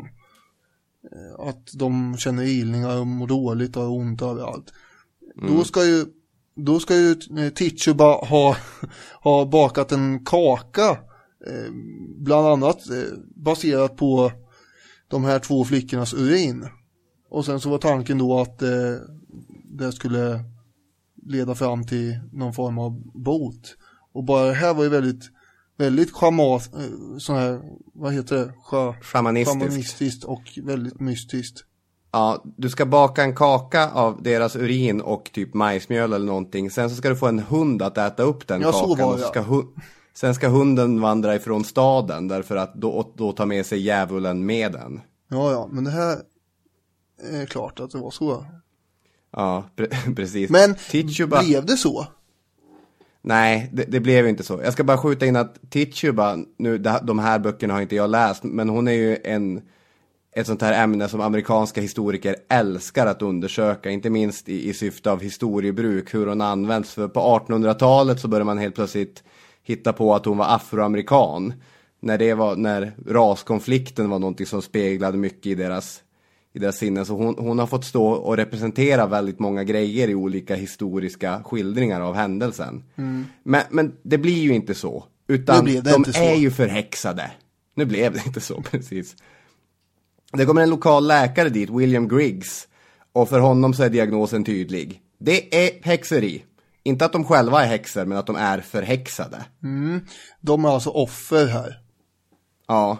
Eh, 1.11 1.47
Att 1.47 1.67
de 1.73 2.17
känner 2.17 2.43
ilningar 2.43 2.97
och 2.99 3.07
mår 3.07 3.27
dåligt 3.27 3.77
och 3.77 3.83
har 3.83 3.89
ont 3.89 4.21
överallt. 4.21 4.73
Då 5.47 5.63
ska 5.63 5.85
ju, 5.85 6.05
då 6.55 6.79
ska 6.79 6.95
ju 6.95 7.11
eh, 7.11 7.49
Tituba 7.49 8.25
ha, 8.25 8.57
ha 9.23 9.45
bakat 9.45 9.91
en 9.91 10.25
kaka. 10.25 10.89
eh, 11.47 11.71
Bland 12.17 12.47
annat 12.47 12.89
eh, 12.89 13.17
baserat 13.35 13.97
på 13.97 14.31
de 15.11 15.23
här 15.23 15.39
två 15.39 15.65
flickornas 15.65 16.13
urin. 16.13 16.67
Och 17.29 17.45
sen 17.45 17.59
så 17.59 17.69
var 17.69 17.77
tanken 17.77 18.17
då 18.17 18.39
att 18.39 18.61
eh, 18.61 18.69
det 19.63 19.91
skulle 19.91 20.43
leda 21.25 21.55
fram 21.55 21.87
till 21.87 22.19
någon 22.31 22.53
form 22.53 22.77
av 22.79 23.01
bot. 23.13 23.77
Och 24.13 24.23
bara 24.23 24.45
det 24.45 24.53
här 24.53 24.73
var 24.73 24.83
ju 24.83 24.89
väldigt, 24.89 25.23
väldigt 25.77 26.11
schamat, 26.11 26.73
eh, 26.73 27.17
sån 27.17 27.35
här, 27.35 27.61
vad 27.93 28.13
heter 28.13 28.35
det? 28.35 28.53
Scha, 28.63 28.95
Shamanistiskt. 29.01 29.61
Shamanistiskt 29.61 30.23
och 30.23 30.43
väldigt 30.63 30.99
mystiskt. 30.99 31.65
Ja, 32.13 32.43
du 32.57 32.69
ska 32.69 32.85
baka 32.85 33.23
en 33.23 33.35
kaka 33.35 33.89
av 33.91 34.23
deras 34.23 34.55
urin 34.55 35.01
och 35.01 35.29
typ 35.33 35.53
majsmjöl 35.53 36.13
eller 36.13 36.25
någonting. 36.25 36.71
Sen 36.71 36.89
så 36.89 36.95
ska 36.95 37.09
du 37.09 37.15
få 37.15 37.27
en 37.27 37.39
hund 37.39 37.81
att 37.81 37.97
äta 37.97 38.23
upp 38.23 38.47
den 38.47 38.61
Ja, 38.61 38.71
så 38.71 38.87
kakan. 38.87 39.05
var 39.05 39.13
och 39.13 39.17
det, 39.17 39.23
så 39.23 39.29
ska 39.29 39.39
ja. 39.39 39.63
Sen 40.13 40.35
ska 40.35 40.47
hunden 40.47 41.01
vandra 41.01 41.35
ifrån 41.35 41.63
staden 41.63 42.27
därför 42.27 42.55
att 42.55 42.73
då, 42.75 43.13
då 43.17 43.31
tar 43.31 43.45
med 43.45 43.65
sig 43.65 43.79
djävulen 43.79 44.45
med 44.45 44.71
den. 44.71 45.01
Ja, 45.27 45.51
ja, 45.51 45.69
men 45.71 45.83
det 45.83 45.91
här 45.91 46.17
är 47.31 47.45
klart 47.45 47.79
att 47.79 47.91
det 47.91 47.97
var 47.97 48.11
så. 48.11 48.45
Ja, 49.31 49.63
pre- 49.75 50.15
precis. 50.15 50.49
Men 50.49 50.75
Tituba... 50.75 51.43
blev 51.43 51.65
det 51.65 51.77
så? 51.77 52.07
Nej, 53.21 53.69
det, 53.73 53.83
det 53.83 53.99
blev 53.99 54.27
inte 54.27 54.43
så. 54.43 54.61
Jag 54.63 54.73
ska 54.73 54.83
bara 54.83 54.97
skjuta 54.97 55.25
in 55.25 55.35
att 55.35 55.59
Tituba, 55.69 56.37
nu, 56.57 56.77
de 57.03 57.19
här 57.19 57.39
böckerna 57.39 57.73
har 57.73 57.81
inte 57.81 57.95
jag 57.95 58.09
läst, 58.09 58.43
men 58.43 58.69
hon 58.69 58.87
är 58.87 58.91
ju 58.91 59.17
en, 59.23 59.61
ett 60.35 60.47
sånt 60.47 60.61
här 60.61 60.83
ämne 60.83 61.09
som 61.09 61.21
amerikanska 61.21 61.81
historiker 61.81 62.35
älskar 62.49 63.07
att 63.07 63.21
undersöka, 63.21 63.89
inte 63.89 64.09
minst 64.09 64.49
i, 64.49 64.69
i 64.69 64.73
syfte 64.73 65.11
av 65.11 65.21
historiebruk, 65.21 66.13
hur 66.13 66.27
hon 66.27 66.41
används. 66.41 66.93
För 66.93 67.07
på 67.07 67.19
1800-talet 67.19 68.19
så 68.19 68.27
började 68.27 68.45
man 68.45 68.57
helt 68.57 68.75
plötsligt 68.75 69.23
hitta 69.71 69.93
på 69.93 70.15
att 70.15 70.25
hon 70.25 70.37
var 70.37 70.55
afroamerikan. 70.55 71.53
När, 71.99 72.17
det 72.17 72.33
var, 72.33 72.55
när 72.55 72.91
raskonflikten 73.07 74.09
var 74.09 74.19
någonting 74.19 74.45
som 74.45 74.61
speglade 74.61 75.17
mycket 75.17 75.45
i 75.45 75.55
deras, 75.55 76.03
i 76.53 76.59
deras 76.59 76.77
sinnen. 76.77 77.05
Så 77.05 77.15
hon, 77.15 77.35
hon 77.37 77.59
har 77.59 77.67
fått 77.67 77.85
stå 77.85 78.07
och 78.07 78.37
representera 78.37 79.07
väldigt 79.07 79.39
många 79.39 79.63
grejer 79.63 80.07
i 80.07 80.15
olika 80.15 80.55
historiska 80.55 81.43
skildringar 81.43 82.01
av 82.01 82.15
händelsen. 82.15 82.83
Mm. 82.95 83.25
Men, 83.43 83.63
men 83.69 83.93
det 84.03 84.17
blir 84.17 84.41
ju 84.41 84.53
inte 84.53 84.75
så. 84.75 85.05
Utan 85.27 85.65
de 85.65 85.71
inte 85.95 86.13
så. 86.13 86.19
är 86.19 86.35
ju 86.35 86.51
förhäxade. 86.51 87.31
Nu 87.75 87.85
blev 87.85 88.13
det 88.13 88.25
inte 88.25 88.41
så, 88.41 88.61
precis. 88.71 89.15
Det 90.33 90.45
kommer 90.45 90.61
en 90.61 90.69
lokal 90.69 91.07
läkare 91.07 91.49
dit, 91.49 91.69
William 91.69 92.07
Griggs. 92.07 92.67
Och 93.13 93.29
för 93.29 93.39
honom 93.39 93.73
så 93.73 93.83
är 93.83 93.89
diagnosen 93.89 94.43
tydlig. 94.43 95.01
Det 95.17 95.65
är 95.65 95.83
häxeri. 95.83 96.43
Inte 96.83 97.05
att 97.05 97.11
de 97.11 97.25
själva 97.25 97.63
är 97.63 97.67
häxor, 97.67 98.05
men 98.05 98.17
att 98.17 98.27
de 98.27 98.35
är 98.35 98.61
förhäxade. 98.61 99.45
Mm. 99.63 100.01
De 100.41 100.65
är 100.65 100.69
alltså 100.69 100.89
offer 100.89 101.47
här. 101.47 101.81
Ja. 102.67 102.97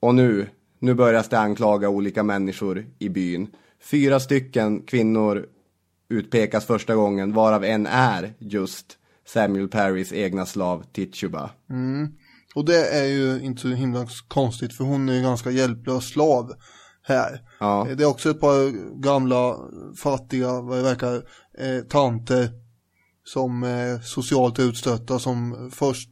Och 0.00 0.14
nu, 0.14 0.48
nu 0.78 0.94
börjar 0.94 1.24
det 1.30 1.38
anklaga 1.38 1.88
olika 1.88 2.22
människor 2.22 2.86
i 2.98 3.08
byn. 3.08 3.48
Fyra 3.82 4.20
stycken 4.20 4.82
kvinnor 4.82 5.46
utpekas 6.08 6.66
första 6.66 6.94
gången, 6.94 7.32
varav 7.32 7.64
en 7.64 7.86
är 7.86 8.34
just 8.38 8.86
Samuel 9.26 9.68
Parrys 9.68 10.12
egna 10.12 10.46
slav 10.46 10.84
Tituba. 10.92 11.50
Mm. 11.70 12.08
Och 12.54 12.64
det 12.64 12.88
är 12.88 13.04
ju 13.04 13.40
inte 13.40 13.62
så 13.62 13.68
himla 13.68 14.06
konstigt 14.28 14.72
för 14.76 14.84
hon 14.84 15.08
är 15.08 15.14
ju 15.14 15.22
ganska 15.22 15.50
hjälplös 15.50 16.04
slav 16.04 16.52
här. 17.02 17.40
Ja. 17.60 17.86
Det 17.96 18.02
är 18.02 18.08
också 18.08 18.30
ett 18.30 18.40
par 18.40 18.70
gamla 19.00 19.56
fattiga, 19.96 20.60
vad 20.60 20.78
det 20.78 20.82
verkar, 20.82 21.14
eh, 21.58 21.84
tanter 21.88 22.50
som 23.32 23.62
är 23.62 23.98
socialt 23.98 24.58
utstötta 24.58 25.18
som 25.18 25.70
först 25.74 26.10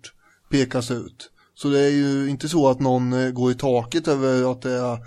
pekas 0.51 0.91
ut. 0.91 1.31
Så 1.55 1.69
det 1.69 1.81
är 1.81 1.91
ju 1.91 2.29
inte 2.31 2.49
så 2.49 2.69
att 2.69 2.81
någon 2.81 3.13
eh, 3.13 3.31
går 3.31 3.51
i 3.51 3.55
taket 3.55 4.09
över 4.09 4.53
att 4.53 4.63
det 4.63 4.73
är 4.73 4.99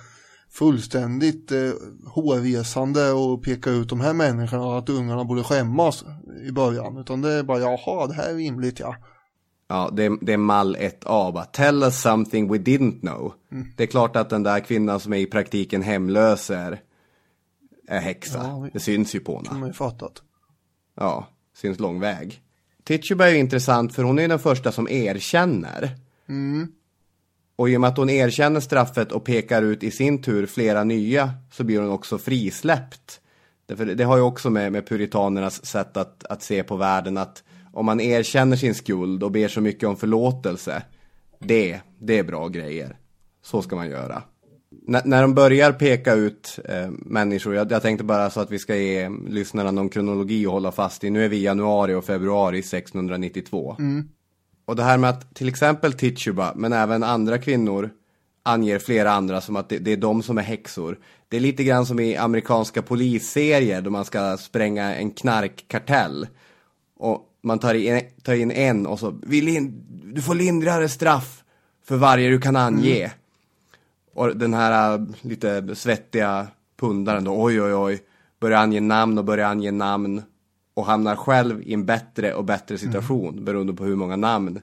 fullständigt 0.49 1.51
eh, 1.51 1.71
hårresande 2.05 3.11
och 3.11 3.43
peka 3.43 3.69
ut 3.69 3.89
de 3.89 4.01
här 4.01 4.13
människorna 4.13 4.63
och 4.65 4.77
att 4.77 4.89
ungarna 4.89 5.23
borde 5.23 5.43
skämmas 5.43 6.03
i 6.47 6.51
början. 6.51 6.97
Utan 6.97 7.21
det 7.21 7.31
är 7.31 7.43
bara, 7.43 7.59
jaha, 7.59 8.07
det 8.07 8.13
här 8.13 8.29
är 8.29 8.35
rimligt 8.35 8.79
ja. 8.79 8.95
Ja, 9.67 9.89
det, 9.93 10.03
är- 10.05 10.25
det 10.25 10.33
är 10.33 10.37
mall 10.37 10.75
1A 10.75 11.33
bara. 11.33 11.45
Tell 11.45 11.83
us 11.83 12.01
something 12.01 12.51
we 12.51 12.57
didn't 12.57 12.99
know. 12.99 13.33
Mm. 13.51 13.67
Det 13.77 13.83
är 13.83 13.87
klart 13.87 14.15
att 14.15 14.29
den 14.29 14.43
där 14.43 14.59
kvinnan 14.59 14.99
som 14.99 15.13
är 15.13 15.17
i 15.17 15.25
praktiken 15.25 15.81
hemlös 15.81 16.49
är, 16.49 16.81
är 17.87 17.99
häxa. 17.99 18.37
Ja, 18.37 18.67
Det 18.73 18.79
syns 18.79 19.15
ju 19.15 19.19
på 19.19 19.35
henne. 19.37 19.59
man 19.59 19.67
ju 19.67 19.73
fattat. 19.73 20.13
Ja, 20.95 21.27
syns 21.61 21.79
lång 21.79 21.99
väg. 21.99 22.41
Tituba 22.83 23.29
är 23.29 23.33
intressant 23.33 23.95
för 23.95 24.03
hon 24.03 24.17
är 24.17 24.21
ju 24.21 24.27
den 24.27 24.39
första 24.39 24.71
som 24.71 24.87
erkänner 24.89 25.95
Mm. 26.29 26.67
Och 27.55 27.69
i 27.69 27.77
och 27.77 27.81
med 27.81 27.87
att 27.87 27.97
hon 27.97 28.09
erkänner 28.09 28.59
straffet 28.59 29.11
och 29.11 29.25
pekar 29.25 29.61
ut 29.61 29.83
i 29.83 29.91
sin 29.91 30.21
tur 30.21 30.45
flera 30.45 30.83
nya 30.83 31.33
så 31.51 31.63
blir 31.63 31.79
hon 31.79 31.89
också 31.89 32.17
frisläppt. 32.17 33.21
Därför 33.65 33.85
det 33.85 34.03
har 34.03 34.17
ju 34.17 34.23
också 34.23 34.49
med, 34.49 34.71
med 34.71 34.87
puritanernas 34.87 35.65
sätt 35.65 35.97
att, 35.97 36.23
att 36.23 36.43
se 36.43 36.63
på 36.63 36.75
världen 36.75 37.17
att 37.17 37.43
om 37.73 37.85
man 37.85 38.01
erkänner 38.01 38.55
sin 38.55 38.75
skuld 38.75 39.23
och 39.23 39.31
ber 39.31 39.47
så 39.47 39.61
mycket 39.61 39.89
om 39.89 39.97
förlåtelse, 39.97 40.83
det, 41.39 41.79
det 41.99 42.19
är 42.19 42.23
bra 42.23 42.47
grejer. 42.47 42.97
Så 43.43 43.61
ska 43.61 43.75
man 43.75 43.89
göra. 43.89 44.23
N 44.87 45.01
när 45.05 45.21
de 45.21 45.33
börjar 45.33 45.71
peka 45.71 46.13
ut 46.13 46.59
eh, 46.65 46.89
människor, 46.89 47.55
jag, 47.55 47.71
jag, 47.71 47.81
tänkte 47.81 48.03
bara 48.03 48.29
så 48.29 48.39
att 48.39 48.51
vi 48.51 48.59
ska 48.59 48.75
ge 48.75 49.09
lyssnarna 49.27 49.71
någon 49.71 49.89
kronologi 49.89 50.45
att 50.45 50.51
hålla 50.51 50.71
fast 50.71 51.03
i. 51.03 51.09
Nu 51.09 51.25
är 51.25 51.29
vi 51.29 51.37
i 51.37 51.43
januari 51.43 51.93
och 51.93 52.05
februari 52.05 52.59
1692. 52.59 53.75
Mm. 53.79 54.09
Och 54.65 54.75
det 54.75 54.83
här 54.83 54.97
med 54.97 55.09
att 55.09 55.35
till 55.35 55.47
exempel 55.47 55.93
Tituba, 55.93 56.53
men 56.55 56.73
även 56.73 57.03
andra 57.03 57.37
kvinnor 57.37 57.89
anger 58.43 58.79
flera 58.79 59.11
andra 59.11 59.41
som 59.41 59.55
att 59.55 59.69
det, 59.69 59.79
det, 59.79 59.91
är 59.91 59.97
de 59.97 60.23
som 60.23 60.37
är 60.37 60.41
häxor. 60.41 60.99
Det 61.29 61.37
är 61.37 61.41
lite 61.41 61.63
grann 61.63 61.85
som 61.85 61.99
i 61.99 62.17
amerikanska 62.17 62.81
polisserier 62.81 63.81
då 63.81 63.89
man 63.89 64.05
ska 64.05 64.37
spränga 64.37 64.95
en 64.95 65.11
knarkkartell. 65.11 66.27
Och 66.97 67.21
man 67.43 67.59
tar 67.59 67.73
in, 67.73 68.01
tar 68.23 68.33
in 68.33 68.51
en 68.51 68.87
och 68.87 68.99
så, 68.99 69.11
du 70.13 70.21
får 70.21 70.35
lindrigare 70.35 70.89
straff 70.89 71.43
för 71.85 71.97
varje 71.97 72.29
du 72.29 72.39
kan 72.39 72.55
ange. 72.55 72.97
Mm. 72.97 73.11
Och 74.13 74.37
den 74.37 74.53
här 74.53 74.93
äh, 74.93 75.05
lite 75.21 75.75
svettiga 75.75 76.47
pundaren 76.79 77.23
då, 77.23 77.43
oj 77.43 77.61
oj 77.61 77.73
oj, 77.73 77.99
börjar 78.39 78.61
ange 78.61 78.79
namn 78.79 79.17
och 79.17 79.25
börjar 79.25 79.49
ange 79.49 79.71
namn 79.71 80.23
och 80.73 80.85
hamnar 80.85 81.15
själv 81.15 81.61
i 81.61 81.73
en 81.73 81.85
bättre 81.85 82.33
och 82.33 82.45
bättre 82.45 82.77
situation 82.77 83.33
mm. 83.33 83.45
beroende 83.45 83.73
på 83.73 83.83
hur 83.83 83.95
många 83.95 84.15
namn 84.15 84.61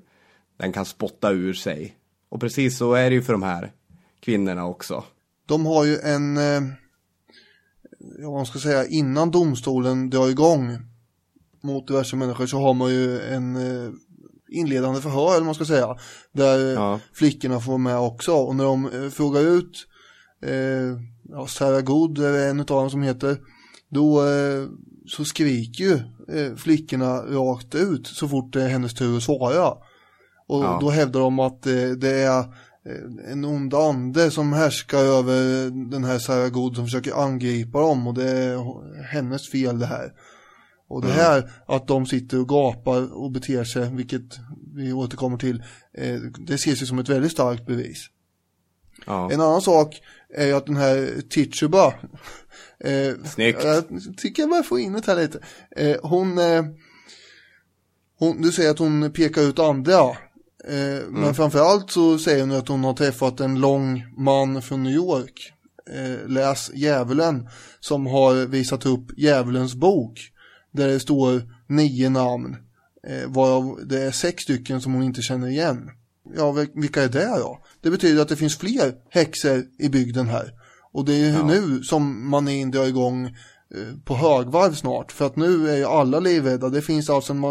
den 0.57 0.73
kan 0.73 0.85
spotta 0.85 1.31
ur 1.31 1.55
sig. 1.55 1.97
Och 2.29 2.41
precis 2.41 2.79
så 2.79 2.95
är 2.95 3.11
det 3.11 3.17
ju 3.17 3.23
för 3.23 3.33
de 3.33 3.43
här 3.43 3.73
kvinnorna 4.21 4.67
också. 4.67 5.05
De 5.47 5.67
har 5.67 5.85
ju 5.85 5.99
en, 5.99 6.37
eh, 6.37 6.63
ja, 8.19 8.31
vad 8.31 8.49
ska 8.49 8.59
säga, 8.59 8.87
innan 8.87 9.31
domstolen 9.31 10.11
drar 10.11 10.29
igång 10.29 10.79
mot 11.61 11.87
diverse 11.87 12.17
människor 12.17 12.47
så 12.47 12.59
har 12.59 12.75
man 12.75 12.91
ju 12.91 13.21
en 13.21 13.57
eh, 13.57 13.93
inledande 14.51 15.01
förhör, 15.01 15.35
eller 15.35 15.45
man 15.45 15.55
ska 15.55 15.65
säga, 15.65 15.97
där 16.33 16.59
ja. 16.59 17.01
flickorna 17.13 17.61
får 17.61 17.73
vara 17.73 17.79
med 17.79 17.99
också. 17.99 18.33
Och 18.33 18.57
när 18.57 18.65
de 18.65 18.85
eh, 18.85 19.11
frågar 19.11 19.41
ut, 19.41 19.87
eh, 20.43 21.01
ja, 21.29 21.47
Sarah 21.47 21.81
Good 21.81 22.19
är 22.19 22.51
en 22.51 22.61
av 22.61 22.67
dem 22.67 22.91
som 22.91 23.03
heter, 23.03 23.39
då 23.89 24.27
eh, 24.27 24.67
så 25.07 25.25
skriker 25.25 25.85
ju 25.85 25.95
eh, 26.39 26.57
flickorna 26.57 27.17
rakt 27.17 27.75
ut 27.75 28.07
så 28.07 28.29
fort 28.29 28.53
det 28.53 28.63
är 28.63 28.69
hennes 28.69 28.95
tur 28.95 29.17
att 29.17 29.23
svara. 29.23 29.69
Och 30.49 30.65
ja. 30.65 30.79
då 30.81 30.91
hävdar 30.91 31.21
de 31.21 31.39
att 31.39 31.67
eh, 31.67 31.89
det 31.99 32.23
är 32.23 32.39
eh, 32.39 33.33
en 33.33 33.45
ond 33.45 33.75
ande 33.75 34.31
som 34.31 34.53
härskar 34.53 34.99
över 34.99 35.71
den 35.91 36.05
här 36.05 36.19
Sarah 36.19 36.49
God 36.49 36.77
som 36.77 36.85
försöker 36.85 37.23
angripa 37.23 37.81
dem 37.81 38.07
och 38.07 38.15
det 38.15 38.31
är 38.31 38.59
hennes 39.13 39.51
fel 39.51 39.79
det 39.79 39.87
här. 39.87 40.13
Och 40.89 41.03
det 41.03 41.09
mm. 41.09 41.21
här 41.21 41.39
mm. 41.39 41.51
att 41.67 41.89
de 41.89 42.07
sitter 42.07 42.41
och 42.41 42.49
gapar 42.49 43.15
och 43.15 43.31
beter 43.31 43.65
sig, 43.65 43.91
vilket 43.93 44.39
vi 44.75 44.93
återkommer 44.93 45.37
till, 45.37 45.63
eh, 45.95 46.21
det 46.39 46.55
ses 46.55 46.83
ju 46.83 46.87
som 46.87 46.99
ett 46.99 47.09
väldigt 47.09 47.33
starkt 47.33 47.67
bevis. 47.67 48.07
Ja. 49.07 49.31
En 49.33 49.41
annan 49.41 49.63
sak 49.63 50.01
är 50.35 50.47
ju 50.47 50.53
att 50.53 50.67
den 50.67 50.77
här 50.77 51.23
Tituba, 51.31 51.95
eh, 52.81 53.25
Snyggt. 53.25 53.65
Jag 53.65 53.85
tycker 54.17 54.43
jag 54.43 54.51
bara 54.51 54.63
får 54.63 54.81
in 54.81 54.93
det 54.93 55.07
här 55.07 55.17
lite. 55.17 55.41
Eh, 55.77 55.97
hon, 56.03 56.39
eh, 56.39 56.65
hon, 58.19 58.43
du 58.43 58.53
säger 58.53 58.71
att 58.71 58.79
hon 58.79 59.13
pekar 59.13 59.43
ut 59.43 59.59
andra. 59.59 60.01
Eh, 60.69 60.99
mm. 60.99 61.13
Men 61.13 61.35
framförallt 61.35 61.91
så 61.91 62.19
säger 62.19 62.41
hon 62.41 62.53
att 62.53 62.69
hon 62.69 62.85
har 62.85 62.95
träffat 62.95 63.41
en 63.41 63.61
lång 63.61 64.05
man 64.17 64.63
från 64.63 64.83
New 64.83 64.93
York. 64.93 65.53
Eh, 65.91 66.29
läs 66.29 66.71
Djävulen. 66.75 67.49
Som 67.81 68.07
har 68.07 68.47
visat 68.47 68.87
upp 68.87 69.07
Djävulens 69.17 69.75
bok. 69.75 70.33
Där 70.73 70.89
det 70.89 71.01
står 71.01 71.43
nio 71.67 72.11
namn. 72.11 72.57
Eh, 73.07 73.29
varav 73.29 73.81
det 73.87 74.03
är 74.03 74.11
sex 74.11 74.43
stycken 74.43 74.81
som 74.81 74.95
hon 74.95 75.03
inte 75.03 75.23
känner 75.23 75.49
igen. 75.49 75.91
Ja, 76.37 76.53
vilka 76.75 77.03
är 77.03 77.09
det 77.09 77.39
då? 77.39 77.59
Det 77.81 77.91
betyder 77.91 78.23
att 78.23 78.29
det 78.29 78.37
finns 78.37 78.59
fler 78.59 78.95
häxor 79.11 79.65
i 79.79 79.89
bygden 79.89 80.29
här. 80.29 80.53
Och 80.93 81.05
det 81.05 81.15
är 81.15 81.33
ja. 81.33 81.47
nu 81.47 81.83
som 81.83 82.31
man 82.31 82.49
är 82.49 82.67
drar 82.67 82.87
igång 82.87 83.25
eh, 83.25 83.99
på 84.05 84.15
högvarv 84.15 84.75
snart. 84.75 85.13
För 85.13 85.27
att 85.27 85.37
nu 85.37 85.71
är 85.71 85.77
ju 85.77 85.85
alla 85.85 86.21
livrädda. 86.21 86.69
Det 86.69 86.83
finns 86.83 87.11
alltså 87.11 87.33
en, 87.33 87.45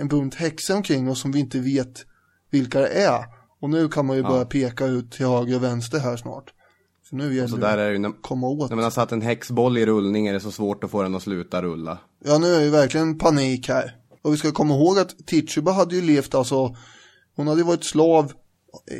en 0.00 0.08
bunt 0.08 0.34
häxor 0.34 0.76
omkring 0.76 1.10
oss 1.10 1.20
som 1.20 1.32
vi 1.32 1.40
inte 1.40 1.60
vet 1.60 2.04
vilka 2.50 2.80
det 2.80 2.88
är. 2.88 3.24
Och 3.60 3.70
nu 3.70 3.88
kan 3.88 4.06
man 4.06 4.16
ju 4.16 4.22
ja. 4.22 4.28
börja 4.28 4.44
peka 4.44 4.86
ut 4.86 5.12
till 5.12 5.26
höger 5.26 5.56
och 5.56 5.62
vänster 5.62 5.98
här 5.98 6.16
snart. 6.16 6.52
Så 7.10 7.16
nu 7.16 7.34
gäller 7.34 7.56
det 7.56 7.66
där 7.66 7.78
är 7.78 7.92
det 7.92 7.98
när, 7.98 8.22
komma 8.22 8.48
åt. 8.48 8.70
När 8.70 8.76
man 8.76 8.84
har 8.84 8.90
satt 8.90 9.12
en 9.12 9.22
häxboll 9.22 9.78
i 9.78 9.86
rullning 9.86 10.26
är 10.26 10.32
det 10.32 10.40
så 10.40 10.50
svårt 10.50 10.84
att 10.84 10.90
få 10.90 11.02
den 11.02 11.14
att 11.14 11.22
sluta 11.22 11.62
rulla. 11.62 11.98
Ja, 12.24 12.38
nu 12.38 12.54
är 12.54 12.60
det 12.60 12.70
verkligen 12.70 13.18
panik 13.18 13.68
här. 13.68 13.96
Och 14.22 14.32
vi 14.32 14.36
ska 14.36 14.52
komma 14.52 14.74
ihåg 14.74 14.98
att 14.98 15.26
Tituba 15.26 15.72
hade 15.72 15.94
ju 15.94 16.02
levt 16.02 16.34
alltså, 16.34 16.76
hon 17.36 17.46
hade 17.46 17.60
ju 17.60 17.66
varit 17.66 17.84
slav 17.84 18.32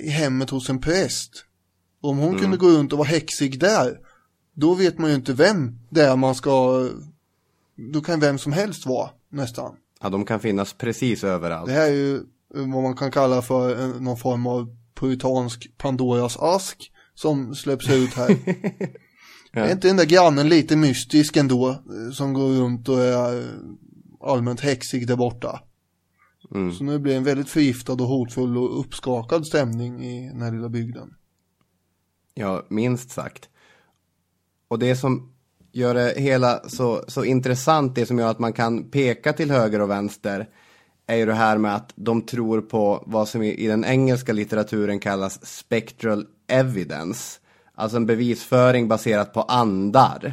i 0.04 0.08
hemmet 0.08 0.50
hos 0.50 0.70
en 0.70 0.80
präst. 0.80 1.44
Och 2.02 2.10
om 2.10 2.18
hon 2.18 2.28
mm. 2.28 2.40
kunde 2.40 2.56
gå 2.56 2.68
runt 2.68 2.92
och 2.92 2.98
vara 2.98 3.08
häxig 3.08 3.60
där, 3.60 3.98
då 4.54 4.74
vet 4.74 4.98
man 4.98 5.10
ju 5.10 5.16
inte 5.16 5.32
vem 5.32 5.78
det 5.90 6.02
är 6.02 6.16
man 6.16 6.34
ska, 6.34 6.88
då 7.92 8.00
kan 8.00 8.20
vem 8.20 8.38
som 8.38 8.52
helst 8.52 8.86
vara 8.86 9.10
nästan. 9.28 9.74
Ja, 10.00 10.08
de 10.08 10.24
kan 10.24 10.40
finnas 10.40 10.72
precis 10.72 11.24
överallt. 11.24 11.66
Det 11.66 11.72
här 11.72 11.86
är 11.86 11.94
ju 11.94 12.20
vad 12.54 12.82
man 12.82 12.96
kan 12.96 13.10
kalla 13.10 13.42
för 13.42 13.86
någon 14.00 14.16
form 14.16 14.46
av 14.46 14.76
puritansk 14.94 15.70
Pandoras 15.78 16.36
ask 16.36 16.92
som 17.18 17.54
släpps 17.54 17.90
ut 17.90 18.14
här. 18.14 18.30
ja. 19.52 19.60
Är 19.60 19.72
inte 19.72 19.88
den 19.88 19.96
där 19.96 20.04
grannen 20.04 20.48
lite 20.48 20.76
mystisk 20.76 21.36
ändå 21.36 21.82
som 22.12 22.32
går 22.32 22.48
runt 22.48 22.88
och 22.88 23.00
är 23.00 23.48
allmänt 24.20 24.60
häxig 24.60 25.06
där 25.06 25.16
borta? 25.16 25.60
Mm. 26.54 26.72
Så 26.72 26.84
nu 26.84 26.98
blir 26.98 27.12
det 27.12 27.18
en 27.18 27.24
väldigt 27.24 27.48
förgiftad 27.48 27.92
och 27.92 28.08
hotfull 28.08 28.58
och 28.58 28.80
uppskakad 28.80 29.46
stämning 29.46 30.04
i 30.04 30.28
den 30.28 30.42
här 30.42 30.52
lilla 30.52 30.68
bygden. 30.68 31.14
Ja, 32.34 32.66
minst 32.68 33.10
sagt. 33.10 33.48
Och 34.68 34.78
det 34.78 34.96
som 34.96 35.32
gör 35.72 35.94
det 35.94 36.14
hela 36.16 36.68
så, 36.68 37.04
så 37.08 37.24
intressant, 37.24 37.94
det 37.94 38.06
som 38.06 38.18
gör 38.18 38.30
att 38.30 38.38
man 38.38 38.52
kan 38.52 38.90
peka 38.90 39.32
till 39.32 39.50
höger 39.50 39.80
och 39.80 39.90
vänster, 39.90 40.48
är 41.06 41.16
ju 41.16 41.26
det 41.26 41.34
här 41.34 41.58
med 41.58 41.74
att 41.74 41.92
de 41.96 42.22
tror 42.22 42.60
på 42.60 43.04
vad 43.06 43.28
som 43.28 43.42
i, 43.42 43.66
den 43.66 43.84
engelska 43.84 44.32
litteraturen 44.32 45.00
kallas 45.00 45.46
spectral 45.46 46.26
evidence. 46.48 47.40
Alltså 47.74 47.96
en 47.96 48.06
bevisföring 48.06 48.88
baserat 48.88 49.32
på 49.32 49.42
andar. 49.42 50.32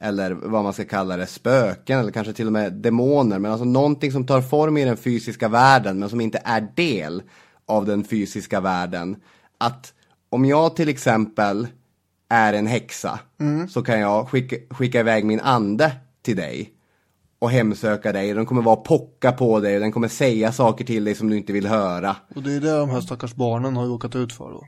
Eller 0.00 0.30
vad 0.32 0.62
man 0.64 0.72
ska 0.72 0.84
kalla 0.84 1.16
det, 1.16 1.26
spöken 1.26 1.98
eller 1.98 2.12
kanske 2.12 2.32
till 2.32 2.46
och 2.46 2.52
med 2.52 2.72
demoner. 2.72 3.38
Men 3.38 3.50
alltså 3.50 3.64
någonting 3.64 4.12
som 4.12 4.26
tar 4.26 4.40
form 4.40 4.76
i 4.76 4.84
den 4.84 4.96
fysiska 4.96 5.48
världen 5.48 5.98
men 5.98 6.08
som 6.08 6.20
inte 6.20 6.42
är 6.44 6.68
del 6.74 7.22
av 7.66 7.86
den 7.86 8.04
fysiska 8.04 8.60
världen. 8.60 9.16
Att 9.58 9.92
om 10.30 10.44
jag 10.44 10.76
till 10.76 10.88
exempel 10.88 11.66
är 12.28 12.52
en 12.52 12.66
häxa 12.66 13.20
mm. 13.40 13.68
så 13.68 13.82
kan 13.82 14.00
jag 14.00 14.28
skicka, 14.28 14.56
skicka 14.74 15.00
iväg 15.00 15.24
min 15.24 15.40
ande 15.40 15.92
till 16.22 16.36
dig 16.36 16.72
och 17.38 17.50
hemsöka 17.50 18.12
dig. 18.12 18.34
Den 18.34 18.46
kommer 18.46 18.62
vara 18.62 18.76
pocka 18.76 19.32
på 19.32 19.60
dig 19.60 19.74
och 19.74 19.80
den 19.80 19.92
kommer 19.92 20.08
säga 20.08 20.52
saker 20.52 20.84
till 20.84 21.04
dig 21.04 21.14
som 21.14 21.30
du 21.30 21.36
inte 21.36 21.52
vill 21.52 21.66
höra. 21.66 22.16
Och 22.34 22.42
det 22.42 22.52
är 22.52 22.60
det 22.60 22.78
de 22.78 22.90
här 22.90 23.00
stackars 23.00 23.34
barnen 23.34 23.76
har 23.76 23.86
råkat 23.86 24.16
ut 24.16 24.32
för 24.32 24.50
då. 24.50 24.64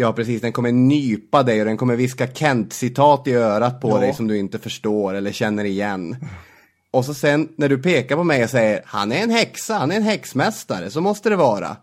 Ja, 0.00 0.12
precis. 0.12 0.40
Den 0.40 0.52
kommer 0.52 0.72
nypa 0.72 1.42
dig 1.42 1.60
och 1.60 1.66
den 1.66 1.76
kommer 1.76 1.96
viska 1.96 2.26
Kent-citat 2.26 3.26
i 3.26 3.32
örat 3.32 3.80
på 3.80 3.90
ja. 3.90 3.98
dig 3.98 4.14
som 4.14 4.26
du 4.26 4.38
inte 4.38 4.58
förstår 4.58 5.14
eller 5.14 5.32
känner 5.32 5.64
igen. 5.64 6.16
Och 6.90 7.04
så 7.04 7.14
sen 7.14 7.48
när 7.56 7.68
du 7.68 7.78
pekar 7.78 8.16
på 8.16 8.24
mig 8.24 8.44
och 8.44 8.50
säger 8.50 8.82
han 8.86 9.12
är 9.12 9.22
en 9.22 9.30
häxa, 9.30 9.74
han 9.74 9.92
är 9.92 9.96
en 9.96 10.02
häxmästare, 10.02 10.90
så 10.90 11.00
måste 11.00 11.28
det 11.28 11.36
vara. 11.36 11.76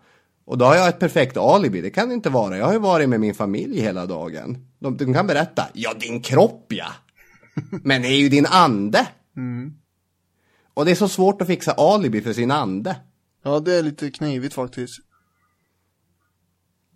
Och 0.44 0.58
då 0.58 0.64
har 0.64 0.76
jag 0.76 0.88
ett 0.88 0.98
perfekt 0.98 1.36
alibi, 1.36 1.80
det 1.80 1.90
kan 1.90 2.08
det 2.08 2.14
inte 2.14 2.30
vara. 2.30 2.58
Jag 2.58 2.66
har 2.66 2.72
ju 2.72 2.78
varit 2.78 3.08
med 3.08 3.20
min 3.20 3.34
familj 3.34 3.80
hela 3.80 4.06
dagen. 4.06 4.58
De, 4.78 4.96
de 4.96 5.14
kan 5.14 5.26
berätta, 5.26 5.66
ja 5.72 5.94
din 6.00 6.20
kropp 6.20 6.66
ja. 6.68 6.88
Men 7.70 8.02
det 8.02 8.08
är 8.08 8.18
ju 8.18 8.28
din 8.28 8.46
ande. 8.46 9.06
Mm. 9.36 9.74
Och 10.74 10.84
det 10.84 10.90
är 10.90 10.94
så 10.94 11.08
svårt 11.08 11.42
att 11.42 11.48
fixa 11.48 11.72
alibi 11.72 12.20
för 12.20 12.32
sin 12.32 12.50
ande. 12.50 12.96
Ja, 13.44 13.60
det 13.60 13.74
är 13.74 13.82
lite 13.82 14.10
knivigt 14.10 14.54
faktiskt. 14.54 15.05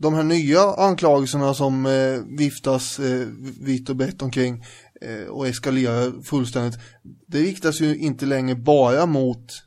De 0.01 0.15
här 0.15 0.23
nya 0.23 0.75
anklagelserna 0.75 1.55
som 1.55 1.87
eh, 1.87 2.21
viftas 2.39 2.99
eh, 2.99 3.27
vitt 3.61 3.89
och 3.89 3.97
brett 3.97 4.23
omkring 4.23 4.65
eh, 5.01 5.27
och 5.29 5.49
eskalerar 5.49 6.23
fullständigt. 6.23 6.79
Det 7.27 7.41
riktas 7.43 7.81
ju 7.81 7.97
inte 7.97 8.27
längre 8.27 8.55
bara 8.55 9.07
mot 9.07 9.63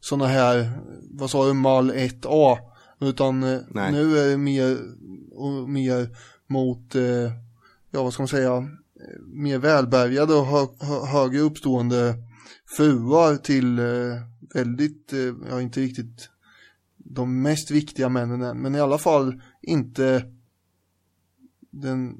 sådana 0.00 0.26
här, 0.26 0.70
vad 1.10 1.30
sa 1.30 1.46
du, 1.46 1.52
mall 1.52 1.92
1A. 1.92 2.58
Utan 3.00 3.42
eh, 3.42 3.60
nu 3.74 4.18
är 4.18 4.28
det 4.30 4.36
mer 4.36 4.78
och 5.32 5.68
mer 5.68 6.16
mot, 6.46 6.94
eh, 6.94 7.32
ja 7.90 8.02
vad 8.02 8.12
ska 8.12 8.22
man 8.22 8.28
säga, 8.28 8.56
eh, 8.56 9.20
mer 9.26 9.58
välbärgade 9.58 10.34
och 10.34 10.46
hö 10.46 10.66
högre 11.06 11.40
uppstående 11.40 12.14
fruar 12.76 13.36
till 13.36 13.80
väldigt, 14.54 15.12
ja 15.50 15.60
inte 15.60 15.80
riktigt 15.80 16.28
de 16.96 17.42
mest 17.42 17.70
viktiga 17.70 18.08
männen 18.08 18.42
än, 18.42 18.62
men 18.62 18.74
i 18.74 18.80
alla 18.80 18.98
fall 18.98 19.40
inte 19.62 20.24
den 21.70 22.18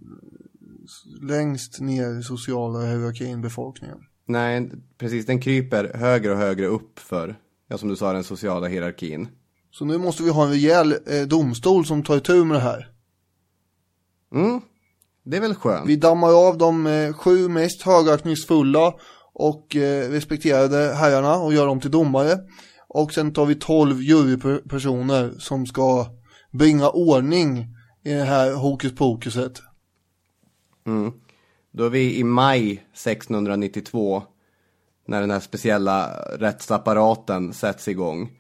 längst 1.21 1.81
ner 1.81 2.19
i 2.19 2.23
sociala 2.23 2.81
hierarkin 2.81 3.41
befolkningen. 3.41 3.99
Nej, 4.27 4.71
precis. 4.99 5.27
Den 5.27 5.41
kryper 5.41 5.93
högre 5.95 6.33
och 6.33 6.39
högre 6.39 6.67
upp 6.67 6.99
för, 6.99 7.37
ja 7.69 7.79
som 7.79 7.89
du 7.89 7.97
sa, 7.97 8.13
den 8.13 8.25
sociala 8.25 8.67
hierarkin. 8.67 9.29
Så 9.71 9.85
nu 9.85 9.99
måste 9.99 10.23
vi 10.23 10.31
ha 10.31 10.45
en 10.45 10.51
rejäl 10.51 10.93
eh, 11.07 11.23
domstol 11.27 11.87
som 11.87 12.03
tar 12.03 12.17
itu 12.17 12.45
med 12.45 12.57
det 12.57 12.61
här. 12.61 12.93
Mm, 14.35 14.61
det 15.25 15.37
är 15.37 15.41
väl 15.41 15.55
skönt. 15.55 15.89
Vi 15.89 15.97
dammar 15.97 16.49
av 16.49 16.59
de 16.59 16.87
eh, 16.87 17.13
sju 17.13 17.49
mest 17.49 17.83
högaktningsfulla 17.83 18.95
och 19.35 19.77
eh, 19.77 20.11
respekterade 20.11 20.95
herrarna 20.95 21.37
och 21.37 21.55
gör 21.55 21.67
dem 21.67 21.81
till 21.81 21.91
domare. 21.91 22.39
Och 22.89 23.13
sen 23.13 23.33
tar 23.33 23.47
vi 23.47 23.55
tolv 23.55 24.03
jurypersoner 24.03 25.35
som 25.39 25.67
ska 25.67 26.07
bringa 26.53 26.89
ordning 26.89 27.67
i 28.05 28.13
det 28.13 28.25
här 28.25 28.55
hokus 28.55 28.95
pokuset. 28.95 29.63
Mm. 30.87 31.13
Då 31.73 31.85
är 31.85 31.91
vi 31.91 32.19
i 32.19 32.25
maj 32.25 32.73
1692 32.73 34.23
när 35.07 35.21
den 35.21 35.31
här 35.31 35.41
speciella 35.41 36.11
rättsapparaten 36.39 37.53
sätts 37.53 37.89
igång. 37.89 38.31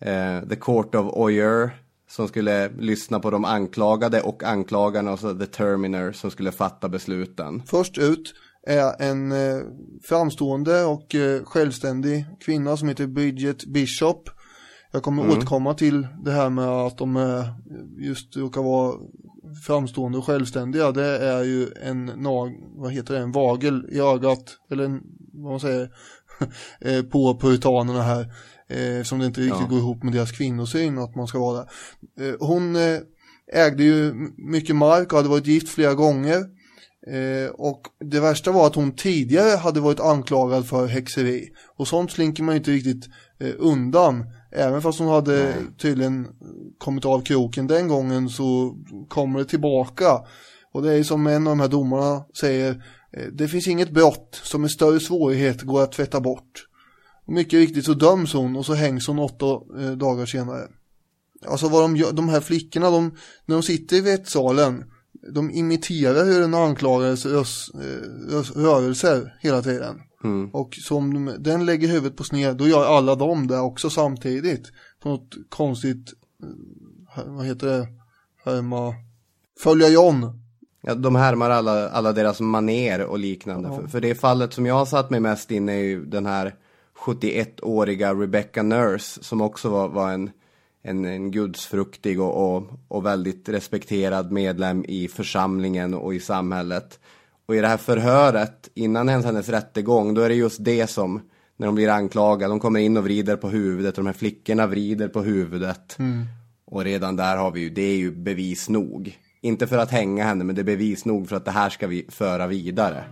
Eh, 0.00 0.48
The 0.48 0.56
Court 0.56 0.94
of 0.94 1.12
Oyer 1.12 1.70
som 2.08 2.28
skulle 2.28 2.68
lyssna 2.68 3.20
på 3.20 3.30
de 3.30 3.44
anklagade 3.44 4.20
och 4.20 4.42
anklagarna 4.42 5.12
och 5.12 5.18
så 5.18 5.34
The 5.34 5.46
Terminer 5.46 6.12
som 6.12 6.30
skulle 6.30 6.52
fatta 6.52 6.88
besluten. 6.88 7.62
Först 7.66 7.98
ut 7.98 8.34
är 8.66 9.02
en 9.02 9.32
eh, 9.32 9.62
framstående 10.02 10.84
och 10.84 11.14
eh, 11.14 11.44
självständig 11.44 12.26
kvinna 12.40 12.76
som 12.76 12.88
heter 12.88 13.06
Bridget 13.06 13.64
Bishop. 13.64 14.30
Jag 14.92 15.02
kommer 15.02 15.22
mm. 15.22 15.36
återkomma 15.36 15.74
till 15.74 16.06
det 16.24 16.30
här 16.30 16.50
med 16.50 16.68
att 16.68 16.98
de 16.98 17.16
eh, 17.16 17.46
just 17.98 18.36
råkar 18.36 18.62
vara 18.62 18.94
framstående 19.66 20.18
och 20.18 20.24
självständiga. 20.24 20.92
Det 20.92 21.18
är 21.18 21.44
ju 21.44 21.68
en 21.82 22.04
nag, 22.06 22.54
vad 22.74 22.92
heter 22.92 23.14
det, 23.14 23.20
en 23.20 23.32
vagel 23.32 23.86
i 23.92 24.00
ögat, 24.00 24.44
eller 24.70 24.84
en, 24.84 25.02
vad 25.32 25.50
man 25.50 25.60
säger, 25.60 25.90
eh, 26.80 27.02
på 27.02 27.38
puritanerna 27.38 28.02
här. 28.02 28.32
Eh, 28.68 29.02
som 29.02 29.18
det 29.18 29.26
inte 29.26 29.40
riktigt 29.40 29.60
ja. 29.60 29.66
går 29.66 29.78
ihop 29.78 30.02
med 30.02 30.12
deras 30.12 30.32
kvinnosyn 30.32 30.98
att 30.98 31.14
man 31.14 31.26
ska 31.26 31.38
vara 31.38 31.56
där. 31.56 32.36
Hon 32.40 32.76
ägde 33.52 33.84
ju 33.84 34.14
mycket 34.36 34.76
mark 34.76 35.12
och 35.12 35.18
hade 35.18 35.28
varit 35.28 35.46
gift 35.46 35.68
flera 35.68 35.94
gånger. 35.94 36.44
Eh, 37.06 37.50
och 37.50 37.82
det 38.04 38.20
värsta 38.20 38.52
var 38.52 38.66
att 38.66 38.74
hon 38.74 38.92
tidigare 38.92 39.56
hade 39.56 39.80
varit 39.80 40.00
anklagad 40.00 40.66
för 40.66 40.86
häxeri. 40.86 41.48
Och 41.76 41.88
sånt 41.88 42.12
slinker 42.12 42.42
man 42.42 42.54
ju 42.54 42.58
inte 42.58 42.70
riktigt 42.70 43.08
eh, 43.38 43.54
undan. 43.58 44.24
Även 44.52 44.82
fast 44.82 44.98
hon 44.98 45.08
hade 45.08 45.44
Nej. 45.44 45.54
tydligen 45.78 46.28
kommit 46.78 47.04
av 47.04 47.20
kroken 47.20 47.66
den 47.66 47.88
gången 47.88 48.28
så 48.28 48.76
kommer 49.08 49.38
det 49.38 49.44
tillbaka. 49.44 50.20
Och 50.72 50.82
det 50.82 50.92
är 50.92 51.02
som 51.02 51.26
en 51.26 51.46
av 51.46 51.50
de 51.50 51.60
här 51.60 51.68
domarna 51.68 52.24
säger, 52.40 52.70
eh, 53.12 53.26
det 53.32 53.48
finns 53.48 53.68
inget 53.68 53.90
brott 53.90 54.40
som 54.42 54.60
med 54.60 54.70
större 54.70 55.00
svårighet 55.00 55.62
går 55.62 55.82
att 55.82 55.92
tvätta 55.92 56.20
bort. 56.20 56.66
Och 57.26 57.32
mycket 57.32 57.52
riktigt 57.52 57.84
så 57.84 57.94
döms 57.94 58.32
hon 58.32 58.56
och 58.56 58.66
så 58.66 58.74
hängs 58.74 59.06
hon 59.06 59.18
åtta 59.18 59.60
eh, 59.80 59.90
dagar 59.90 60.26
senare. 60.26 60.68
Alltså 61.46 61.68
vad 61.68 61.82
de 61.82 61.96
gör, 61.96 62.12
de 62.12 62.28
här 62.28 62.40
flickorna, 62.40 62.90
de, 62.90 63.16
när 63.46 63.56
de 63.56 63.62
sitter 63.62 63.96
i 63.96 64.00
rättssalen 64.00 64.84
de 65.34 65.50
imiterar 65.50 66.24
hur 66.24 66.40
den 66.40 66.54
anklagades 66.54 67.26
rös, 67.26 67.70
eh, 67.74 68.60
rörelser 68.60 69.36
hela 69.40 69.62
tiden. 69.62 70.00
Mm. 70.24 70.50
Och 70.50 70.74
som 70.74 71.36
den 71.38 71.66
lägger 71.66 71.88
huvudet 71.88 72.16
på 72.16 72.24
sned, 72.24 72.56
då 72.56 72.68
gör 72.68 72.96
alla 72.96 73.14
de 73.14 73.46
det 73.46 73.58
också 73.58 73.90
samtidigt. 73.90 74.72
På 75.00 75.08
något 75.08 75.34
konstigt, 75.48 76.12
eh, 77.16 77.22
vad 77.26 77.46
heter 77.46 77.66
det, 77.66 77.88
härma, 78.44 78.94
följa 79.60 79.88
John. 79.88 80.40
Ja, 80.82 80.94
de 80.94 81.14
härmar 81.14 81.50
alla, 81.50 81.88
alla 81.90 82.12
deras 82.12 82.40
maner 82.40 83.04
och 83.04 83.18
liknande. 83.18 83.68
Ja. 83.68 83.76
För, 83.76 83.86
för 83.86 84.00
det 84.00 84.14
fallet 84.14 84.52
som 84.52 84.66
jag 84.66 84.74
har 84.74 84.86
satt 84.86 85.10
mig 85.10 85.20
mest 85.20 85.50
in 85.50 85.68
är 85.68 85.74
ju 85.74 86.04
den 86.04 86.26
här 86.26 86.54
71-åriga 86.98 88.14
Rebecca 88.14 88.62
Nurse 88.62 89.24
som 89.24 89.40
också 89.40 89.68
var, 89.68 89.88
var 89.88 90.12
en 90.12 90.30
en, 90.82 91.04
en 91.04 91.30
gudsfruktig 91.30 92.20
och, 92.20 92.56
och, 92.56 92.66
och, 92.88 93.06
väldigt 93.06 93.48
respekterad 93.48 94.32
medlem 94.32 94.84
i 94.88 95.08
församlingen 95.08 95.94
och 95.94 96.14
i 96.14 96.20
samhället. 96.20 96.99
Och 97.50 97.56
i 97.56 97.60
det 97.60 97.68
här 97.68 97.76
förhöret, 97.76 98.68
innan 98.74 99.08
ens 99.08 99.26
hennes 99.26 99.48
rättegång, 99.48 100.14
då 100.14 100.20
är 100.20 100.28
det 100.28 100.34
just 100.34 100.64
det 100.64 100.86
som, 100.86 101.20
när 101.56 101.66
de 101.66 101.74
blir 101.74 101.88
anklagade, 101.88 102.52
de 102.52 102.60
kommer 102.60 102.80
in 102.80 102.96
och 102.96 103.04
vrider 103.04 103.36
på 103.36 103.48
huvudet 103.48 103.98
och 103.98 104.04
de 104.04 104.06
här 104.06 104.18
flickorna 104.18 104.66
vrider 104.66 105.08
på 105.08 105.22
huvudet. 105.22 105.98
Mm. 105.98 106.24
Och 106.66 106.84
redan 106.84 107.16
där 107.16 107.36
har 107.36 107.50
vi 107.50 107.60
ju, 107.60 107.70
det 107.70 107.82
är 107.82 107.96
ju 107.96 108.10
bevis 108.10 108.68
nog. 108.68 109.18
Inte 109.40 109.66
för 109.66 109.78
att 109.78 109.90
hänga 109.90 110.24
henne, 110.24 110.44
men 110.44 110.54
det 110.54 110.62
är 110.62 110.64
bevis 110.64 111.04
nog 111.04 111.28
för 111.28 111.36
att 111.36 111.44
det 111.44 111.50
här 111.50 111.70
ska 111.70 111.86
vi 111.86 112.06
föra 112.08 112.46
vidare. 112.46 113.04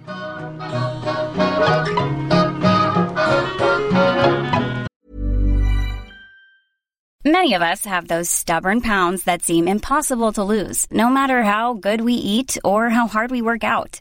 Many 7.24 7.54
of 7.56 7.62
us 7.62 7.86
have 7.86 8.06
those 8.06 8.30
stubborn 8.30 8.80
pounds 8.80 9.24
that 9.24 9.42
seem 9.42 9.68
impossible 9.68 10.32
to 10.32 10.44
lose, 10.44 10.86
no 10.90 11.10
matter 11.10 11.42
how 11.42 11.74
good 11.74 12.00
we 12.00 12.12
eat 12.12 12.58
or 12.64 12.88
how 12.88 13.08
hard 13.08 13.30
we 13.30 13.42
work 13.42 13.64
out. 13.64 14.00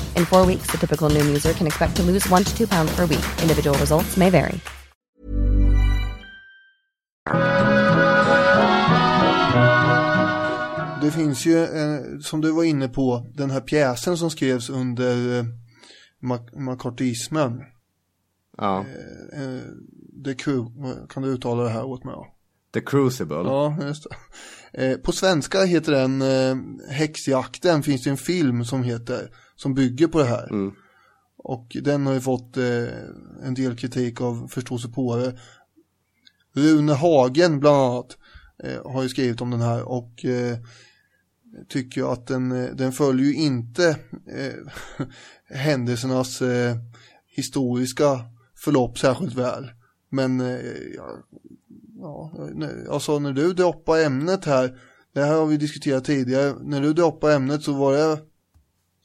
In 0.17 0.25
four 0.25 0.45
weeks, 0.47 0.71
the 0.71 0.77
typical 0.77 1.09
Noom 1.09 1.27
user 1.27 1.53
can 1.53 1.67
expect 1.67 1.95
to 1.97 2.03
lose 2.03 2.27
one 2.29 2.43
to 2.43 2.57
two 2.57 2.67
pounds 2.67 2.95
per 2.95 3.05
week. 3.05 3.25
Individual 3.41 3.77
results 3.77 4.17
may 4.17 4.29
vary. 4.29 4.59
Det 11.01 11.11
finns 11.11 11.45
ju, 11.45 11.63
eh, 11.63 12.19
som 12.21 12.41
du 12.41 12.51
var 12.51 12.63
inne 12.63 12.87
på, 12.87 13.27
den 13.33 13.51
här 13.51 13.61
pjäsen 13.61 14.17
som 14.17 14.29
skrevs 14.29 14.69
under 14.69 15.39
eh, 15.39 15.45
makartismen. 16.53 17.61
Ja. 18.57 18.85
Eh, 19.33 19.61
The 20.25 20.33
Crew, 20.33 20.71
kan 21.09 21.23
du 21.23 21.29
uttala 21.29 21.63
det 21.63 21.69
här 21.69 21.83
åt 21.83 22.03
mig? 22.03 22.15
The 22.73 22.81
Crucible. 22.81 23.35
Ja, 23.35 23.77
just 23.81 24.07
det. 24.73 24.97
På 25.03 25.11
svenska 25.11 25.63
heter 25.63 25.91
den 25.91 26.23
Häxjakten, 26.89 27.83
finns 27.83 28.03
det 28.03 28.09
en 28.09 28.17
film 28.17 28.65
som 28.65 28.83
heter, 28.83 29.29
som 29.61 29.73
bygger 29.73 30.07
på 30.07 30.19
det 30.19 30.25
här. 30.25 30.49
Mm. 30.49 30.73
Och 31.37 31.77
den 31.81 32.05
har 32.05 32.13
ju 32.13 32.21
fått 32.21 32.57
eh, 32.57 32.87
en 33.43 33.53
del 33.53 33.77
kritik 33.77 34.21
av 34.21 34.47
förståsigpåare. 34.47 35.39
Rune 36.53 36.93
Hagen 36.93 37.59
bland 37.59 37.77
annat 37.77 38.17
eh, 38.63 38.91
har 38.91 39.03
ju 39.03 39.09
skrivit 39.09 39.41
om 39.41 39.51
den 39.51 39.61
här 39.61 39.83
och 39.83 40.25
eh, 40.25 40.57
tycker 41.69 42.13
att 42.13 42.27
den, 42.27 42.51
eh, 42.51 42.75
den 42.75 42.91
följer 42.91 43.25
ju 43.25 43.35
inte 43.35 43.89
eh, 44.27 45.05
händelsernas 45.57 46.41
eh, 46.41 46.75
historiska 47.27 48.19
förlopp 48.55 48.99
särskilt 48.99 49.35
väl. 49.35 49.71
Men 50.09 50.39
ja, 50.95 51.23
ja, 51.99 52.31
alltså 52.89 53.19
när 53.19 53.33
du 53.33 53.53
droppar 53.53 53.99
ämnet 53.99 54.45
här, 54.45 54.79
det 55.13 55.23
här 55.23 55.35
har 55.35 55.45
vi 55.45 55.57
diskuterat 55.57 56.05
tidigare, 56.05 56.55
när 56.61 56.81
du 56.81 56.93
droppar 56.93 57.31
ämnet 57.31 57.63
så 57.63 57.73
var 57.73 57.93
det 57.93 58.30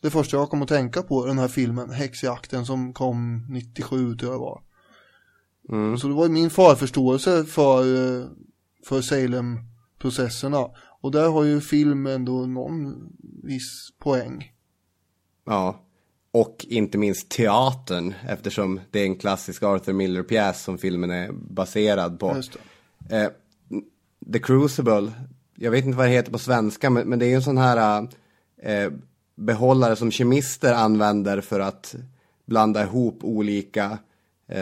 det 0.02 0.10
första 0.10 0.36
jag 0.36 0.50
kom 0.50 0.62
att 0.62 0.68
tänka 0.68 1.02
på 1.02 1.26
den 1.26 1.38
här 1.38 1.48
filmen, 1.48 1.90
Häxjakten 1.90 2.66
som 2.66 2.92
kom 2.92 3.46
97 3.50 4.16
tror 4.16 4.32
jag 4.32 4.38
var. 4.38 4.62
Mm. 5.68 5.98
Så 5.98 6.08
det 6.08 6.14
var 6.14 6.28
min 6.28 6.50
förförståelse 6.50 7.44
för, 7.44 7.84
för 8.84 9.00
Salem-processerna. 9.00 10.70
Och 11.00 11.10
där 11.10 11.28
har 11.28 11.44
ju 11.44 11.60
film 11.60 12.06
ändå 12.06 12.46
någon 12.46 12.94
viss 13.42 13.90
poäng. 13.98 14.52
Ja, 15.46 15.80
och 16.32 16.66
inte 16.68 16.98
minst 16.98 17.28
teatern 17.28 18.14
eftersom 18.28 18.80
det 18.90 19.00
är 19.00 19.04
en 19.04 19.16
klassisk 19.16 19.62
Arthur 19.62 19.92
Miller-pjäs 19.92 20.62
som 20.62 20.78
filmen 20.78 21.10
är 21.10 21.32
baserad 21.32 22.20
på. 22.20 22.42
Eh, 23.10 23.28
The 24.32 24.38
Crucible, 24.38 25.12
jag 25.56 25.70
vet 25.70 25.84
inte 25.84 25.98
vad 25.98 26.06
det 26.06 26.12
heter 26.12 26.32
på 26.32 26.38
svenska 26.38 26.90
men, 26.90 27.08
men 27.08 27.18
det 27.18 27.26
är 27.26 27.28
ju 27.28 27.34
en 27.34 27.42
sån 27.42 27.58
här 27.58 28.08
eh, 28.62 28.92
behållare 29.36 29.96
som 29.96 30.10
kemister 30.10 30.74
använder 30.74 31.40
för 31.40 31.60
att 31.60 31.94
blanda 32.46 32.82
ihop 32.82 33.18
olika, 33.22 33.98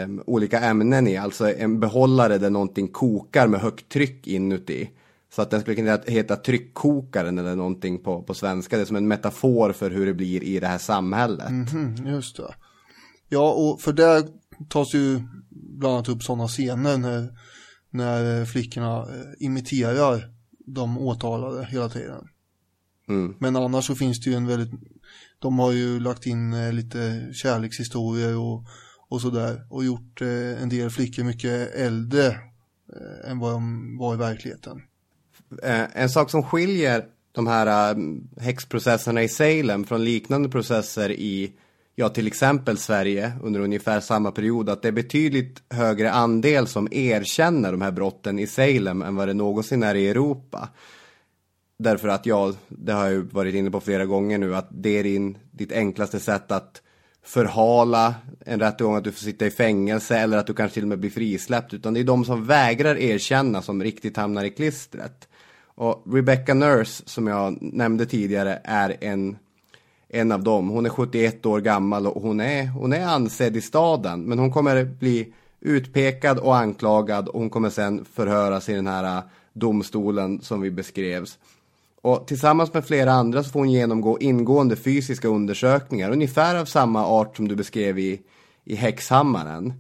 um, 0.05 0.23
olika 0.27 0.61
ämnen 0.61 1.07
i. 1.07 1.17
Alltså 1.17 1.55
en 1.55 1.81
behållare 1.81 2.39
där 2.39 2.51
någonting 2.51 2.89
kokar 2.89 3.49
med 3.49 3.61
högt 3.61 3.89
tryck 3.89 4.27
inuti. 4.27 4.91
Så 5.35 5.43
att 5.43 5.51
den 5.51 5.61
skulle 5.61 5.77
kunna 5.77 5.99
heta 6.07 6.37
tryckkokaren 6.37 7.39
eller 7.39 7.57
någonting 7.57 7.99
på, 7.99 8.23
på 8.23 8.35
svenska. 8.35 8.77
Det 8.77 8.83
är 8.83 8.87
som 8.87 8.97
en 8.97 9.09
metafor 9.09 9.73
för 9.73 9.91
hur 9.91 10.07
det 10.07 10.15
blir 10.15 10.43
i 10.45 10.61
det 10.61 10.67
här 10.67 10.79
samhället. 10.79 11.49
Mm 11.49 11.67
-hmm, 11.67 12.11
just 12.11 12.37
det. 12.37 12.55
Ja, 13.29 13.53
och 13.53 13.81
för 13.81 13.93
där 13.93 14.29
tas 14.69 14.95
ju 14.95 15.21
bland 15.51 15.95
annat 15.95 16.09
upp 16.09 16.23
sådana 16.23 16.49
scener 16.49 16.99
när, 16.99 17.29
när 17.91 18.45
flickorna 18.45 18.99
eh, 18.99 19.47
imiterar 19.47 20.31
de 20.67 20.99
åtalade 20.99 21.65
hela 21.65 21.89
tiden. 21.89 22.29
Mm. 23.09 23.35
Men 23.39 23.57
annars 23.57 23.87
så 23.87 23.95
finns 23.95 24.21
det 24.21 24.31
ju 24.31 24.37
en 24.37 24.47
väldigt, 24.47 24.81
de 25.39 25.59
har 25.59 25.73
ju 25.73 26.01
lagt 26.01 26.27
in 26.27 26.53
eh, 26.53 26.73
lite 26.73 27.29
kärlekshistorier 27.33 28.39
och, 28.39 28.65
och 29.09 29.21
sådär 29.21 29.67
och 29.71 29.85
gjort 29.85 30.21
eh, 30.21 30.63
en 30.63 30.69
del 30.69 30.91
flickor 30.91 31.25
mycket 31.25 31.75
äldre 31.75 32.27
eh, 32.27 33.31
än 33.31 33.39
vad 33.39 33.53
de 33.53 33.97
var 33.99 34.15
i 34.15 34.17
verkligheten. 34.17 34.83
En 35.93 36.11
sak 36.11 36.31
som 36.31 36.43
skiljer 36.43 37.05
de 37.33 37.47
här 37.47 37.97
häxprocesserna 38.41 39.23
i 39.23 39.29
Salem 39.29 39.85
från 39.85 40.05
liknande 40.05 40.49
processer 40.49 41.11
i, 41.11 41.53
ja 41.95 42.09
till 42.09 42.27
exempel 42.27 42.79
Sverige 42.79 43.33
under 43.43 43.61
ungefär 43.61 44.01
samma 44.01 44.31
period, 44.31 44.69
att 44.69 44.83
det 44.83 44.89
är 44.89 44.93
betydligt 44.93 45.63
högre 45.71 46.13
andel 46.13 46.67
som 46.67 46.89
erkänner 46.91 47.73
de 47.73 47.83
här 47.83 47.91
brotten 47.91 48.39
i 48.39 48.47
Salem 48.47 49.03
än 49.03 49.17
vad 49.17 49.29
det 49.29 49.35
någonsin 49.35 49.83
är 49.83 49.95
i 49.95 50.09
Europa. 50.09 50.69
Därför 51.85 52.09
att 52.09 52.27
jag, 52.27 52.55
det 52.69 52.93
har 52.93 53.05
jag 53.05 53.13
ju 53.13 53.23
varit 53.23 53.55
inne 53.55 53.71
på 53.71 53.81
flera 53.81 54.07
gånger 54.07 54.39
nu, 54.39 54.57
att 54.57 54.69
det 54.71 54.99
är 54.99 55.05
din, 55.05 55.39
ditt 55.51 55.73
enklaste 55.73 56.21
sätt 56.21 56.53
att 56.53 56.83
förhala 57.23 58.15
en 58.47 58.61
rättegång, 58.61 58.97
att 58.97 59.05
du 59.05 59.13
får 59.13 59.21
sitta 59.21 59.47
i 59.47 59.51
fängelse 59.51 60.19
eller 60.19 60.39
att 60.39 60.47
du 60.47 60.55
kanske 60.55 60.75
till 60.75 60.83
och 60.83 60.89
med 60.89 60.99
blir 60.99 61.11
frisläppt. 61.11 61.75
Utan 61.75 61.95
det 61.95 62.01
är 62.01 62.05
de 62.05 62.25
som 62.25 62.47
vägrar 62.47 62.97
erkänna 62.97 63.63
som 63.63 63.83
riktigt 63.83 64.17
hamnar 64.17 64.45
i 64.45 64.51
klistret. 64.51 65.29
Och 65.75 66.05
Rebecca 66.13 66.55
Nurse, 66.55 67.03
som 67.07 67.27
jag 67.27 67.59
nämnde 67.61 68.07
tidigare, 68.07 68.61
är 68.65 68.97
en, 69.01 69.37
en 70.09 70.33
av 70.33 70.43
dem. 70.43 70.69
Hon 70.69 70.87
är 70.87 70.91
71 70.91 71.47
år 71.47 71.61
gammal 71.61 72.07
och 72.07 72.23
hon 72.23 72.41
är, 72.41 72.67
hon 72.67 72.93
är 72.93 73.07
ansedd 73.07 73.57
i 73.57 73.61
staden. 73.61 74.23
Men 74.23 74.39
hon 74.39 74.53
kommer 74.53 74.85
bli 74.85 75.33
utpekad 75.61 76.39
och 76.39 76.57
anklagad 76.57 77.29
och 77.29 77.41
hon 77.41 77.51
kommer 77.51 77.71
sen 77.71 78.05
förhöras 78.05 78.69
i 78.69 78.75
den 78.75 78.87
här 78.87 79.17
äh, 79.17 79.23
domstolen 79.53 80.41
som 80.41 80.61
vi 80.61 80.71
beskrevs. 80.71 81.39
Och 82.05 82.27
tillsammans 82.27 82.75
med 82.75 82.85
flera 82.85 83.13
andra 83.13 83.43
så 83.45 83.51
får 83.51 83.61
hon 83.61 83.71
genomgå 83.71 84.19
ingående 84.19 84.77
fysiska 84.77 85.29
undersökningar, 85.29 86.11
ungefär 86.11 86.57
av 86.57 86.65
samma 86.65 87.07
art 87.07 87.37
som 87.37 87.49
du 87.49 87.57
beskrev 87.57 87.99
i, 87.99 88.21
i 88.65 88.75
Häxhammaren. 88.75 89.73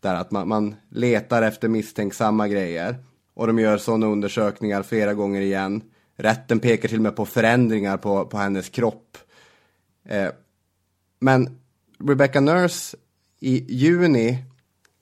Där 0.00 0.14
att 0.14 0.30
man, 0.30 0.48
man 0.48 0.74
letar 0.90 1.42
efter 1.42 1.68
misstänksamma 1.68 2.48
grejer. 2.48 2.96
Och 3.34 3.46
de 3.46 3.58
gör 3.58 3.78
sådana 3.78 4.06
undersökningar 4.06 4.82
flera 4.82 5.14
gånger 5.14 5.40
igen. 5.40 5.82
Rätten 6.16 6.60
pekar 6.60 6.88
till 6.88 6.98
och 6.98 7.02
med 7.02 7.16
på 7.16 7.26
förändringar 7.26 7.96
på, 7.96 8.26
på 8.26 8.38
hennes 8.38 8.68
kropp. 8.68 9.18
Eh, 10.08 10.28
men 11.20 11.58
Rebecca 11.98 12.40
Nurse 12.40 12.96
i 13.40 13.74
juni 13.74 14.28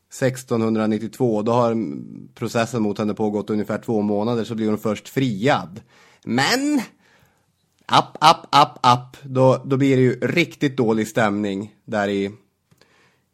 1692, 0.09 1.43
då 1.43 1.53
har 1.53 1.77
processen 2.35 2.83
mot 2.83 2.99
henne 2.99 3.15
pågått 3.15 3.51
ungefär 3.51 3.79
två 3.79 4.03
månader, 4.03 4.45
så 4.45 4.55
blir 4.55 4.69
hon 4.69 4.79
först 4.79 5.09
friad. 5.09 5.81
Men, 6.25 6.81
app, 7.87 8.17
app, 8.21 8.47
app, 8.51 8.79
app, 8.81 9.17
då, 9.23 9.63
då 9.65 9.77
blir 9.77 9.97
det 9.97 10.03
ju 10.03 10.21
riktigt 10.21 10.77
dålig 10.77 11.09
stämning 11.09 11.75
där 11.85 12.09
i, 12.09 12.31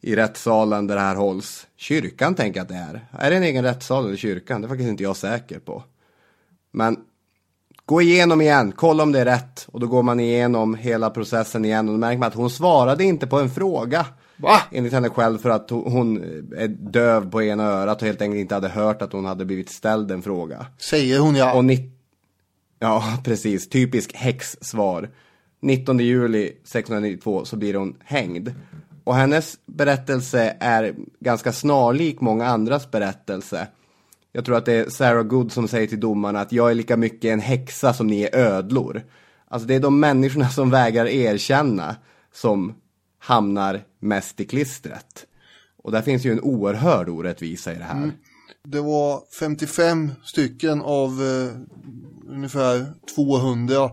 i 0.01 0.15
rättssalen 0.15 0.87
där 0.87 0.95
det 0.95 1.01
här 1.01 1.15
hålls. 1.15 1.67
Kyrkan 1.75 2.35
tänker 2.35 2.59
jag 2.59 2.63
att 2.63 2.69
det 2.69 2.75
är. 2.75 3.25
Är 3.25 3.31
det 3.31 3.37
en 3.37 3.43
egen 3.43 3.63
rättssal 3.63 4.05
eller 4.05 4.17
kyrkan? 4.17 4.61
Det 4.61 4.65
är 4.65 4.69
faktiskt 4.69 4.89
inte 4.89 5.03
jag 5.03 5.17
säker 5.17 5.59
på. 5.59 5.83
Men 6.71 6.97
gå 7.85 8.01
igenom 8.01 8.41
igen, 8.41 8.73
kolla 8.75 9.03
om 9.03 9.11
det 9.11 9.19
är 9.19 9.25
rätt. 9.25 9.67
Och 9.71 9.79
då 9.79 9.87
går 9.87 10.03
man 10.03 10.19
igenom 10.19 10.75
hela 10.75 11.09
processen 11.09 11.65
igen 11.65 11.87
och 11.87 11.93
då 11.93 11.99
märker 11.99 12.19
man 12.19 12.27
att 12.27 12.35
hon 12.35 12.49
svarade 12.49 13.03
inte 13.03 13.27
på 13.27 13.39
en 13.39 13.49
fråga. 13.49 14.05
Va? 14.37 14.61
Enligt 14.71 14.93
henne 14.93 15.09
själv 15.09 15.37
för 15.37 15.49
att 15.49 15.69
hon 15.69 16.17
är 16.57 16.67
döv 16.67 17.31
på 17.31 17.43
ena 17.43 17.63
örat 17.63 18.01
och 18.01 18.07
helt 18.07 18.21
enkelt 18.21 18.39
inte 18.39 18.55
hade 18.55 18.69
hört 18.69 19.01
att 19.01 19.13
hon 19.13 19.25
hade 19.25 19.45
blivit 19.45 19.69
ställd 19.69 20.11
en 20.11 20.21
fråga. 20.21 20.65
Säger 20.77 21.19
hon 21.19 21.35
ja. 21.35 21.53
Och 21.53 21.65
Ja, 22.83 23.17
precis. 23.23 23.69
Typisk 23.69 24.13
häxsvar. 24.13 25.09
19 25.61 25.99
juli 25.99 26.45
1692 26.45 27.45
så 27.45 27.57
blir 27.57 27.73
hon 27.73 27.97
hängd. 28.03 28.51
Och 29.03 29.15
hennes 29.15 29.57
berättelse 29.65 30.57
är 30.59 30.95
ganska 31.19 31.51
snarlik 31.51 32.21
många 32.21 32.45
andras 32.45 32.91
berättelse. 32.91 33.67
Jag 34.31 34.45
tror 34.45 34.57
att 34.57 34.65
det 34.65 34.73
är 34.73 34.89
Sarah 34.89 35.23
Good 35.23 35.51
som 35.51 35.67
säger 35.67 35.87
till 35.87 35.99
domarna 35.99 36.39
att 36.41 36.51
jag 36.51 36.71
är 36.71 36.75
lika 36.75 36.97
mycket 36.97 37.33
en 37.33 37.39
häxa 37.39 37.93
som 37.93 38.07
ni 38.07 38.21
är 38.21 38.35
ödlor. 38.35 39.03
Alltså 39.47 39.67
det 39.67 39.75
är 39.75 39.79
de 39.79 39.99
människorna 39.99 40.49
som 40.49 40.69
vägrar 40.69 41.05
erkänna 41.05 41.95
som 42.33 42.73
hamnar 43.19 43.81
mest 43.99 44.39
i 44.39 44.45
klistret. 44.45 45.25
Och 45.77 45.91
där 45.91 46.01
finns 46.01 46.25
ju 46.25 46.31
en 46.31 46.41
oerhörd 46.41 47.09
orättvisa 47.09 47.73
i 47.73 47.77
det 47.77 47.83
här. 47.83 47.97
Mm. 47.97 48.11
Det 48.63 48.81
var 48.81 49.23
55 49.39 50.11
stycken 50.23 50.81
av 50.81 51.09
eh, 51.09 51.57
ungefär 52.31 52.93
200, 53.15 53.91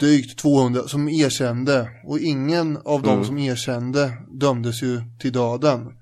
drygt 0.00 0.38
200 0.38 0.88
som 0.88 1.08
erkände. 1.08 1.88
Och 2.06 2.18
ingen 2.18 2.76
av 2.76 3.04
mm. 3.04 3.16
dem 3.16 3.24
som 3.24 3.38
erkände 3.38 4.12
dömdes 4.30 4.82
ju 4.82 5.00
till 5.20 5.32
döden. 5.32 5.92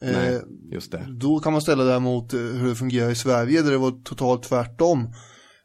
Nej, 0.00 0.34
eh, 0.34 0.40
just 0.72 0.92
det. 0.92 1.06
Då 1.20 1.40
kan 1.40 1.52
man 1.52 1.62
ställa 1.62 1.84
det 1.84 2.00
mot 2.00 2.34
eh, 2.34 2.40
hur 2.40 2.68
det 2.68 2.74
fungerar 2.74 3.10
i 3.10 3.14
Sverige 3.14 3.62
där 3.62 3.70
det 3.70 3.78
var 3.78 4.04
totalt 4.04 4.42
tvärtom. 4.42 5.04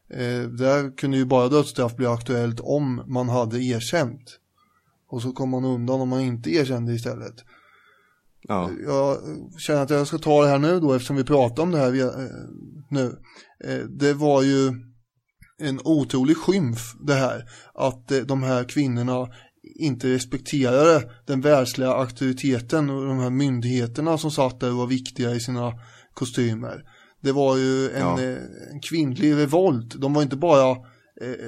Eh, 0.09 0.49
där 0.49 0.97
kunde 0.97 1.17
ju 1.17 1.25
bara 1.25 1.49
dödsstraff 1.49 1.95
bli 1.95 2.05
aktuellt 2.05 2.59
om 2.59 3.03
man 3.07 3.29
hade 3.29 3.63
erkänt. 3.63 4.39
Och 5.09 5.21
så 5.21 5.31
kom 5.31 5.49
man 5.49 5.65
undan 5.65 6.01
om 6.01 6.09
man 6.09 6.21
inte 6.21 6.49
erkände 6.49 6.93
istället. 6.93 7.35
Ja. 8.41 8.69
Jag 8.85 9.17
känner 9.57 9.81
att 9.81 9.89
jag 9.89 10.07
ska 10.07 10.17
ta 10.17 10.41
det 10.41 10.47
här 10.47 10.59
nu 10.59 10.79
då 10.79 10.93
eftersom 10.93 11.15
vi 11.15 11.23
pratar 11.23 11.63
om 11.63 11.71
det 11.71 11.77
här 11.77 11.91
nu. 12.89 13.17
Det 13.89 14.13
var 14.13 14.41
ju 14.41 14.71
en 15.59 15.79
otrolig 15.83 16.37
skymf 16.37 16.95
det 16.99 17.13
här 17.13 17.43
att 17.73 18.11
eh, 18.11 18.19
de 18.19 18.43
här 18.43 18.63
kvinnorna 18.63 19.27
inte 19.79 20.07
respekterade 20.07 21.09
den 21.25 21.41
världsliga 21.41 21.93
auktoriteten 21.93 22.89
och 22.89 23.05
de 23.05 23.19
här 23.19 23.29
myndigheterna 23.29 24.17
som 24.17 24.31
satt 24.31 24.59
där 24.59 24.71
och 24.71 24.77
var 24.77 24.87
viktiga 24.87 25.31
i 25.31 25.39
sina 25.39 25.73
kostymer. 26.13 26.83
Det 27.21 27.31
var 27.31 27.57
ju 27.57 27.89
en, 27.89 28.01
ja. 28.01 28.19
en 28.71 28.79
kvinnlig 28.81 29.33
revolt. 29.33 29.95
De 30.01 30.13
var 30.13 30.21
inte 30.21 30.35
bara 30.35 30.77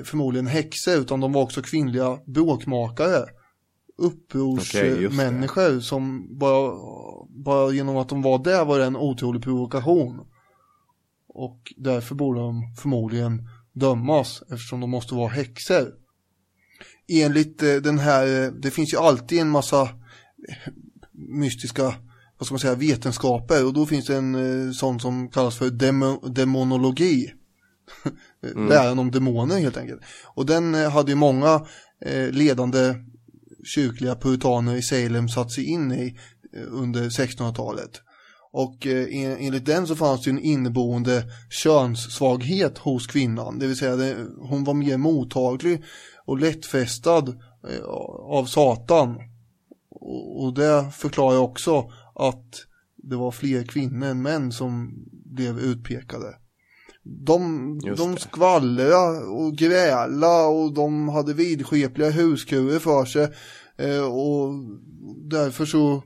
förmodligen 0.03 0.47
häxor 0.47 0.93
utan 0.93 1.19
de 1.19 1.33
var 1.33 1.41
också 1.41 1.61
kvinnliga 1.61 2.17
bråkmakare 2.25 3.25
upprorsmänniskor 3.97 5.67
okay, 5.67 5.81
som 5.81 6.27
bara, 6.37 6.73
bara 7.29 7.71
genom 7.71 7.97
att 7.97 8.09
de 8.09 8.21
var 8.21 8.43
där 8.43 8.65
var 8.65 8.79
det 8.79 8.85
en 8.85 8.95
otrolig 8.95 9.43
provokation. 9.43 10.25
Och 11.27 11.73
därför 11.77 12.15
borde 12.15 12.39
de 12.39 12.73
förmodligen 12.81 13.49
dömas 13.75 14.41
eftersom 14.41 14.79
de 14.79 14.89
måste 14.89 15.15
vara 15.15 15.29
häxor. 15.29 15.93
Enligt 17.07 17.63
eh, 17.63 17.75
den 17.75 17.99
här, 17.99 18.43
eh, 18.43 18.51
det 18.51 18.71
finns 18.71 18.93
ju 18.93 18.97
alltid 18.97 19.39
en 19.39 19.49
massa 19.49 19.89
mystiska, 21.11 21.83
vad 22.37 22.45
ska 22.45 22.53
man 22.53 22.59
säga, 22.59 22.75
vetenskaper 22.75 23.65
och 23.65 23.73
då 23.73 23.85
finns 23.85 24.05
det 24.05 24.15
en 24.15 24.35
eh, 24.35 24.71
sån 24.71 24.99
som 24.99 25.29
kallas 25.29 25.57
för 25.57 25.69
demo, 25.69 26.27
demonologi. 26.27 27.33
Mm. 28.55 28.69
Läran 28.69 28.99
om 28.99 29.11
demoner 29.11 29.59
helt 29.59 29.77
enkelt. 29.77 30.01
Och 30.25 30.45
den 30.45 30.75
eh, 30.75 30.89
hade 30.89 31.11
ju 31.11 31.15
många 31.15 31.65
eh, 32.01 32.29
ledande 32.31 32.95
kyrkliga 33.63 34.15
puritaner 34.15 34.75
i 34.75 34.81
Salem 34.81 35.29
satt 35.29 35.51
sig 35.51 35.63
in 35.63 35.91
i 35.91 36.17
eh, 36.53 36.63
under 36.67 37.09
1600-talet. 37.09 38.01
Och 38.57 38.87
eh, 38.87 39.07
enligt 39.45 39.65
den 39.65 39.87
så 39.87 39.95
fanns 39.95 40.23
det 40.23 40.29
en 40.29 40.39
inneboende 40.39 41.23
könssvaghet 41.49 42.77
hos 42.77 43.07
kvinnan. 43.07 43.59
Det 43.59 43.67
vill 43.67 43.77
säga 43.77 43.95
det, 43.95 44.15
hon 44.39 44.63
var 44.63 44.73
mer 44.73 44.97
mottaglig 44.97 45.83
och 46.25 46.39
lättfästad 46.39 47.27
eh, 47.69 47.83
av 48.29 48.45
Satan. 48.45 49.17
Och, 49.89 50.43
och 50.43 50.53
det 50.53 50.85
förklarar 50.91 51.37
också 51.37 51.91
att 52.15 52.53
det 52.95 53.15
var 53.15 53.31
fler 53.31 53.63
kvinnor 53.63 54.07
än 54.07 54.21
män 54.21 54.51
som 54.51 54.93
blev 55.25 55.59
utpekade. 55.59 56.35
De, 57.03 57.79
de 57.97 58.17
skvallrade 58.17 59.25
och 59.25 59.53
gräla 59.57 60.47
och 60.47 60.73
de 60.73 61.09
hade 61.09 61.33
vidskepliga 61.33 62.09
huskurer 62.09 62.79
för 62.79 63.05
sig. 63.05 63.27
Eh, 63.77 64.05
och 64.05 64.53
därför 65.29 65.65
så, 65.65 66.03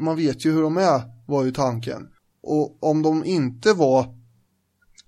man 0.00 0.16
vet 0.16 0.44
ju 0.44 0.52
hur 0.52 0.62
de 0.62 0.76
är, 0.76 1.02
var 1.26 1.44
ju 1.44 1.50
tanken. 1.50 2.08
Och 2.42 2.82
om 2.82 3.02
de 3.02 3.24
inte 3.24 3.72
var 3.72 4.14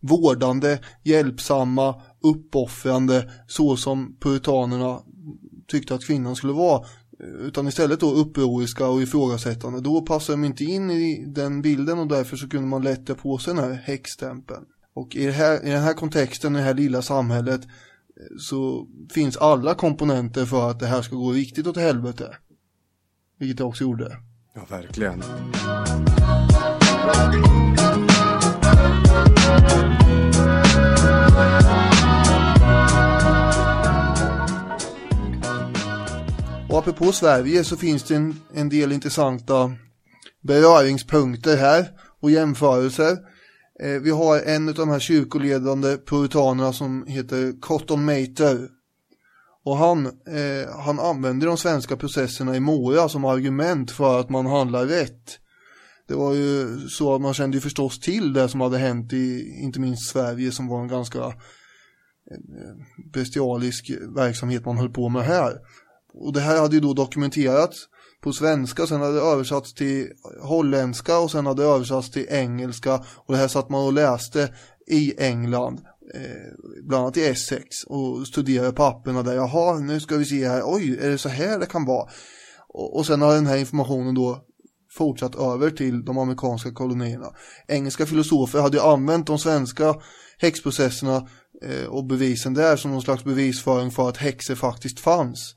vårdande, 0.01 0.79
hjälpsamma, 1.05 2.03
uppoffrande 2.21 3.31
så 3.47 3.77
som 3.77 4.17
puritanerna 4.21 5.01
tyckte 5.67 5.95
att 5.95 6.05
kvinnan 6.05 6.37
skulle 6.37 6.53
vara 6.53 6.85
utan 7.21 7.69
istället 7.69 8.01
då 8.01 8.11
upproriska 8.11 8.87
och 8.87 9.03
ifrågasättande 9.03 9.81
då 9.81 10.03
passar 10.03 10.33
de 10.33 10.45
inte 10.45 10.65
in 10.65 10.91
i 10.91 11.25
den 11.27 11.63
bilden 11.63 11.99
och 11.99 12.07
därför 12.07 12.37
så 12.37 12.49
kunde 12.49 12.69
man 12.69 12.83
lätta 12.83 13.15
på 13.15 13.39
sig 13.39 13.55
den 13.55 13.65
här 13.65 13.73
häxstämpeln. 13.73 14.65
Och 14.95 15.17
i, 15.17 15.31
här, 15.31 15.67
i 15.67 15.71
den 15.71 15.83
här 15.83 15.95
kontexten, 15.95 16.57
i 16.57 16.59
det 16.59 16.65
här 16.65 16.75
lilla 16.75 17.03
samhället 17.03 17.61
så 18.39 18.89
finns 19.11 19.37
alla 19.37 19.75
komponenter 19.75 20.45
för 20.45 20.71
att 20.71 20.81
det 20.81 20.87
här 20.87 21.03
ska 21.03 21.17
gå 21.17 21.33
riktigt 21.33 21.67
åt 21.67 21.77
helvete. 21.77 22.37
Vilket 23.39 23.59
det 23.59 23.65
också 23.65 23.85
gjorde. 23.85 24.17
Ja, 24.59 24.77
verkligen. 24.77 25.23
Och 36.69 36.79
apropå 36.79 37.13
Sverige 37.13 37.65
så 37.65 37.77
finns 37.77 38.03
det 38.03 38.15
en, 38.15 38.41
en 38.55 38.69
del 38.69 38.93
intressanta 38.93 39.73
beröringspunkter 40.43 41.57
här 41.57 41.89
och 42.21 42.31
jämförelser. 42.31 43.17
Eh, 43.83 44.01
vi 44.03 44.11
har 44.11 44.41
en 44.41 44.69
av 44.69 44.75
de 44.75 44.89
här 44.89 44.99
kyrkoledande 44.99 45.97
puritanerna 45.97 46.73
som 46.73 47.07
heter 47.07 47.61
Cotton 47.61 48.05
Mather. 48.05 48.78
Och 49.69 49.77
han, 49.77 50.07
eh, 50.07 50.81
han 50.85 51.01
använder 51.01 51.47
de 51.47 51.57
svenska 51.57 51.97
processerna 51.97 52.57
i 52.57 52.61
Mora 52.61 53.09
som 53.09 53.25
argument 53.25 53.91
för 53.91 54.21
att 54.21 54.31
man 54.31 54.47
handlar 54.47 54.87
rätt. 54.87 55.39
Det 56.07 56.15
var 56.15 56.35
ju 56.35 56.79
så 56.89 57.15
att 57.15 57.21
man 57.21 57.35
kände 57.35 57.57
ju 57.57 57.61
förstås 57.61 58.01
till 58.01 58.33
det 58.33 58.49
som 58.49 58.61
hade 58.61 58.79
hänt 58.79 59.13
i 59.13 59.59
inte 59.63 59.81
minst 59.81 60.11
Sverige 60.11 60.53
som 60.53 60.69
var 60.69 60.83
en 60.83 60.89
ganska 60.89 61.19
eh, 61.19 61.33
bestialisk 63.13 63.91
verksamhet 64.17 64.65
man 64.65 64.79
höll 64.79 64.93
på 64.93 65.09
med 65.09 65.23
här. 65.23 65.53
Och 66.15 66.33
det 66.33 66.41
här 66.41 66.61
hade 66.61 66.75
ju 66.75 66.81
då 66.81 66.95
dokumenterats 66.95 67.79
på 68.23 68.33
svenska, 68.33 68.87
sen 68.87 69.01
hade 69.01 69.15
det 69.15 69.33
översatts 69.33 69.75
till 69.75 70.09
holländska 70.43 71.19
och 71.19 71.31
sen 71.31 71.47
hade 71.47 71.63
det 71.63 71.69
översatts 71.69 72.11
till 72.11 72.27
engelska 72.29 72.95
och 72.97 73.35
det 73.35 73.37
här 73.37 73.49
satt 73.49 73.69
man 73.69 73.87
och 73.87 73.93
läste 73.93 74.55
i 74.87 75.15
England 75.19 75.81
eh, 76.15 76.53
bland 76.83 77.03
annat 77.03 77.17
i 77.17 77.25
Essex 77.25 77.67
och 77.87 78.27
studerade 78.27 78.73
papperna 78.73 79.23
där, 79.23 79.35
jaha 79.35 79.79
nu 79.79 80.01
ska 80.01 80.17
vi 80.17 80.25
se 80.25 80.49
här, 80.49 80.63
oj 80.65 80.99
är 81.01 81.11
det 81.11 81.19
så 81.19 81.29
här 81.29 81.59
det 81.59 81.67
kan 81.67 81.85
vara 81.85 82.09
och, 82.69 82.97
och 82.97 83.07
sen 83.07 83.23
har 83.23 83.35
den 83.35 83.47
här 83.47 83.57
informationen 83.57 84.15
då 84.15 84.45
fortsatt 84.91 85.35
över 85.35 85.71
till 85.71 86.05
de 86.05 86.19
amerikanska 86.19 86.73
kolonierna. 86.73 87.27
Engelska 87.69 88.07
filosofer 88.07 88.61
hade 88.61 88.77
ju 88.77 88.83
använt 88.83 89.27
de 89.27 89.39
svenska 89.39 89.95
häxprocesserna 90.39 91.29
eh, 91.63 91.87
och 91.89 92.05
bevisen 92.05 92.55
där 92.55 92.77
som 92.77 92.91
någon 92.91 93.03
slags 93.03 93.25
bevisföring 93.25 93.91
för 93.91 94.09
att 94.09 94.17
häxor 94.17 94.55
faktiskt 94.55 95.01
fanns. 95.01 95.55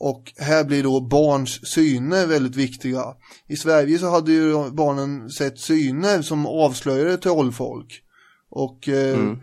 Och 0.00 0.32
här 0.36 0.64
blir 0.64 0.82
då 0.82 1.00
barns 1.00 1.68
syner 1.74 2.26
väldigt 2.26 2.56
viktiga. 2.56 3.04
I 3.48 3.56
Sverige 3.56 3.98
så 3.98 4.10
hade 4.10 4.32
ju 4.32 4.70
barnen 4.70 5.30
sett 5.30 5.58
syner 5.58 6.22
som 6.22 6.46
avslöjade 6.46 7.16
trollfolk. 7.16 8.02
Och 8.50 8.88
eh, 8.88 9.18
mm 9.18 9.38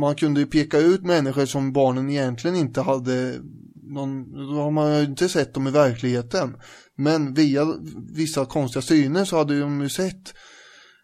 man 0.00 0.14
kunde 0.14 0.40
ju 0.40 0.46
peka 0.46 0.78
ut 0.78 1.02
människor 1.02 1.46
som 1.46 1.72
barnen 1.72 2.10
egentligen 2.10 2.56
inte 2.56 2.80
hade 2.80 3.40
någon, 3.82 4.32
då 4.32 4.62
har 4.62 4.70
man 4.70 4.98
ju 4.98 5.04
inte 5.04 5.28
sett 5.28 5.54
dem 5.54 5.68
i 5.68 5.70
verkligheten. 5.70 6.56
Men 6.96 7.34
via 7.34 7.66
vissa 8.14 8.46
konstiga 8.46 8.82
syner 8.82 9.24
så 9.24 9.36
hade 9.36 9.60
de 9.60 9.80
ju 9.80 9.88
sett 9.88 10.34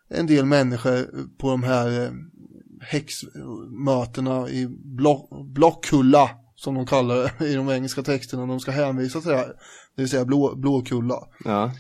en 0.09 0.26
del 0.26 0.44
människor 0.44 1.28
på 1.38 1.50
de 1.50 1.62
här 1.62 2.05
eh, 2.05 2.11
häxmötena 2.80 4.48
i 4.48 4.66
Block, 5.55 5.86
som 6.57 6.74
de 6.74 6.86
kallar 6.86 7.32
det 7.38 7.48
i 7.48 7.55
de 7.55 7.70
engelska 7.70 8.03
texterna 8.03 8.46
de 8.46 8.61
ska 8.61 8.70
hänvisa 8.70 9.20
till 9.20 9.30
det 9.30 9.36
här. 9.36 9.53
Det 9.96 10.03
vill 10.03 10.09
säga 10.09 10.24
blå, 10.24 10.55
Blåkulla. 10.57 11.28
Ja. 11.44 11.72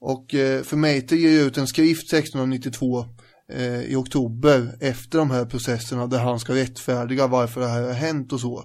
Och 0.00 0.34
eh, 0.34 0.62
för 0.62 0.76
Mater 0.76 1.16
ger 1.16 1.46
ut 1.46 1.58
en 1.58 1.66
skrift 1.66 2.12
1692 2.12 3.06
eh, 3.52 3.82
i 3.82 3.96
oktober 3.96 4.76
efter 4.80 5.18
de 5.18 5.30
här 5.30 5.44
processerna 5.44 6.06
där 6.06 6.18
han 6.18 6.40
ska 6.40 6.54
rättfärdiga 6.54 7.26
varför 7.26 7.60
det 7.60 7.68
här 7.68 7.82
har 7.82 7.92
hänt 7.92 8.32
och 8.32 8.40
så. 8.40 8.64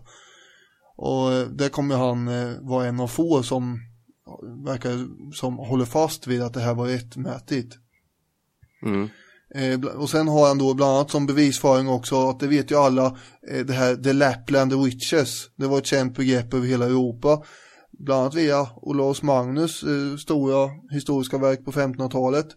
Och 0.95 1.33
eh, 1.33 1.47
där 1.47 1.69
kommer 1.69 1.95
han 1.95 2.27
eh, 2.27 2.51
vara 2.61 2.85
en 2.85 2.99
av 2.99 3.07
få 3.07 3.43
som 3.43 3.79
verkar 4.65 5.07
som 5.33 5.57
håller 5.57 5.85
fast 5.85 6.27
vid 6.27 6.41
att 6.41 6.53
det 6.53 6.59
här 6.59 6.73
var 6.73 6.85
rättmätigt. 6.85 7.75
Mm. 8.85 9.09
Eh, 9.55 9.79
och 9.79 10.09
sen 10.09 10.27
har 10.27 10.47
han 10.47 10.57
då 10.57 10.73
bland 10.73 10.91
annat 10.91 11.11
som 11.11 11.25
bevisföring 11.25 11.89
också 11.89 12.29
att 12.29 12.39
det 12.39 12.47
vet 12.47 12.71
ju 12.71 12.75
alla 12.75 13.17
eh, 13.51 13.65
det 13.65 13.73
här 13.73 13.95
The 13.95 14.13
Lapland 14.13 14.83
Witches. 14.83 15.49
Det 15.55 15.67
var 15.67 15.77
ett 15.77 15.85
känt 15.85 16.17
begrepp 16.17 16.53
över 16.53 16.67
hela 16.67 16.85
Europa. 16.85 17.43
Bland 17.91 18.21
annat 18.21 18.35
via 18.35 18.67
Olaus 18.75 19.21
Magnus 19.21 19.83
eh, 19.83 20.17
stora 20.17 20.69
historiska 20.91 21.37
verk 21.37 21.65
på 21.65 21.71
1500-talet. 21.71 22.47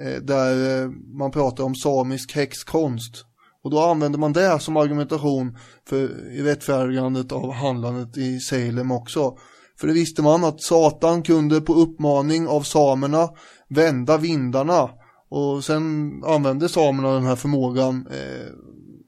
Eh, 0.00 0.22
där 0.22 0.82
eh, 0.82 0.90
man 1.18 1.30
pratar 1.30 1.64
om 1.64 1.74
samisk 1.74 2.32
häxkonst. 2.32 3.24
Och 3.64 3.70
då 3.70 3.80
använder 3.80 4.18
man 4.18 4.32
det 4.32 4.60
som 4.60 4.76
argumentation 4.76 5.56
för 5.88 6.08
rättfärdigandet 6.44 7.32
av 7.32 7.52
handlandet 7.52 8.16
i 8.16 8.38
Salem 8.40 8.90
också. 8.90 9.36
För 9.80 9.86
det 9.86 9.92
visste 9.92 10.22
man 10.22 10.44
att 10.44 10.62
Satan 10.62 11.22
kunde 11.22 11.60
på 11.60 11.74
uppmaning 11.74 12.48
av 12.48 12.62
samerna 12.62 13.28
vända 13.68 14.16
vindarna 14.18 14.90
och 15.30 15.64
sen 15.64 16.12
använde 16.24 16.68
samerna 16.68 17.12
den 17.12 17.26
här 17.26 17.36
förmågan, 17.36 18.06
eh, 18.10 18.52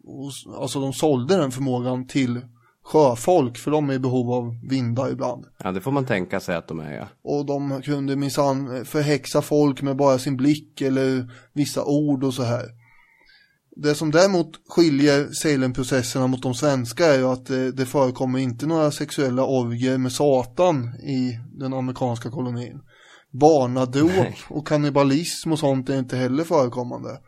och, 0.05 0.61
alltså 0.61 0.81
de 0.81 0.93
sålde 0.93 1.37
den 1.37 1.51
förmågan 1.51 2.07
till 2.07 2.41
sjöfolk 2.85 3.59
för 3.59 3.71
de 3.71 3.91
är 3.91 3.95
i 3.95 3.99
behov 3.99 4.33
av 4.33 4.55
vindar 4.63 5.13
ibland. 5.13 5.45
Ja, 5.59 5.73
det 5.73 5.81
får 5.81 5.93
man 5.93 6.07
tänka 6.07 6.41
sig 6.41 6.57
att 6.57 6.69
de 6.69 6.81
är, 6.81 6.93
ja. 6.93 7.09
Och 7.23 7.47
de 7.47 7.83
kunde 7.83 8.17
minsann 8.17 8.85
förhäxa 8.85 9.43
folk 9.43 9.83
med 9.83 9.97
bara 9.97 10.19
sin 10.19 10.37
blick 10.37 10.81
eller 10.81 11.31
vissa 11.53 11.85
ord 11.85 12.25
och 12.25 12.35
så 12.35 12.43
här. 12.43 12.65
Det 13.77 13.95
som 13.95 14.11
däremot 14.11 14.51
skiljer 14.69 15.29
Salem-processerna 15.33 16.27
mot 16.27 16.43
de 16.43 16.55
svenska 16.55 17.07
är 17.07 17.19
ju 17.19 17.25
att 17.25 17.47
det, 17.47 17.73
det 17.73 17.87
förekommer 17.87 18.39
inte 18.39 18.67
några 18.67 18.91
sexuella 18.91 19.45
orger 19.45 19.99
med 19.99 20.13
Satan 20.13 20.95
i 20.95 21.39
den 21.59 21.75
amerikanska 21.75 22.31
kolonin 22.31 22.81
barnadop 23.41 24.35
och 24.49 24.67
kannibalism 24.67 25.53
och 25.53 25.59
sånt 25.59 25.89
är 25.89 25.99
inte 25.99 26.17
heller 26.17 26.45
förekommande. 26.45 27.21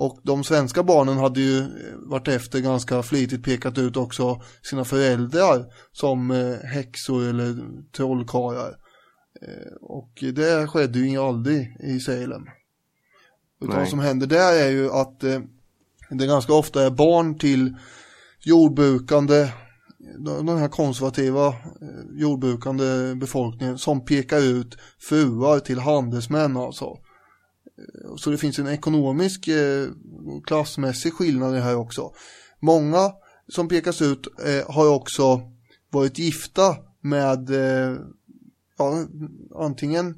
Och 0.00 0.20
de 0.22 0.44
svenska 0.44 0.82
barnen 0.82 1.18
hade 1.18 1.40
ju 1.40 1.64
varit 1.96 2.28
efter 2.28 2.60
ganska 2.60 3.02
flitigt 3.02 3.44
pekat 3.44 3.78
ut 3.78 3.96
också 3.96 4.42
sina 4.62 4.84
föräldrar 4.84 5.66
som 5.92 6.30
eh, 6.30 6.56
häxor 6.56 7.28
eller 7.28 7.56
trollkarlar. 7.96 8.76
Eh, 9.42 9.72
och 9.80 10.10
det 10.34 10.66
skedde 10.66 10.98
ju 10.98 11.18
aldrig 11.18 11.76
i 11.80 12.00
Salem. 12.00 12.46
Utan 13.62 13.76
vad 13.76 13.88
som 13.88 13.98
händer 13.98 14.26
där 14.26 14.52
är 14.52 14.70
ju 14.70 14.90
att 14.90 15.24
eh, 15.24 15.40
det 16.10 16.26
ganska 16.26 16.52
ofta 16.52 16.82
är 16.82 16.90
barn 16.90 17.38
till 17.38 17.76
jordbrukande 18.40 19.48
den 20.18 20.58
här 20.58 20.68
konservativa 20.68 21.46
eh, 21.46 21.54
jordbrukande 22.12 23.14
befolkningen 23.14 23.78
som 23.78 24.04
pekar 24.04 24.40
ut 24.40 24.76
fruar 24.98 25.58
till 25.58 25.78
handelsmän 25.78 26.56
alltså. 26.56 26.98
Eh, 27.80 28.16
så 28.16 28.30
det 28.30 28.38
finns 28.38 28.58
en 28.58 28.68
ekonomisk 28.68 29.48
eh, 29.48 29.88
klassmässig 30.46 31.12
skillnad 31.12 31.52
i 31.52 31.56
det 31.56 31.62
här 31.62 31.76
också. 31.76 32.12
Många 32.60 33.12
som 33.48 33.68
pekas 33.68 34.02
ut 34.02 34.26
eh, 34.44 34.74
har 34.74 34.94
också 34.94 35.40
varit 35.90 36.18
gifta 36.18 36.76
med 37.00 37.50
ja, 38.78 39.06
antingen 39.54 40.14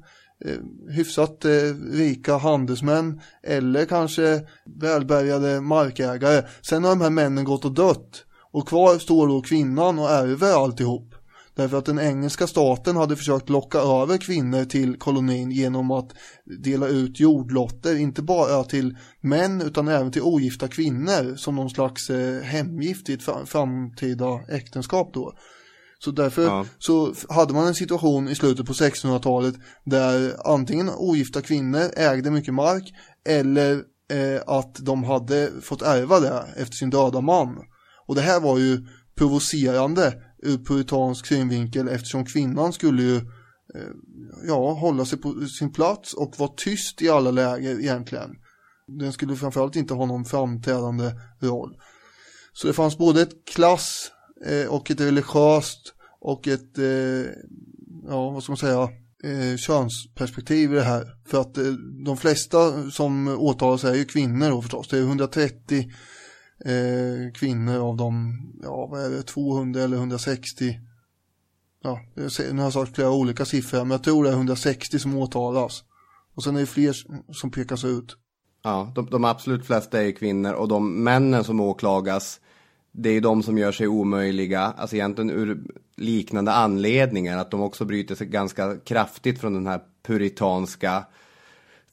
hyfsat 0.89 1.45
eh, 1.45 1.51
rika 1.91 2.37
handelsmän 2.37 3.21
eller 3.43 3.85
kanske 3.85 4.41
välbärgade 4.65 5.61
markägare. 5.61 6.43
Sen 6.61 6.83
har 6.83 6.89
de 6.89 7.01
här 7.01 7.09
männen 7.09 7.45
gått 7.45 7.65
och 7.65 7.73
dött 7.73 8.25
och 8.51 8.67
kvar 8.67 8.97
står 8.97 9.27
då 9.27 9.41
kvinnan 9.41 9.99
och 9.99 10.09
ärver 10.09 10.63
alltihop. 10.63 11.12
Därför 11.55 11.77
att 11.77 11.85
den 11.85 11.99
engelska 11.99 12.47
staten 12.47 12.95
hade 12.95 13.15
försökt 13.15 13.49
locka 13.49 13.77
över 13.77 14.17
kvinnor 14.17 14.65
till 14.65 14.99
kolonin 14.99 15.51
genom 15.51 15.91
att 15.91 16.11
dela 16.63 16.87
ut 16.87 17.19
jordlotter, 17.19 17.95
inte 17.95 18.21
bara 18.21 18.63
till 18.63 18.97
män 19.21 19.61
utan 19.61 19.87
även 19.87 20.11
till 20.11 20.21
ogifta 20.21 20.67
kvinnor 20.67 21.35
som 21.35 21.55
någon 21.55 21.69
slags 21.69 22.09
eh, 22.09 22.41
hemgift 22.41 23.09
i 23.09 23.13
ett 23.13 23.23
framtida 23.45 24.39
äktenskap 24.49 25.13
då. 25.13 25.33
Så 25.99 26.11
därför 26.11 26.43
ja. 26.43 26.65
så 26.79 27.13
hade 27.29 27.53
man 27.53 27.67
en 27.67 27.75
situation 27.75 28.29
i 28.29 28.35
slutet 28.35 28.65
på 28.65 28.73
1600-talet 28.73 29.55
där 29.85 30.35
antingen 30.45 30.89
ogifta 30.89 31.41
kvinnor 31.41 31.83
ägde 31.95 32.31
mycket 32.31 32.53
mark 32.53 32.93
eller 33.29 33.73
eh, 34.11 34.41
att 34.47 34.75
de 34.75 35.03
hade 35.03 35.51
fått 35.61 35.81
ärva 35.81 36.19
det 36.19 36.45
efter 36.55 36.75
sin 36.75 36.89
döda 36.89 37.21
man. 37.21 37.57
Och 38.07 38.15
det 38.15 38.21
här 38.21 38.39
var 38.39 38.57
ju 38.57 38.87
provocerande 39.15 40.13
ur 40.43 40.57
puritansk 40.57 41.25
synvinkel 41.25 41.87
eftersom 41.87 42.25
kvinnan 42.25 42.73
skulle 42.73 43.03
ju 43.03 43.15
eh, 43.15 43.91
ja, 44.47 44.73
hålla 44.73 45.05
sig 45.05 45.19
på 45.19 45.47
sin 45.47 45.73
plats 45.73 46.13
och 46.13 46.33
vara 46.37 46.51
tyst 46.57 47.01
i 47.01 47.09
alla 47.09 47.31
läger 47.31 47.79
egentligen. 47.79 48.35
Den 48.87 49.13
skulle 49.13 49.35
framförallt 49.35 49.75
inte 49.75 49.93
ha 49.93 50.05
någon 50.05 50.25
framträdande 50.25 51.11
roll. 51.39 51.77
Så 52.53 52.67
det 52.67 52.73
fanns 52.73 52.97
både 52.97 53.21
ett 53.21 53.45
klass 53.45 54.11
eh, 54.45 54.73
och 54.73 54.91
ett 54.91 55.01
religiöst 55.01 55.93
och 56.21 56.47
ett, 56.47 56.77
eh, 56.77 57.31
ja 58.07 58.29
vad 58.29 58.43
ska 58.43 58.51
man 58.51 58.57
säga, 58.57 58.89
eh, 59.23 59.57
könsperspektiv 59.57 60.71
i 60.71 60.75
det 60.75 60.83
här. 60.83 61.17
För 61.25 61.41
att 61.41 61.57
de 62.05 62.17
flesta 62.17 62.91
som 62.91 63.27
åtalas 63.27 63.83
är 63.83 63.93
ju 63.93 64.05
kvinnor 64.05 64.49
då 64.49 64.61
förstås. 64.61 64.87
Det 64.87 64.97
är 64.97 65.01
130 65.01 65.91
eh, 66.65 67.31
kvinnor 67.33 67.79
av 67.79 67.97
de, 67.97 68.37
ja 68.63 68.85
vad 68.85 69.05
är 69.05 69.09
det, 69.09 69.23
200 69.23 69.81
eller 69.81 69.97
160 69.97 70.79
ja, 71.83 71.99
nu 72.15 72.57
har 72.57 72.63
jag 72.63 72.73
sagt 72.73 72.95
flera 72.95 73.11
olika 73.11 73.45
siffror 73.45 73.79
men 73.79 73.91
jag 73.91 74.03
tror 74.03 74.23
det 74.23 74.29
är 74.29 74.33
160 74.33 74.99
som 74.99 75.17
åtalas. 75.17 75.83
Och 76.35 76.43
sen 76.43 76.55
är 76.55 76.59
det 76.59 76.65
fler 76.65 76.95
som 77.33 77.51
pekas 77.51 77.85
ut. 77.85 78.17
Ja, 78.63 78.91
de, 78.95 79.05
de 79.05 79.25
absolut 79.25 79.65
flesta 79.65 79.99
är 79.99 80.05
ju 80.05 80.13
kvinnor 80.13 80.53
och 80.53 80.67
de 80.67 81.03
männen 81.03 81.43
som 81.43 81.59
åklagas 81.59 82.39
det 82.91 83.09
är 83.09 83.21
de 83.21 83.43
som 83.43 83.57
gör 83.57 83.71
sig 83.71 83.87
omöjliga, 83.87 84.61
alltså 84.61 84.95
egentligen 84.95 85.29
ur 85.29 85.63
liknande 85.97 86.51
anledningar, 86.51 87.37
att 87.37 87.51
de 87.51 87.61
också 87.61 87.85
bryter 87.85 88.15
sig 88.15 88.27
ganska 88.27 88.77
kraftigt 88.77 89.39
från 89.39 89.53
den 89.53 89.67
här 89.67 89.79
puritanska 90.07 91.05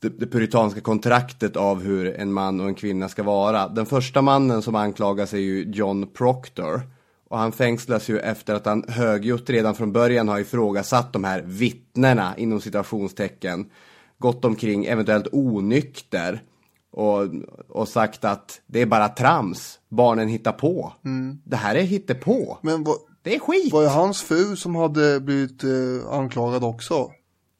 det, 0.00 0.08
det 0.08 0.26
puritanska 0.26 0.80
kontraktet 0.80 1.56
av 1.56 1.82
hur 1.82 2.16
en 2.16 2.32
man 2.32 2.60
och 2.60 2.68
en 2.68 2.74
kvinna 2.74 3.08
ska 3.08 3.22
vara. 3.22 3.68
Den 3.68 3.86
första 3.86 4.22
mannen 4.22 4.62
som 4.62 4.74
anklagas 4.74 5.34
är 5.34 5.38
ju 5.38 5.64
John 5.72 6.06
Proctor. 6.06 6.82
Och 7.28 7.38
han 7.38 7.52
fängslas 7.52 8.08
ju 8.08 8.18
efter 8.18 8.54
att 8.54 8.66
han 8.66 8.84
högljutt 8.88 9.50
redan 9.50 9.74
från 9.74 9.92
början 9.92 10.28
har 10.28 10.38
ifrågasatt 10.38 11.12
de 11.12 11.24
här 11.24 11.42
vittnena 11.46 12.34
inom 12.36 12.60
citationstecken. 12.60 13.70
Gått 14.18 14.44
omkring 14.44 14.84
eventuellt 14.84 15.28
onykter. 15.32 16.42
Och, 16.92 17.28
och 17.68 17.88
sagt 17.88 18.24
att 18.24 18.60
det 18.66 18.80
är 18.80 18.86
bara 18.86 19.08
trams, 19.08 19.78
barnen 19.88 20.28
hittar 20.28 20.52
på. 20.52 20.92
Mm. 21.04 21.38
Det 21.44 21.56
här 21.56 21.74
är 21.74 21.82
hittepå. 21.82 22.58
Men 22.62 22.84
vad, 22.84 22.96
det 23.22 23.34
är 23.34 23.38
skit. 23.38 23.72
Var 23.72 23.82
det 23.82 23.88
hans 23.88 24.22
fru 24.22 24.56
som 24.56 24.76
hade 24.76 25.20
blivit 25.20 25.64
eh, 25.64 26.12
anklagad 26.12 26.64
också? 26.64 27.10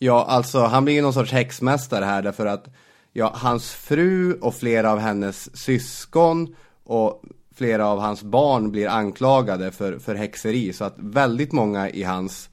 Ja, 0.03 0.24
alltså 0.28 0.61
han 0.61 0.84
blir 0.84 0.94
ju 0.94 1.03
någon 1.03 1.12
sorts 1.12 1.32
häxmästare 1.32 2.05
här 2.05 2.22
därför 2.22 2.46
att 2.46 2.68
ja, 3.12 3.32
hans 3.34 3.70
fru 3.70 4.34
och 4.34 4.55
flera 4.55 4.92
av 4.92 4.98
hennes 4.98 5.57
syskon 5.57 6.55
och 6.84 7.22
flera 7.55 7.86
av 7.86 7.98
hans 8.01 8.22
barn 8.22 8.70
blir 8.70 8.88
anklagade 8.88 9.72
för, 9.72 9.98
för 9.98 10.14
häxeri. 10.14 10.72
Så 10.72 10.84
att 10.84 10.94
väldigt 10.96 11.53
många 11.53 11.90
i 11.90 12.03
hans 12.03 12.51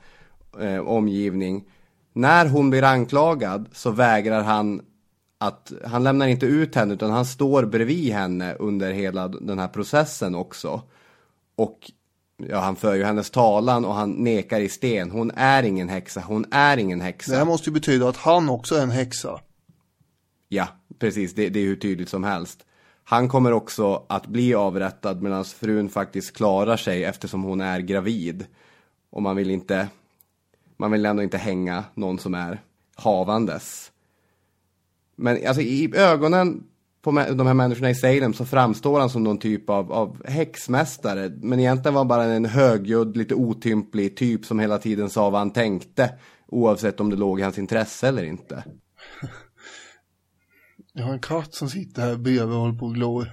eh, 0.60 0.80
omgivning, 0.80 1.64
när 2.14 2.46
hon 2.46 2.70
blir 2.70 2.84
anklagad 2.84 3.70
så 3.72 3.92
vägrar 3.92 4.44
han 4.44 4.82
att, 5.38 5.72
han 5.86 6.04
lämnar 6.04 6.28
inte 6.28 6.46
ut 6.46 6.76
henne 6.76 6.94
utan 6.94 7.12
han 7.12 7.26
står 7.26 7.66
bredvid 7.66 8.14
henne 8.14 8.54
under 8.54 8.92
hela 8.92 9.28
den 9.28 9.60
här 9.60 9.68
processen 9.68 10.36
också. 10.36 10.82
Och 11.56 11.92
ja, 12.38 12.60
han 12.60 12.76
för 12.76 12.96
ju 12.96 13.04
hennes 13.04 13.30
talan 13.30 13.86
och 13.86 13.94
han 13.94 14.12
nekar 14.12 14.60
i 14.60 14.70
sten. 14.70 15.12
Hon 15.12 15.32
är 15.36 15.64
ingen 15.64 15.90
häxa, 15.90 16.20
hon 16.20 16.46
är 16.52 16.78
ingen 16.78 17.02
häxa. 17.02 17.32
Det 17.32 17.38
här 17.38 17.46
måste 17.46 17.70
ju 17.70 17.74
betyda 17.74 18.10
att 18.10 18.18
han 18.18 18.50
också 18.50 18.76
är 18.76 18.84
en 18.84 18.92
häxa. 18.92 19.40
Ja, 20.50 20.68
precis, 21.00 21.34
det, 21.34 21.50
det 21.50 21.60
är 21.60 21.66
hur 21.66 21.76
tydligt 21.76 22.10
som 22.10 22.24
helst. 22.24 22.66
Han 23.04 23.30
kommer 23.30 23.52
också 23.52 24.04
att 24.10 24.28
bli 24.28 24.54
avrättad 24.54 25.22
medan 25.22 25.46
frun 25.46 25.90
faktiskt 25.90 26.36
klarar 26.36 26.78
sig 26.78 27.04
eftersom 27.04 27.44
hon 27.44 27.62
är 27.62 27.80
gravid. 27.80 28.46
Och 29.10 29.22
man 29.22 29.36
vill 29.36 29.52
inte, 29.52 29.88
man 30.78 30.92
vill 30.92 31.06
ändå 31.06 31.24
inte 31.24 31.38
hänga 31.38 31.84
någon 31.94 32.20
som 32.20 32.34
är 32.34 32.62
havandes. 32.96 33.92
Men 35.16 35.48
alltså 35.48 35.62
i 35.62 35.96
ögonen 35.96 36.64
på 37.08 37.34
de 37.34 37.48
här 37.48 37.54
människorna 37.54 37.90
i 37.90 37.96
Salem 37.96 38.34
så 38.34 38.46
framstår 38.46 39.00
han 39.00 39.10
som 39.10 39.24
någon 39.24 39.38
typ 39.38 39.70
av, 39.70 39.92
av 39.92 40.28
häxmästare. 40.28 41.32
Men 41.42 41.60
egentligen 41.60 41.94
var 41.94 42.00
han 42.00 42.08
bara 42.08 42.24
en 42.24 42.46
högljudd, 42.46 43.18
lite 43.18 43.36
otymplig 43.36 44.18
typ 44.18 44.46
som 44.46 44.60
hela 44.60 44.78
tiden 44.78 45.10
sa 45.10 45.30
vad 45.30 45.42
han 45.42 45.52
tänkte. 45.52 46.14
Oavsett 46.48 47.00
om 47.00 47.10
det 47.10 47.16
låg 47.16 47.40
i 47.40 47.44
hans 47.44 47.58
intresse 47.58 48.08
eller 48.08 48.24
inte. 48.24 48.64
Jag 50.94 51.04
har 51.04 51.14
en 51.14 51.20
katt 51.20 51.54
som 51.54 51.70
sitter 51.70 52.02
här 52.02 52.16
bredvid 52.16 52.56
och 52.56 52.62
håller 52.62 52.80
på 52.80 52.86
och 52.86 52.94
glor. 52.94 53.28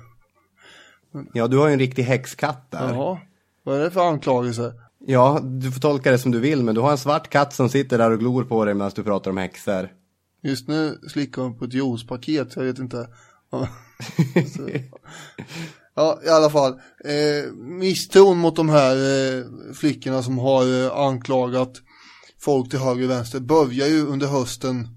Ja, 1.33 1.49
du 1.49 1.59
har 1.59 1.67
ju 1.67 1.73
en 1.73 1.79
riktig 1.79 2.03
häxkatt 2.03 2.71
där. 2.71 2.89
Jaha, 2.89 3.19
vad 3.63 3.81
är 3.81 3.85
det 3.85 3.91
för 3.91 4.09
anklagelse? 4.09 4.73
Ja, 5.07 5.41
du 5.43 5.73
får 5.73 5.81
tolka 5.81 6.11
det 6.11 6.19
som 6.19 6.31
du 6.31 6.41
vill, 6.41 6.63
men 6.63 6.75
du 6.75 6.81
har 6.81 6.91
en 6.91 6.99
svart 6.99 7.31
katt 7.31 7.55
som 7.55 7.69
sitter 7.69 7.99
där 7.99 8.11
och 8.11 8.19
glor 8.19 8.45
på 8.45 8.65
dig 8.65 8.75
medan 8.75 8.93
du 8.95 9.03
pratar 9.03 9.31
om 9.31 9.37
häxor. 9.37 9.89
Just 10.43 10.69
nu 10.69 10.99
slickar 11.09 11.43
hon 11.43 11.59
på 11.59 11.65
ett 11.65 11.75
juicepaket, 11.75 12.57
jag 12.57 12.65
vet 12.65 12.79
inte 12.79 13.09
ja, 15.95 16.21
i 16.25 16.29
alla 16.29 16.51
fall. 16.51 16.73
Eh, 17.05 17.53
misstron 17.53 18.39
mot 18.39 18.57
de 18.57 18.69
här 18.69 18.97
eh, 18.97 19.45
flickorna 19.75 20.23
som 20.23 20.39
har 20.39 20.85
eh, 20.85 20.99
anklagat 20.99 21.73
folk 22.41 22.71
till 22.71 22.79
höger 22.79 23.05
och 23.05 23.11
vänster 23.11 23.41
börjar 23.41 23.87
ju 23.87 24.07
under 24.07 24.27
hösten 24.27 24.89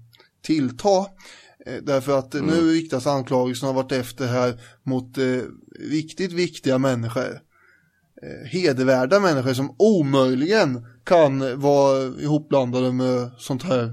tillta. 0.42 0.98
Eh, 1.66 1.82
därför 1.82 2.18
att 2.18 2.34
mm. 2.34 2.46
nu 2.46 2.72
riktas 2.72 3.06
anklagelserna 3.06 3.72
varit 3.72 3.92
efter 3.92 4.26
här 4.26 4.60
mot 4.82 5.18
eh, 5.18 5.40
riktigt 5.80 6.32
viktiga 6.32 6.78
människor. 6.78 7.40
Eh, 8.22 8.48
hedervärda 8.48 9.20
människor 9.20 9.54
som 9.54 9.74
omöjligen 9.78 10.86
kan 11.04 11.60
vara 11.60 12.04
ihopblandade 12.20 12.92
med 12.92 13.30
sånt 13.38 13.62
här 13.62 13.84
eh, 13.84 13.90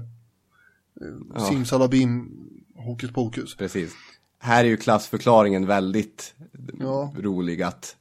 ja. 1.34 1.40
simsalabim 1.40 2.30
hokus 2.74 3.12
pokus. 3.12 3.56
Precis 3.56 3.92
här 4.38 4.64
är 4.64 4.68
ju 4.68 4.76
klassförklaringen 4.76 5.66
väldigt 5.66 6.34
ja. 6.80 7.12
rolig 7.18 7.62
att 7.62 7.96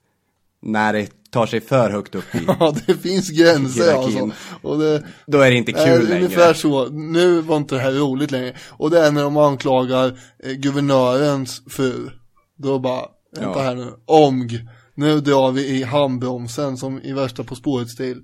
när 0.61 0.93
det 0.93 1.29
tar 1.29 1.45
sig 1.45 1.61
för 1.61 1.89
högt 1.89 2.15
upp 2.15 2.36
i 2.36 2.41
Ja, 2.47 2.75
det 2.86 2.93
finns 2.93 3.29
gränser 3.29 3.93
alltså. 3.93 4.31
Och 4.61 4.79
det, 4.79 5.03
Då 5.27 5.39
är 5.39 5.49
det 5.49 5.55
inte 5.55 5.71
kul 5.71 5.81
är 5.81 6.01
längre. 6.01 6.15
Ungefär 6.15 6.53
så. 6.53 6.86
Nu 6.86 7.41
var 7.41 7.57
inte 7.57 7.75
det 7.75 7.81
här 7.81 7.91
roligt 7.91 8.31
längre. 8.31 8.53
Och 8.69 8.89
det 8.89 8.99
är 8.99 9.11
när 9.11 9.23
de 9.23 9.38
anklagar 9.38 10.19
eh, 10.43 10.51
guvernörens 10.51 11.61
fru. 11.69 12.09
Då 12.57 12.79
bara, 12.79 13.05
vänta 13.36 13.59
ja. 13.59 13.63
här 13.63 13.75
nu, 13.75 13.93
omg. 14.05 14.67
Nu 14.95 15.19
drar 15.19 15.51
vi 15.51 15.67
i 15.67 15.83
handbromsen 15.83 16.77
som 16.77 17.01
i 17.01 17.13
värsta 17.13 17.43
På 17.43 17.55
spåret-stil. 17.55 18.23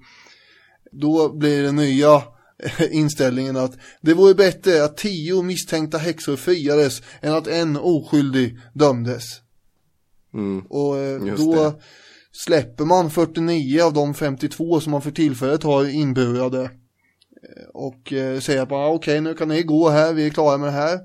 Då 0.91 1.29
blir 1.29 1.63
det 1.63 1.71
nya 1.71 2.21
inställningen 2.91 3.57
att 3.57 3.77
det 4.01 4.13
vore 4.13 4.35
bättre 4.35 4.83
att 4.83 4.97
tio 4.97 5.41
misstänkta 5.41 5.97
häxor 5.97 6.35
friades 6.35 7.01
än 7.21 7.33
att 7.33 7.47
en 7.47 7.77
oskyldig 7.77 8.59
dömdes. 8.73 9.23
Mm, 10.33 10.65
och 10.69 10.97
eh, 10.97 11.35
då 11.37 11.53
det. 11.53 11.73
släpper 12.31 12.85
man 12.85 13.09
49 13.09 13.81
av 13.83 13.93
de 13.93 14.13
52 14.13 14.79
som 14.79 14.91
man 14.91 15.01
för 15.01 15.11
tillfället 15.11 15.63
har 15.63 15.89
inburade. 15.89 16.63
Eh, 16.63 17.67
och 17.73 18.13
eh, 18.13 18.39
säger 18.39 18.65
bara 18.65 18.87
okej 18.87 18.95
okay, 18.95 19.21
nu 19.21 19.33
kan 19.33 19.47
ni 19.47 19.63
gå 19.63 19.89
här, 19.89 20.13
vi 20.13 20.25
är 20.25 20.29
klara 20.29 20.57
med 20.57 20.67
det 20.67 20.71
här. 20.71 20.99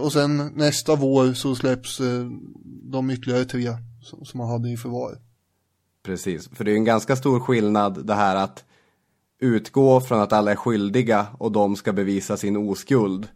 Och 0.00 0.12
sen 0.12 0.52
nästa 0.54 0.94
vår 0.94 1.32
så 1.32 1.54
släpps 1.54 2.00
de 2.82 3.10
ytterligare 3.10 3.44
tre 3.44 3.68
som, 4.02 4.24
som 4.24 4.38
man 4.38 4.48
hade 4.48 4.70
i 4.70 4.76
förvar. 4.76 5.18
Precis, 6.02 6.48
för 6.48 6.64
det 6.64 6.72
är 6.72 6.76
en 6.76 6.84
ganska 6.84 7.16
stor 7.16 7.40
skillnad 7.40 8.06
det 8.06 8.14
här 8.14 8.36
att 8.36 8.64
utgå 9.40 10.00
från 10.00 10.20
att 10.20 10.32
alla 10.32 10.50
är 10.50 10.56
skyldiga 10.56 11.26
och 11.38 11.52
de 11.52 11.76
ska 11.76 11.92
bevisa 11.92 12.36
sin 12.36 12.56
oskuld 12.56 13.28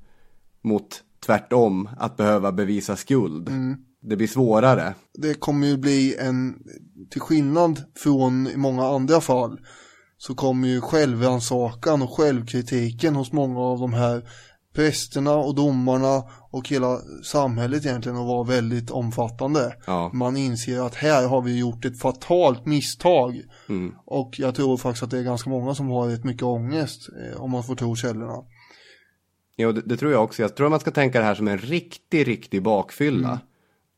mot 0.63 1.03
tvärtom 1.27 1.89
att 1.99 2.17
behöva 2.17 2.53
bevisa 2.53 2.97
skuld. 2.97 3.49
Mm. 3.49 3.77
Det 4.03 4.17
blir 4.17 4.27
svårare. 4.27 4.95
Det 5.15 5.35
kommer 5.35 5.67
ju 5.67 5.77
bli 5.77 6.17
en, 6.17 6.63
till 7.11 7.21
skillnad 7.21 7.83
från 7.97 8.47
i 8.47 8.57
många 8.57 8.87
andra 8.87 9.21
fall, 9.21 9.61
så 10.19 10.35
kommer 10.35 10.69
ju 10.69 10.81
självrannsakan 10.81 12.03
och 12.03 12.17
självkritiken 12.17 13.15
hos 13.15 13.33
många 13.33 13.61
av 13.61 13.79
de 13.79 13.95
här 13.95 14.29
prästerna 14.75 15.35
och 15.35 15.55
domarna 15.55 16.23
och 16.51 16.69
hela 16.69 16.99
samhället 17.25 17.87
egentligen 17.87 18.19
att 18.19 18.27
vara 18.27 18.45
väldigt 18.45 18.91
omfattande. 18.91 19.77
Ja. 19.87 20.11
Man 20.13 20.37
inser 20.37 20.81
att 20.81 20.95
här 20.95 21.29
har 21.29 21.43
vi 21.43 21.59
gjort 21.59 21.85
ett 21.85 22.01
fatalt 22.01 22.67
misstag. 22.67 23.43
Mm. 23.69 23.95
Och 24.05 24.35
jag 24.39 24.55
tror 24.55 24.77
faktiskt 24.77 25.03
att 25.03 25.11
det 25.11 25.19
är 25.19 25.23
ganska 25.23 25.51
många 25.51 25.75
som 25.75 25.89
har 25.89 26.09
rätt 26.09 26.25
mycket 26.25 26.43
ångest 26.43 27.09
eh, 27.09 27.41
om 27.41 27.51
man 27.51 27.65
får 27.65 27.75
tro 27.75 27.97
källorna. 27.97 28.45
Jo, 29.57 29.73
det, 29.73 29.81
det 29.81 29.97
tror 29.97 30.13
jag 30.13 30.25
också. 30.25 30.43
Jag 30.43 30.57
tror 30.57 30.69
man 30.69 30.81
ska 30.81 30.91
tänka 30.91 31.19
det 31.19 31.25
här 31.25 31.35
som 31.35 31.49
en 31.49 31.59
riktig, 31.59 32.29
riktig 32.29 32.63
bakfylla. 32.63 33.29
Mm. 33.29 33.39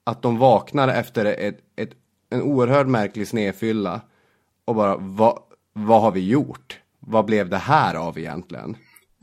Att 0.05 0.22
de 0.22 0.39
vaknar 0.39 0.89
efter 0.89 1.24
ett, 1.24 1.59
ett, 1.77 1.91
en 2.31 2.43
oerhört 2.43 2.87
märklig 2.87 3.29
snedfylla 3.29 4.01
och 4.64 4.74
bara, 4.74 4.97
vad, 4.97 5.39
vad 5.72 6.03
har 6.03 6.12
vi 6.12 6.29
gjort? 6.29 6.81
Vad 7.01 7.24
blev 7.24 7.49
det 7.49 7.57
här 7.57 7.95
av 7.95 8.18
egentligen? 8.18 8.77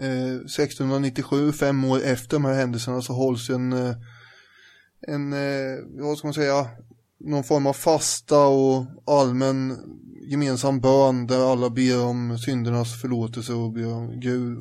Eh, 0.03 0.35
1697, 0.45 1.51
fem 1.51 1.83
år 1.83 1.99
efter 2.03 2.35
de 2.35 2.45
här 2.45 2.53
händelserna 2.53 3.01
så 3.01 3.13
hålls 3.13 3.49
en, 3.49 3.73
eh, 3.73 3.95
en 5.07 5.33
eh, 5.33 6.03
vad 6.03 6.17
ska 6.17 6.27
man 6.27 6.33
säga, 6.33 6.67
någon 7.19 7.43
form 7.43 7.67
av 7.67 7.73
fasta 7.73 8.45
och 8.45 8.85
allmän 9.05 9.77
gemensam 10.29 10.79
bön 10.79 11.27
där 11.27 11.51
alla 11.51 11.69
ber 11.69 12.03
om 12.05 12.37
syndernas 12.37 13.01
förlåtelse 13.01 13.53
och 13.53 13.73
ber, 13.73 13.93
om 13.93 14.19
Gud, 14.19 14.57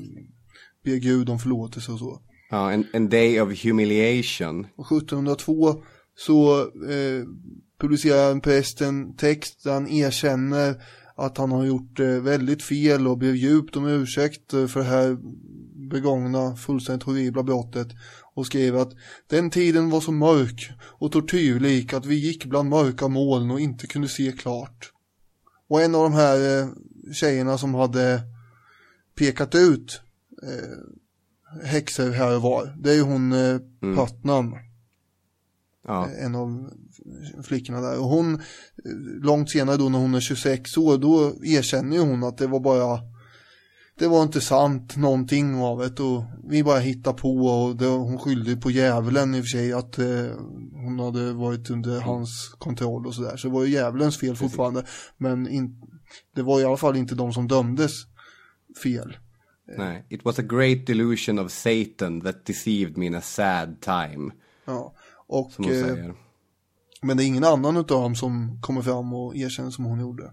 ber 0.85 0.97
Gud 0.97 1.31
om 1.31 1.39
förlåtelse 1.39 1.93
och 1.93 1.99
så. 1.99 2.21
Ja, 2.51 2.73
en, 2.73 2.87
en 2.93 3.09
day 3.09 3.41
of 3.41 3.65
humiliation. 3.65 4.67
Och 4.77 4.87
1702 4.87 5.83
så 6.17 6.61
eh, 6.61 7.25
publicerar 7.81 8.31
en 8.31 8.41
präst 8.41 8.81
en 8.81 9.17
text 9.17 9.65
där 9.65 9.73
han 9.73 9.89
erkänner 9.89 10.83
att 11.15 11.39
han 11.39 11.53
har 11.53 11.65
gjort 11.65 12.01
eh, 12.01 12.07
väldigt 12.07 12.63
fel 12.63 13.09
och 13.09 13.19
ber 13.19 13.33
djupt 13.33 13.77
om 13.77 13.87
ursäkt 13.87 14.53
eh, 14.53 14.67
för 14.67 14.81
det 14.81 14.87
här 14.87 15.19
begångna 15.91 16.57
fullständigt 16.57 17.03
horribla 17.03 17.43
brottet 17.43 17.89
och 18.35 18.47
skrev 18.47 18.77
att 18.77 18.93
den 19.27 19.51
tiden 19.51 19.91
var 19.91 20.01
så 20.01 20.13
mörk 20.13 20.73
och 20.83 21.13
tortyrlik 21.13 21.93
att 21.93 22.07
vi 22.07 22.15
gick 22.15 22.45
bland 22.45 22.69
mörka 22.69 23.09
moln 23.09 23.51
och 23.51 23.61
inte 23.61 23.87
kunde 23.87 24.09
se 24.09 24.33
klart. 24.33 24.93
Och 25.69 25.83
en 25.83 25.95
av 25.95 26.03
de 26.03 26.13
här 26.13 26.61
eh, 26.61 26.69
tjejerna 27.13 27.59
som 27.59 27.75
hade 27.75 28.21
pekat 29.15 29.55
ut 29.55 30.01
eh, 30.43 31.67
häxor 31.67 32.11
här 32.11 32.37
och 32.37 32.43
var, 32.43 32.77
det 32.79 32.91
är 32.91 32.95
ju 32.95 33.03
hon 33.03 33.33
eh, 33.33 33.61
Mm. 33.83 33.97
Putnam. 33.97 34.55
Ja. 35.85 36.09
En 36.09 36.35
av 36.35 36.71
flickorna 37.43 37.81
där. 37.81 37.99
Och 37.99 38.09
hon, 38.09 38.43
långt 39.23 39.51
senare 39.51 39.77
då 39.77 39.89
när 39.89 39.99
hon 39.99 40.15
är 40.15 40.21
26 40.21 40.77
år, 40.77 40.99
då 40.99 41.33
erkänner 41.45 41.97
ju 41.97 42.03
hon 42.03 42.25
att 42.25 42.39
det 42.39 42.47
var 42.47 42.61
bara 42.61 43.01
det 43.99 44.09
var 44.09 44.23
inte 44.23 44.41
sant 44.41 44.97
någonting 44.97 45.61
av 45.61 45.79
det 45.79 46.03
och 46.03 46.25
vi 46.49 46.63
bara 46.65 46.79
hittar 46.79 47.13
på 47.13 47.47
och 47.47 47.77
det, 47.77 47.87
hon 47.87 48.19
skyllde 48.19 48.57
på 48.57 48.71
djävulen 48.71 49.35
i 49.35 49.41
och 49.41 49.45
för 49.45 49.49
sig 49.49 49.73
att 49.73 49.99
eh, 49.99 50.07
hon 50.73 50.99
hade 50.99 51.33
varit 51.33 51.71
under 51.71 52.01
hans 52.01 52.55
kontroll 52.59 53.07
och 53.07 53.15
sådär. 53.15 53.37
Så 53.37 53.49
det 53.49 53.55
var 53.55 53.65
ju 53.65 53.73
djävulens 53.73 54.19
fel 54.19 54.37
fortfarande. 54.37 54.85
Men 55.17 55.49
in, 55.49 55.83
det 56.35 56.43
var 56.43 56.61
i 56.61 56.65
alla 56.65 56.77
fall 56.77 56.97
inte 56.97 57.15
de 57.15 57.33
som 57.33 57.49
dömdes 57.49 57.93
fel. 58.83 59.17
Nej, 59.79 60.07
it 60.09 60.25
was 60.25 60.39
a 60.39 60.43
great 60.43 60.87
delusion 60.87 61.39
of 61.39 61.53
Satan 61.53 62.21
that 62.21 62.47
deceived 62.47 62.97
me 62.97 63.07
in 63.07 63.15
a 63.15 63.21
sad 63.21 63.81
time. 63.81 64.33
Ja, 64.65 64.95
och, 65.33 65.53
Som 65.53 65.65
hon 65.65 65.75
eh, 65.75 65.81
säger. 65.81 66.15
men 67.03 67.17
det 67.17 67.25
är 67.25 67.27
ingen 67.27 67.45
annan 67.45 67.77
av 67.77 67.87
dem 67.87 68.15
som 68.15 68.59
kommer 68.63 68.83
fram 68.83 69.13
och 69.13 69.37
erkänner 69.37 69.71
som 69.71 69.85
hon 69.85 70.01
gjorde. 70.01 70.33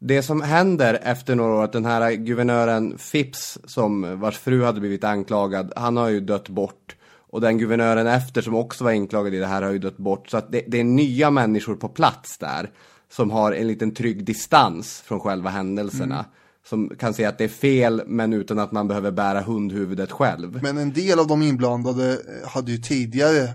Det 0.00 0.22
som 0.22 0.42
händer 0.42 0.98
efter 1.02 1.34
några 1.34 1.54
år, 1.54 1.64
att 1.64 1.72
den 1.72 1.84
här 1.84 2.12
guvernören 2.12 2.96
Phipps, 3.12 3.58
som 3.64 4.20
vars 4.20 4.38
fru 4.38 4.64
hade 4.64 4.80
blivit 4.80 5.04
anklagad, 5.04 5.72
han 5.76 5.96
har 5.96 6.08
ju 6.08 6.20
dött 6.20 6.48
bort. 6.48 6.96
Och 7.30 7.40
den 7.40 7.58
guvernören 7.58 8.06
efter 8.06 8.42
som 8.42 8.54
också 8.54 8.84
var 8.84 8.90
anklagad 8.90 9.34
i 9.34 9.38
det 9.38 9.46
här 9.46 9.62
har 9.62 9.72
ju 9.72 9.78
dött 9.78 9.96
bort. 9.96 10.30
Så 10.30 10.36
att 10.36 10.52
det, 10.52 10.64
det 10.68 10.80
är 10.80 10.84
nya 10.84 11.30
människor 11.30 11.76
på 11.76 11.88
plats 11.88 12.38
där. 12.38 12.70
Som 13.10 13.30
har 13.30 13.52
en 13.52 13.66
liten 13.66 13.94
trygg 13.94 14.24
distans 14.24 15.00
från 15.00 15.20
själva 15.20 15.50
händelserna. 15.50 16.14
Mm. 16.14 16.26
Som 16.68 16.88
kan 16.88 17.14
säga 17.14 17.28
att 17.28 17.38
det 17.38 17.44
är 17.44 17.48
fel, 17.48 18.02
men 18.06 18.32
utan 18.32 18.58
att 18.58 18.72
man 18.72 18.88
behöver 18.88 19.10
bära 19.10 19.40
hundhuvudet 19.40 20.10
själv. 20.12 20.62
Men 20.62 20.78
en 20.78 20.92
del 20.92 21.18
av 21.18 21.26
de 21.26 21.42
inblandade 21.42 22.12
eh, 22.12 22.48
hade 22.48 22.72
ju 22.72 22.78
tidigare 22.78 23.48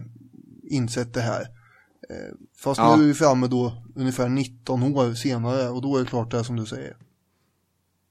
insett 0.64 1.14
det 1.14 1.22
här. 1.22 1.42
Eh, 2.10 2.36
Fast 2.58 2.78
Ja. 2.78 2.96
nu 2.96 3.04
är 3.04 3.08
vi 3.08 3.14
framme 3.14 3.48
då 3.48 3.74
ungefär 3.96 4.30
19 4.30 4.84
år 4.84 5.14
senare 5.14 5.70
och 5.70 5.82
då 5.82 5.96
är 5.96 6.00
det 6.00 6.06
klart 6.06 6.32
det 6.32 6.40
är 6.40 6.44
som 6.44 6.56
du 6.56 6.66
säger. 6.66 6.96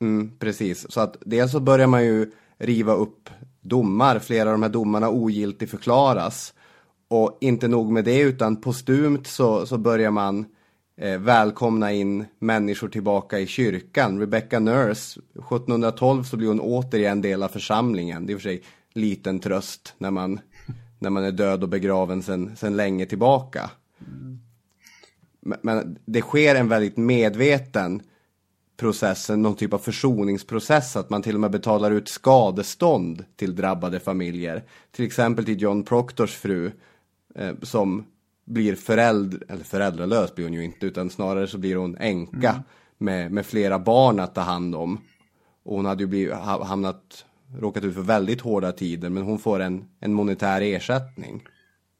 Mm, 0.00 0.38
precis, 0.38 0.92
så 0.92 1.00
att 1.00 1.16
dels 1.26 1.52
så 1.52 1.60
börjar 1.60 1.86
man 1.86 2.04
ju 2.04 2.30
riva 2.58 2.92
upp 2.92 3.30
domar, 3.60 4.18
flera 4.18 4.48
av 4.48 4.52
de 4.52 4.62
här 4.62 4.70
domarna 4.70 5.10
ogiltigt 5.10 5.70
förklaras. 5.70 6.54
Och 7.10 7.38
inte 7.40 7.68
nog 7.68 7.92
med 7.92 8.04
det, 8.04 8.20
utan 8.20 8.56
postumt 8.60 9.26
så, 9.26 9.66
så 9.66 9.78
börjar 9.78 10.10
man 10.10 10.46
eh, 10.98 11.18
välkomna 11.18 11.92
in 11.92 12.24
människor 12.38 12.88
tillbaka 12.88 13.38
i 13.38 13.46
kyrkan. 13.46 14.20
Rebecca 14.20 14.58
Nurse, 14.58 15.20
1712 15.30 16.24
så 16.24 16.36
blir 16.36 16.48
hon 16.48 16.60
återigen 16.60 17.20
del 17.20 17.42
av 17.42 17.48
församlingen. 17.48 18.26
Det 18.26 18.30
är 18.30 18.34
i 18.34 18.36
och 18.36 18.40
för 18.40 18.48
sig 18.48 18.62
liten 18.92 19.40
tröst 19.40 19.94
när 19.98 20.10
man, 20.10 20.40
när 20.98 21.10
man 21.10 21.24
är 21.24 21.32
död 21.32 21.62
och 21.62 21.68
begraven 21.68 22.22
sedan 22.22 22.56
sen 22.56 22.76
länge 22.76 23.06
tillbaka. 23.06 23.70
Mm. 24.06 24.38
Men, 25.40 25.58
men 25.62 25.98
det 26.04 26.20
sker 26.20 26.54
en 26.54 26.68
väldigt 26.68 26.96
medveten 26.96 28.02
processen, 28.78 29.42
någon 29.42 29.56
typ 29.56 29.72
av 29.72 29.78
försoningsprocess, 29.78 30.96
att 30.96 31.10
man 31.10 31.22
till 31.22 31.34
och 31.34 31.40
med 31.40 31.50
betalar 31.50 31.90
ut 31.90 32.08
skadestånd 32.08 33.24
till 33.36 33.56
drabbade 33.56 34.00
familjer. 34.00 34.64
Till 34.90 35.06
exempel 35.06 35.44
till 35.44 35.62
John 35.62 35.82
Proctors 35.82 36.34
fru, 36.34 36.72
eh, 37.34 37.54
som 37.62 38.06
blir 38.48 38.74
förälder, 38.74 39.42
eller 39.48 39.64
föräldralös 39.64 40.34
blir 40.34 40.44
hon 40.44 40.54
ju 40.54 40.64
inte, 40.64 40.86
utan 40.86 41.10
snarare 41.10 41.46
så 41.48 41.58
blir 41.58 41.76
hon 41.76 41.96
änka 41.96 42.50
Mm. 42.50 42.62
med, 42.98 43.32
med 43.32 43.46
flera 43.46 43.78
barn 43.78 44.20
att 44.20 44.34
ta 44.34 44.40
hand 44.40 44.74
om. 44.74 45.00
Och 45.64 45.76
hon 45.76 45.84
hade 45.86 46.02
ju 46.02 46.06
blivit, 46.06 46.34
ha- 46.34 46.64
hamnat, 46.64 47.24
råkat 47.60 47.84
ut 47.84 47.94
för 47.94 48.00
väldigt 48.02 48.40
hårda 48.40 48.72
tider, 48.72 49.08
men 49.08 49.22
hon 49.22 49.38
får 49.38 49.60
en, 49.60 49.84
en 50.00 50.12
monetär 50.14 50.60
ersättning. 50.60 51.42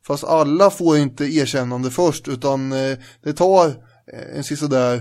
Fast 0.06 0.24
alla 0.24 0.70
får 0.70 0.96
inte 0.98 1.24
erkännande 1.24 1.90
först 1.90 2.28
utan 2.28 2.72
eh, 2.72 2.98
det 3.22 3.32
tar 3.32 3.66
eh, 4.12 4.36
en 4.36 4.44
sådär 4.44 5.00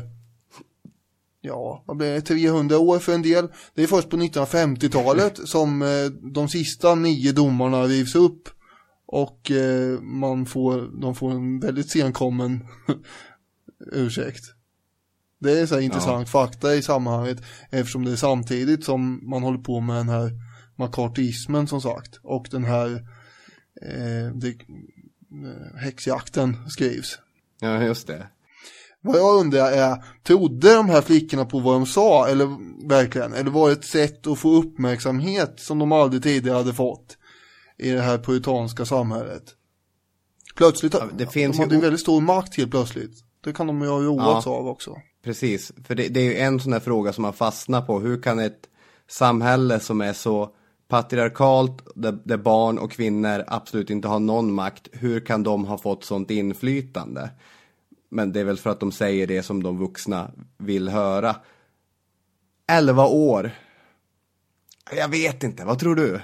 Ja, 1.42 1.84
vad 1.88 1.98
blir 1.98 2.14
det? 2.14 2.22
300 2.22 2.78
år 2.80 3.00
för 3.00 3.14
en 3.14 3.22
del. 3.22 3.48
Det 3.74 3.84
är 3.84 3.88
först 3.88 4.10
på 4.10 4.18
1950-talet 4.18 5.40
som 5.48 5.82
eh, 5.82 6.06
de 6.32 6.50
sista 6.50 6.96
nio 6.96 7.32
domarna 7.32 7.84
rivs 7.84 8.16
upp 8.16 8.50
och 9.08 9.52
eh, 9.52 10.02
man 10.02 10.46
får, 10.46 11.02
de 11.02 11.16
får 11.16 11.32
en 11.32 11.60
väldigt 11.60 11.92
senkommen 11.92 12.68
ursäkt. 13.92 14.44
Det 15.40 15.60
är 15.60 15.66
så 15.66 15.80
intressant 15.80 16.30
fakta 16.30 16.76
i 16.76 16.82
sammanhanget 16.82 17.38
eftersom 17.72 18.06
det 18.06 18.12
är 18.12 18.16
samtidigt 18.16 18.86
som 18.86 19.30
man 19.30 19.44
håller 19.44 19.58
på 19.58 19.80
med 19.80 19.96
den 19.96 20.10
här 20.10 20.32
makartismen 20.76 21.68
som 21.68 21.82
sagt 21.82 22.20
och 22.24 22.48
den 22.52 22.64
här 22.64 22.94
eh, 23.82 24.34
det, 24.34 24.48
eh, 24.50 25.78
häxjakten 25.80 26.70
skrivs. 26.70 27.20
Ja, 27.60 27.84
just 27.84 28.08
det. 28.08 28.28
Vad 29.02 29.18
jag 29.18 29.40
undrar 29.40 29.72
är, 29.72 30.04
trodde 30.24 30.74
de 30.74 30.90
här 30.90 31.02
flickorna 31.02 31.46
på 31.46 31.60
vad 31.60 31.74
de 31.74 31.86
sa, 31.86 32.28
eller 32.28 32.48
verkligen, 32.88 33.34
eller 33.34 33.52
var 33.52 33.68
det 33.68 33.74
ett 33.74 33.86
sätt 33.86 34.28
att 34.28 34.40
få 34.40 34.50
uppmärksamhet 34.50 35.60
som 35.60 35.80
de 35.80 35.92
aldrig 35.92 36.24
tidigare 36.24 36.58
hade 36.58 36.74
fått 36.74 37.17
i 37.78 37.92
det 37.92 38.02
här 38.02 38.18
puritanska 38.18 38.86
samhället? 38.86 39.44
Plötsligt, 40.56 40.96
det 41.18 41.28
finns 41.28 41.58
de 41.58 41.62
ju 41.62 41.64
hade 41.66 41.76
en 41.76 41.80
o- 41.80 41.84
väldigt 41.84 42.02
stor 42.02 42.22
makt 42.22 42.58
helt 42.58 42.72
plötsligt. 42.72 43.24
Det 43.44 43.54
kan 43.54 43.68
de 43.68 43.82
ju 43.82 43.88
ha 43.88 44.00
roats 44.00 44.46
Ja. 44.46 44.52
av 44.52 44.68
också. 44.68 44.96
Precis, 45.24 45.72
för 45.88 45.96
det, 45.96 46.08
det 46.08 46.20
är 46.20 46.24
ju 46.24 46.38
en 46.38 46.60
sån 46.60 46.74
här 46.74 46.80
fråga 46.80 47.14
som 47.14 47.22
man 47.22 47.34
fastnar 47.34 47.82
på. 47.82 48.00
Hur 48.00 48.22
kan 48.22 48.40
ett 48.40 48.70
samhälle 49.08 49.80
som 49.80 50.02
är 50.02 50.14
så 50.14 50.50
patriarkalt, 50.88 51.88
där, 51.96 52.20
där 52.24 52.38
barn 52.38 52.78
och 52.78 52.92
kvinnor 52.92 53.44
absolut 53.48 53.90
inte 53.90 54.08
har 54.08 54.20
någon 54.20 54.54
makt, 54.54 54.88
hur 54.92 55.20
kan 55.20 55.44
de 55.44 55.66
ha 55.66 55.78
fått 55.78 56.04
sånt 56.04 56.32
inflytande? 56.32 57.30
Men 58.10 58.32
det 58.32 58.40
är 58.40 58.44
väl 58.44 58.58
för 58.58 58.70
att 58.70 58.80
de 58.80 58.92
säger 58.92 59.28
det 59.28 59.44
som 59.44 59.64
de 59.64 59.78
vuxna 59.78 60.32
vill 60.58 60.90
höra. 60.90 61.36
11 62.68 63.06
år. 63.08 63.52
Jag 64.96 65.08
vet 65.10 65.44
inte, 65.44 65.66
vad 65.66 65.80
tror 65.80 65.96
du? 65.96 66.22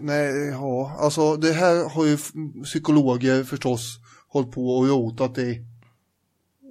Nej, 0.00 0.48
ja, 0.48 0.96
alltså 0.98 1.36
det 1.36 1.52
här 1.52 1.88
har 1.88 2.06
ju 2.06 2.18
psykologer 2.64 3.44
förstås 3.44 3.98
hållit 4.28 4.52
på 4.52 4.76
och 4.76 4.88
rotat 4.88 5.38
i, 5.38 5.66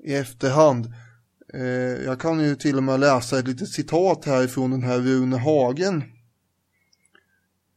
i 0.05 0.13
efterhand. 0.13 0.93
Eh, 1.53 1.63
jag 2.05 2.19
kan 2.19 2.39
ju 2.39 2.55
till 2.55 2.77
och 2.77 2.83
med 2.83 2.99
läsa 2.99 3.39
ett 3.39 3.47
litet 3.47 3.69
citat 3.69 4.25
här 4.25 4.47
från 4.47 4.71
den 4.71 4.83
här 4.83 4.99
Rune 4.99 5.37
Hagen. 5.37 6.03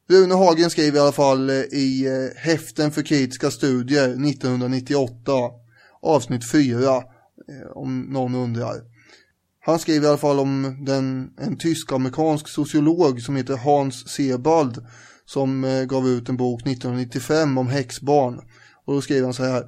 Rune 0.08 0.34
Hagen 0.34 0.70
skrev 0.70 0.96
i 0.96 0.98
alla 0.98 1.12
fall 1.12 1.50
eh, 1.50 1.56
i 1.56 2.06
eh, 2.06 2.42
Häften 2.42 2.90
för 2.90 3.02
kritiska 3.02 3.50
studier 3.50 4.08
1998, 4.08 5.32
avsnitt 6.02 6.50
4, 6.50 6.96
eh, 6.96 7.02
om 7.74 8.00
någon 8.00 8.34
undrar. 8.34 8.82
Han 9.60 9.78
skriver 9.78 10.06
i 10.06 10.08
alla 10.08 10.18
fall 10.18 10.38
om 10.38 10.84
den, 10.86 11.30
en 11.38 11.56
tysk-amerikansk 11.58 12.48
sociolog 12.48 13.22
som 13.22 13.36
heter 13.36 13.56
Hans 13.56 14.08
Sebald 14.08 14.86
som 15.26 15.64
eh, 15.64 15.84
gav 15.84 16.08
ut 16.08 16.28
en 16.28 16.36
bok 16.36 16.60
1995 16.60 17.58
om 17.58 17.68
häxbarn. 17.68 18.40
Och 18.84 18.94
då 18.94 19.00
skriver 19.00 19.24
han 19.24 19.34
så 19.34 19.44
här. 19.44 19.64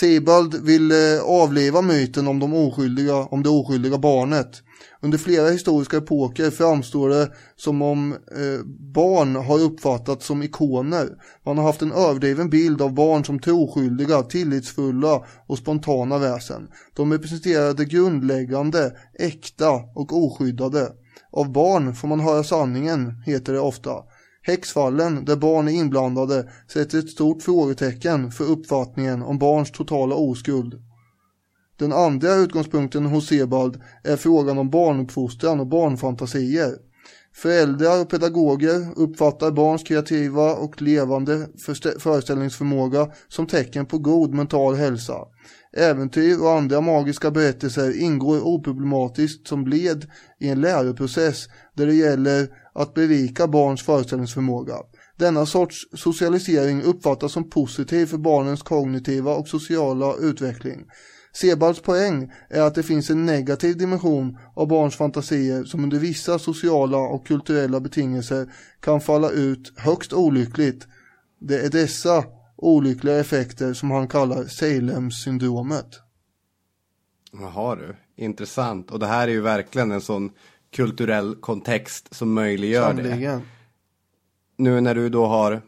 Sebald 0.00 0.64
vill 0.64 0.92
eh, 0.92 1.22
avliva 1.24 1.82
myten 1.82 2.28
om, 2.28 2.38
de 2.38 2.54
oskyldiga, 2.54 3.14
om 3.14 3.42
det 3.42 3.48
oskyldiga 3.48 3.98
barnet. 3.98 4.62
Under 5.02 5.18
flera 5.18 5.48
historiska 5.48 5.96
epoker 5.96 6.50
framstår 6.50 7.08
det 7.08 7.32
som 7.56 7.82
om 7.82 8.12
eh, 8.12 8.64
barn 8.94 9.36
har 9.36 9.60
uppfattats 9.60 10.26
som 10.26 10.42
ikoner. 10.42 11.08
Man 11.46 11.58
har 11.58 11.64
haft 11.64 11.82
en 11.82 11.92
överdriven 11.92 12.50
bild 12.50 12.82
av 12.82 12.94
barn 12.94 13.24
som 13.24 13.38
till 13.38 13.52
oskyldiga, 13.52 14.22
tillitsfulla 14.22 15.24
och 15.46 15.58
spontana 15.58 16.18
väsen. 16.18 16.68
De 16.96 17.12
representerar 17.12 17.74
det 17.74 17.84
grundläggande, 17.84 18.92
äkta 19.18 19.70
och 19.70 20.12
oskyddade. 20.12 20.88
Av 21.32 21.52
barn 21.52 21.94
får 21.94 22.08
man 22.08 22.20
höra 22.20 22.44
sanningen, 22.44 23.22
heter 23.26 23.52
det 23.52 23.60
ofta. 23.60 23.90
Häxfallen, 24.46 25.24
där 25.24 25.36
barn 25.36 25.68
är 25.68 25.72
inblandade, 25.72 26.50
sätter 26.68 26.98
ett 26.98 27.10
stort 27.10 27.42
frågetecken 27.42 28.30
för 28.30 28.44
uppfattningen 28.44 29.22
om 29.22 29.38
barns 29.38 29.70
totala 29.70 30.14
oskuld. 30.14 30.82
Den 31.78 31.92
andra 31.92 32.34
utgångspunkten 32.34 33.06
hos 33.06 33.28
Sebald 33.28 33.80
är 34.04 34.16
frågan 34.16 34.58
om 34.58 34.70
barnuppfostran 34.70 35.60
och 35.60 35.66
barnfantasier. 35.66 36.74
Föräldrar 37.34 38.00
och 38.00 38.10
pedagoger 38.10 38.86
uppfattar 38.96 39.50
barns 39.50 39.82
kreativa 39.82 40.54
och 40.54 40.82
levande 40.82 41.48
föreställningsförmåga 41.98 43.10
som 43.28 43.46
tecken 43.46 43.86
på 43.86 43.98
god 43.98 44.34
mental 44.34 44.74
hälsa. 44.74 45.18
Äventyr 45.76 46.42
och 46.42 46.52
andra 46.52 46.80
magiska 46.80 47.30
berättelser 47.30 48.00
ingår 48.00 48.46
oproblematiskt 48.46 49.48
som 49.48 49.66
led 49.66 50.06
i 50.40 50.48
en 50.48 50.60
läroprocess 50.60 51.48
där 51.74 51.86
det 51.86 51.94
gäller 51.94 52.48
att 52.74 52.94
berika 52.94 53.48
barns 53.48 53.82
föreställningsförmåga. 53.82 54.76
Denna 55.16 55.46
sorts 55.46 55.76
socialisering 55.92 56.82
uppfattas 56.82 57.32
som 57.32 57.50
positiv 57.50 58.06
för 58.06 58.18
barnens 58.18 58.62
kognitiva 58.62 59.34
och 59.34 59.48
sociala 59.48 60.14
utveckling. 60.16 60.86
Sebalds 61.32 61.80
poäng 61.80 62.32
är 62.50 62.62
att 62.62 62.74
det 62.74 62.82
finns 62.82 63.10
en 63.10 63.26
negativ 63.26 63.76
dimension 63.76 64.38
av 64.54 64.68
barns 64.68 64.96
fantasier 64.96 65.64
som 65.64 65.84
under 65.84 65.98
vissa 65.98 66.38
sociala 66.38 66.98
och 66.98 67.26
kulturella 67.26 67.80
betingelser 67.80 68.52
kan 68.80 69.00
falla 69.00 69.30
ut 69.30 69.72
högst 69.76 70.12
olyckligt. 70.12 70.86
Det 71.40 71.60
är 71.60 71.70
dessa 71.70 72.24
olyckliga 72.56 73.18
effekter 73.18 73.72
som 73.72 73.90
han 73.90 74.08
kallar 74.08 74.44
Salem-syndromet. 74.44 76.00
Jaha 77.32 77.76
du, 77.76 77.96
intressant. 78.16 78.90
Och 78.90 78.98
det 78.98 79.06
här 79.06 79.28
är 79.28 79.32
ju 79.32 79.40
verkligen 79.40 79.92
en 79.92 80.00
sån 80.00 80.30
kulturell 80.74 81.34
kontext 81.34 82.14
som 82.14 82.32
möjliggör 82.32 82.82
Sannligen. 82.82 83.20
det. 83.20 83.40
Nu 84.56 84.80
när 84.80 84.94
du 84.94 85.08
då 85.08 85.26
har 85.26 85.62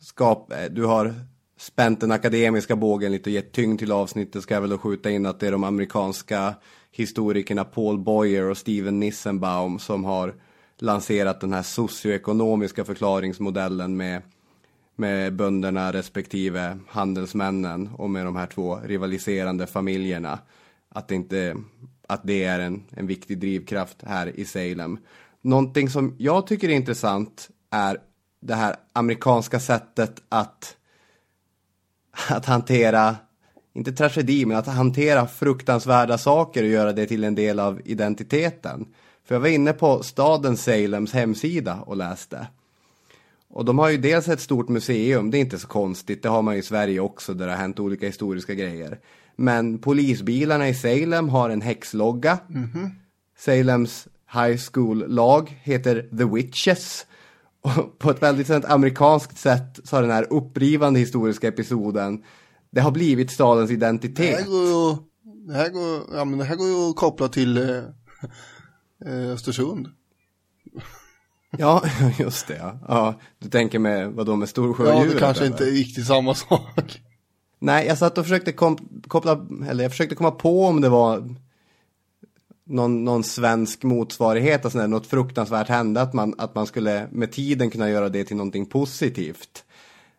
skap, 0.00 0.52
du 0.70 0.84
har 0.84 1.14
spänt 1.56 2.00
den 2.00 2.12
akademiska 2.12 2.76
bågen 2.76 3.12
lite 3.12 3.30
och 3.30 3.34
gett 3.34 3.52
tyngd 3.52 3.78
till 3.78 3.92
avsnittet 3.92 4.42
ska 4.42 4.54
jag 4.54 4.60
väl 4.60 4.70
då 4.70 4.78
skjuta 4.78 5.10
in 5.10 5.26
att 5.26 5.40
det 5.40 5.46
är 5.46 5.52
de 5.52 5.64
amerikanska 5.64 6.54
historikerna 6.90 7.64
Paul 7.64 7.98
Boyer 7.98 8.50
och 8.50 8.58
Steven 8.58 9.00
Nissenbaum 9.00 9.78
som 9.78 10.04
har 10.04 10.34
lanserat 10.78 11.40
den 11.40 11.52
här 11.52 11.62
socioekonomiska 11.62 12.84
förklaringsmodellen 12.84 13.96
med, 13.96 14.22
med 14.96 15.34
bönderna 15.34 15.92
respektive 15.92 16.78
handelsmännen 16.88 17.90
och 17.96 18.10
med 18.10 18.24
de 18.24 18.36
här 18.36 18.46
två 18.46 18.80
rivaliserande 18.84 19.66
familjerna. 19.66 20.38
Att 20.88 21.08
det, 21.08 21.14
inte, 21.14 21.56
att 22.08 22.20
det 22.24 22.44
är 22.44 22.60
en, 22.60 22.84
en 22.90 23.06
viktig 23.06 23.38
drivkraft 23.38 23.96
här 24.06 24.40
i 24.40 24.44
Salem. 24.44 24.98
Någonting 25.40 25.90
som 25.90 26.16
jag 26.18 26.46
tycker 26.46 26.68
är 26.68 26.72
intressant 26.72 27.48
är 27.70 27.98
det 28.40 28.54
här 28.54 28.76
amerikanska 28.92 29.60
sättet 29.60 30.22
att 30.28 30.76
att 32.28 32.46
hantera, 32.46 33.16
inte 33.74 33.92
tragedi, 33.92 34.46
men 34.46 34.56
att 34.56 34.66
hantera 34.66 35.26
fruktansvärda 35.26 36.18
saker 36.18 36.62
och 36.62 36.68
göra 36.68 36.92
det 36.92 37.06
till 37.06 37.24
en 37.24 37.34
del 37.34 37.60
av 37.60 37.80
identiteten. 37.84 38.86
För 39.24 39.34
jag 39.34 39.40
var 39.40 39.48
inne 39.48 39.72
på 39.72 40.02
staden 40.02 40.56
Salems 40.56 41.12
hemsida 41.12 41.80
och 41.80 41.96
läste. 41.96 42.46
Och 43.48 43.64
de 43.64 43.78
har 43.78 43.88
ju 43.88 43.96
dels 43.96 44.28
ett 44.28 44.40
stort 44.40 44.68
museum, 44.68 45.30
det 45.30 45.38
är 45.38 45.40
inte 45.40 45.58
så 45.58 45.68
konstigt, 45.68 46.22
det 46.22 46.28
har 46.28 46.42
man 46.42 46.54
ju 46.54 46.60
i 46.60 46.64
Sverige 46.64 47.00
också 47.00 47.34
där 47.34 47.46
det 47.46 47.52
har 47.52 47.58
hänt 47.58 47.80
olika 47.80 48.06
historiska 48.06 48.54
grejer. 48.54 48.98
Men 49.36 49.78
polisbilarna 49.78 50.68
i 50.68 50.74
Salem 50.74 51.28
har 51.28 51.50
en 51.50 51.62
häxlogga. 51.62 52.38
Mm 52.50 52.68
-hmm. 52.68 52.90
Salems 53.38 54.08
High 54.32 54.60
School-lag 54.72 55.60
heter 55.62 56.08
The 56.18 56.24
Witches. 56.24 57.06
Och 57.62 57.98
på 57.98 58.10
ett 58.10 58.22
väldigt 58.22 58.46
sånt 58.46 58.64
amerikanskt 58.64 59.38
sätt 59.38 59.80
så 59.84 59.96
har 59.96 60.02
den 60.02 60.10
här 60.10 60.32
upprivande 60.32 61.00
historiska 61.00 61.48
episoden 61.48 62.22
det 62.70 62.80
har 62.80 62.90
blivit 62.90 63.30
stadens 63.30 63.70
identitet. 63.70 64.16
Det 64.16 64.42
här 64.42 64.50
går 64.50 64.66
ju, 64.66 64.96
det 65.46 65.54
här 65.54 65.68
går, 65.68 66.16
ja, 66.16 66.24
men 66.24 66.38
det 66.38 66.44
här 66.44 66.56
går 66.56 66.68
ju 66.68 66.90
att 66.90 66.96
koppla 66.96 67.28
till 67.28 67.56
eh, 67.56 67.76
eh 69.06 69.30
Östersund. 69.30 69.88
Ja, 71.58 71.82
just 72.18 72.48
det. 72.48 72.56
Ja. 72.56 72.78
ja. 72.88 73.20
Du 73.38 73.48
tänker 73.48 73.78
med, 73.78 74.12
vad 74.12 74.26
då 74.26 74.36
med 74.36 74.48
Storsjöodjuret? 74.48 75.06
Ja, 75.06 75.14
det 75.14 75.18
kanske 75.18 75.44
eller? 75.44 75.52
inte 75.52 75.64
är 75.64 75.70
riktigt 75.70 76.06
samma 76.06 76.34
sak. 76.34 77.02
Nej, 77.64 77.86
jag 77.86 77.98
satt 77.98 78.18
och 78.18 78.24
försökte 78.24 78.52
koppla, 79.08 79.46
eller 79.68 79.82
jag 79.82 79.90
försökte 79.90 80.14
komma 80.14 80.30
på 80.30 80.64
om 80.64 80.80
det 80.80 80.88
var 80.88 81.34
någon, 82.64 83.04
någon 83.04 83.24
svensk 83.24 83.82
motsvarighet, 83.82 84.64
alltså 84.64 84.86
något 84.86 85.06
fruktansvärt 85.06 85.68
hände, 85.68 86.00
att 86.00 86.12
man, 86.12 86.34
att 86.38 86.54
man 86.54 86.66
skulle 86.66 87.08
med 87.12 87.32
tiden 87.32 87.70
kunna 87.70 87.90
göra 87.90 88.08
det 88.08 88.24
till 88.24 88.36
någonting 88.36 88.66
positivt. 88.66 89.64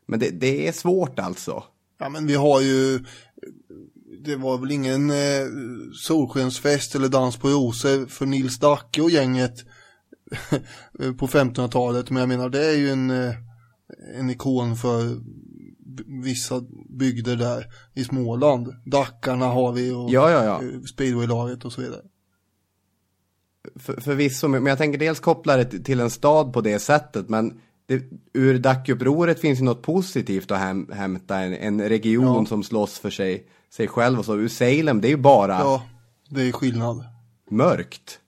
Men 0.05 0.19
det, 0.19 0.29
det 0.29 0.67
är 0.67 0.71
svårt 0.71 1.19
alltså. 1.19 1.63
Ja, 1.99 2.09
men 2.09 2.27
vi 2.27 2.35
har 2.35 2.61
ju, 2.61 2.99
det 4.25 4.35
var 4.35 4.57
väl 4.57 4.71
ingen 4.71 5.09
eh, 5.09 5.47
solskensfest 5.93 6.95
eller 6.95 7.09
dans 7.09 7.37
på 7.37 7.47
rosor 7.47 8.05
för 8.05 8.25
Nils 8.25 8.59
Dacke 8.59 9.01
och 9.01 9.11
gänget 9.11 9.65
på 11.17 11.27
1500-talet, 11.27 12.09
men 12.09 12.19
jag 12.19 12.29
menar 12.29 12.49
det 12.49 12.65
är 12.65 12.77
ju 12.77 12.89
en, 12.89 13.11
eh, 13.11 13.33
en 14.19 14.29
ikon 14.29 14.75
för 14.75 15.17
vissa 16.05 16.61
bygder 16.89 17.35
där 17.35 17.65
i 17.93 18.03
Småland. 18.03 18.73
Dackarna 18.85 19.45
har 19.45 19.71
vi 19.71 19.91
och 19.91 20.09
ja, 20.09 20.31
ja, 20.31 20.43
ja. 20.43 20.63
Eh, 20.63 20.81
speedwaylaget 20.81 21.65
och 21.65 21.73
så 21.73 21.81
vidare 21.81 22.01
för, 23.75 24.01
förvisso, 24.01 24.47
men 24.47 24.65
jag 24.65 24.77
tänker 24.77 24.99
dels 24.99 25.19
koppla 25.19 25.57
det 25.57 25.65
till 25.65 25.99
en 25.99 26.09
stad 26.09 26.53
på 26.53 26.61
det 26.61 26.79
sättet, 26.79 27.29
men 27.29 27.61
det, 27.85 28.03
ur 28.33 28.59
Dackupproret 28.59 29.39
finns 29.39 29.59
ju 29.59 29.63
något 29.63 29.81
positivt 29.81 30.51
att 30.51 30.59
häm, 30.59 30.89
hämta, 30.93 31.39
en, 31.39 31.53
en 31.53 31.89
region 31.89 32.25
ja. 32.25 32.45
som 32.45 32.63
slåss 32.63 32.99
för 32.99 33.09
sig, 33.09 33.47
sig 33.69 33.87
själv 33.87 34.19
och 34.19 34.25
så. 34.25 34.35
Ur 34.37 34.47
Salem, 34.47 35.01
det 35.01 35.07
är 35.07 35.09
ju 35.09 35.17
bara... 35.17 35.53
Ja, 35.53 35.83
det 36.29 36.41
är 36.41 36.51
skillnad. 36.51 37.05
Mörkt. 37.49 38.19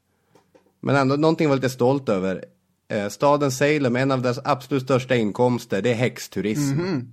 Men 0.81 0.95
ändå 0.95 1.15
någonting 1.15 1.49
var 1.49 1.55
lite 1.55 1.69
stolt 1.69 2.09
över. 2.09 2.45
Eh, 2.87 3.09
staden 3.09 3.51
Salem, 3.51 3.95
en 3.95 4.11
av 4.11 4.21
dess 4.21 4.39
absolut 4.43 4.83
största 4.83 5.15
inkomster, 5.15 5.81
det 5.81 5.91
är 5.91 5.95
häxturism. 5.95 6.71
Mm 6.71 6.85
-hmm. 6.85 7.07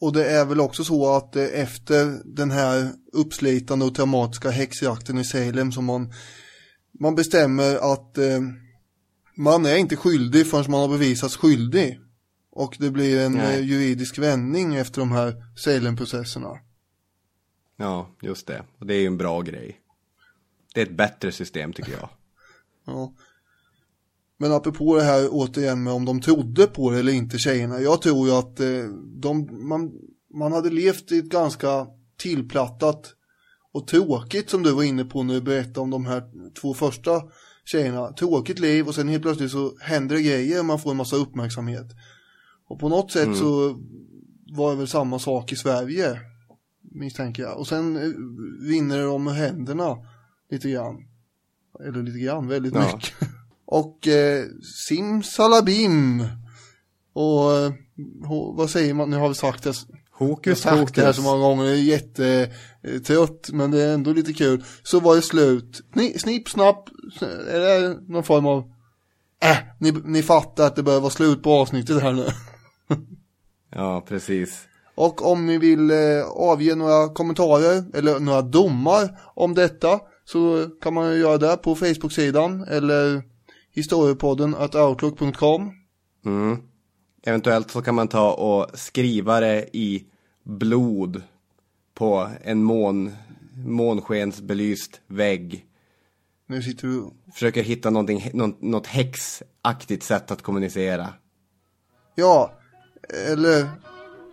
Och 0.00 0.12
det 0.12 0.24
är 0.24 0.44
väl 0.44 0.60
också 0.60 0.84
så 0.84 1.16
att 1.16 1.36
eh, 1.36 1.44
efter 1.44 2.20
den 2.24 2.50
här 2.50 2.92
uppslitande 3.12 3.84
och 3.84 3.94
traumatiska 3.94 4.50
häxjakten 4.50 5.18
i 5.18 5.24
Salem 5.24 5.72
som 5.72 5.84
man 5.84 6.12
man 7.00 7.14
bestämmer 7.14 7.92
att 7.92 8.18
eh, 8.18 8.40
man 9.36 9.66
är 9.66 9.76
inte 9.76 9.96
skyldig 9.96 10.46
förrän 10.46 10.70
man 10.70 10.80
har 10.80 10.88
bevisats 10.88 11.36
skyldig. 11.36 12.00
Och 12.50 12.76
det 12.78 12.90
blir 12.90 13.20
en 13.20 13.40
eh, 13.40 13.60
juridisk 13.60 14.18
vändning 14.18 14.74
efter 14.74 15.00
de 15.00 15.12
här 15.12 15.34
Salem-processerna. 15.56 16.58
Ja, 17.76 18.10
just 18.22 18.46
det. 18.46 18.64
Och 18.78 18.86
det 18.86 18.94
är 18.94 19.00
ju 19.00 19.06
en 19.06 19.18
bra 19.18 19.40
grej. 19.40 19.80
Det 20.74 20.80
är 20.80 20.86
ett 20.86 20.96
bättre 20.96 21.32
system 21.32 21.72
tycker 21.72 21.92
jag. 21.92 22.08
ja. 22.84 23.14
Men 24.38 24.52
apropå 24.52 24.96
det 24.96 25.02
här 25.02 25.28
återigen 25.30 25.82
med 25.82 25.92
om 25.92 26.04
de 26.04 26.20
trodde 26.20 26.66
på 26.66 26.90
det 26.90 26.98
eller 26.98 27.12
inte 27.12 27.38
tjejerna. 27.38 27.80
Jag 27.80 28.02
tror 28.02 28.28
ju 28.28 28.34
att 28.34 28.60
eh, 28.60 28.84
de, 29.20 29.48
man, 29.68 29.92
man 30.34 30.52
hade 30.52 30.70
levt 30.70 31.12
i 31.12 31.18
ett 31.18 31.28
ganska 31.28 31.86
tillplattat 32.18 33.14
och 33.72 33.86
tråkigt 33.86 34.50
som 34.50 34.62
du 34.62 34.72
var 34.72 34.82
inne 34.82 35.04
på 35.04 35.22
när 35.22 35.34
du 35.34 35.40
berättade 35.40 35.80
om 35.80 35.90
de 35.90 36.06
här 36.06 36.22
två 36.60 36.74
första 36.74 37.22
tjejerna. 37.64 38.12
Tråkigt 38.12 38.58
liv 38.58 38.86
och 38.88 38.94
sen 38.94 39.08
helt 39.08 39.22
plötsligt 39.22 39.50
så 39.50 39.72
händer 39.80 40.16
det 40.16 40.22
grejer 40.22 40.58
och 40.58 40.64
man 40.64 40.78
får 40.78 40.90
en 40.90 40.96
massa 40.96 41.16
uppmärksamhet. 41.16 41.86
Och 42.68 42.78
på 42.78 42.88
något 42.88 43.12
sätt 43.12 43.26
mm. 43.26 43.38
så 43.38 43.78
var 44.52 44.70
det 44.70 44.76
väl 44.76 44.88
samma 44.88 45.18
sak 45.18 45.52
i 45.52 45.56
Sverige 45.56 46.20
misstänker 46.90 47.42
jag. 47.42 47.58
Och 47.58 47.66
sen 47.66 47.96
eh, 47.96 48.12
vinner 48.68 49.02
de 49.02 49.26
händerna 49.26 49.96
lite 50.50 50.70
grann. 50.70 50.96
Eller 51.84 52.02
lite 52.02 52.18
grann, 52.18 52.48
väldigt 52.48 52.74
ja. 52.74 52.80
mycket. 52.94 53.14
Och 53.70 54.08
eh, 54.08 54.44
simsalabim. 54.86 56.24
Och, 57.12 57.52
eh, 57.52 57.72
vad 58.54 58.70
säger 58.70 58.94
man, 58.94 59.10
nu 59.10 59.16
har 59.16 59.28
vi 59.28 59.34
sagt 59.34 59.64
det. 59.64 59.74
Hokus 60.10 60.64
Jag 60.64 60.72
har 60.72 60.78
sagt 60.78 60.94
det 60.94 61.02
här 61.02 61.12
så 61.12 61.22
många 61.22 61.38
gånger, 61.38 61.64
det 61.64 61.70
är 61.70 61.76
jättetrött 61.76 63.50
men 63.52 63.70
det 63.70 63.82
är 63.82 63.94
ändå 63.94 64.12
lite 64.12 64.32
kul. 64.32 64.64
Så 64.82 65.00
var 65.00 65.16
det 65.16 65.22
slut. 65.22 65.80
Ni, 65.92 66.18
snipp, 66.18 66.48
snapp, 66.48 66.88
är 67.50 67.60
det 67.60 68.00
någon 68.08 68.24
form 68.24 68.46
av, 68.46 68.58
äh, 69.42 69.56
ni, 69.78 69.92
ni 70.04 70.22
fattar 70.22 70.66
att 70.66 70.76
det 70.76 70.82
börjar 70.82 71.00
vara 71.00 71.10
slut 71.10 71.42
på 71.42 71.52
avsnittet 71.52 72.02
här 72.02 72.12
nu. 72.12 72.26
Ja, 73.74 74.04
precis. 74.08 74.66
Och 74.94 75.30
om 75.30 75.46
ni 75.46 75.58
vill 75.58 75.90
eh, 75.90 76.24
avge 76.26 76.74
några 76.74 77.08
kommentarer 77.08 77.96
eller 77.96 78.20
några 78.20 78.42
domar 78.42 79.20
om 79.34 79.54
detta 79.54 80.00
så 80.24 80.66
kan 80.82 80.94
man 80.94 81.12
ju 81.12 81.18
göra 81.18 81.38
det 81.38 81.56
på 81.56 81.74
Facebook-sidan 81.74 82.62
eller 82.62 83.22
historiepodden 83.78 84.54
at 84.54 84.74
outlook.com. 84.74 85.72
Mm. 86.26 86.56
Eventuellt 87.26 87.70
så 87.70 87.82
kan 87.82 87.94
man 87.94 88.08
ta 88.08 88.32
och 88.32 88.78
skriva 88.78 89.40
det 89.40 89.76
i 89.76 90.04
blod 90.44 91.22
på 91.94 92.28
en 92.42 92.62
mån, 92.62 93.12
månskensbelyst 93.66 95.00
vägg. 95.06 95.66
Nu 96.46 96.62
sitter 96.62 96.88
du 96.88 97.10
Försöker 97.32 97.62
hitta 97.62 97.90
någonting, 97.90 98.30
något, 98.32 98.62
något 98.62 98.86
häxaktigt 98.86 100.02
sätt 100.02 100.30
att 100.30 100.42
kommunicera. 100.42 101.08
Ja, 102.14 102.52
eller 103.32 103.68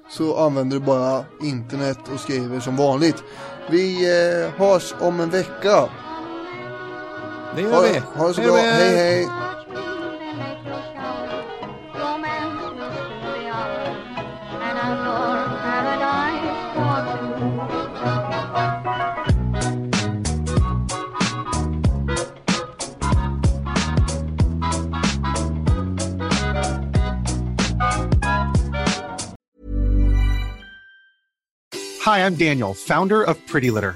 så 0.10 0.38
använder 0.38 0.80
du 0.80 0.86
bara 0.86 1.26
internet 1.42 2.00
och 2.14 2.20
skriver 2.20 2.60
som 2.60 2.76
vanligt. 2.76 3.24
Vi 3.72 4.04
eh, 4.04 4.50
hörs 4.50 4.94
om 5.00 5.20
en 5.20 5.30
vecka. 5.30 5.90
Det 7.56 7.64
Ha, 7.64 7.82
vi. 7.82 8.02
ha 8.16 8.28
det 8.28 8.34
så 8.36 8.42
Hej 8.42 8.50
bra. 8.50 8.56
med. 8.56 8.74
Hej 8.74 8.96
hej. 8.96 9.28
Hi, 32.02 32.20
I'm 32.20 32.36
Daniel, 32.36 32.74
founder 32.74 33.24
of 33.24 33.44
Pretty 33.48 33.72
Litter. 33.72 33.96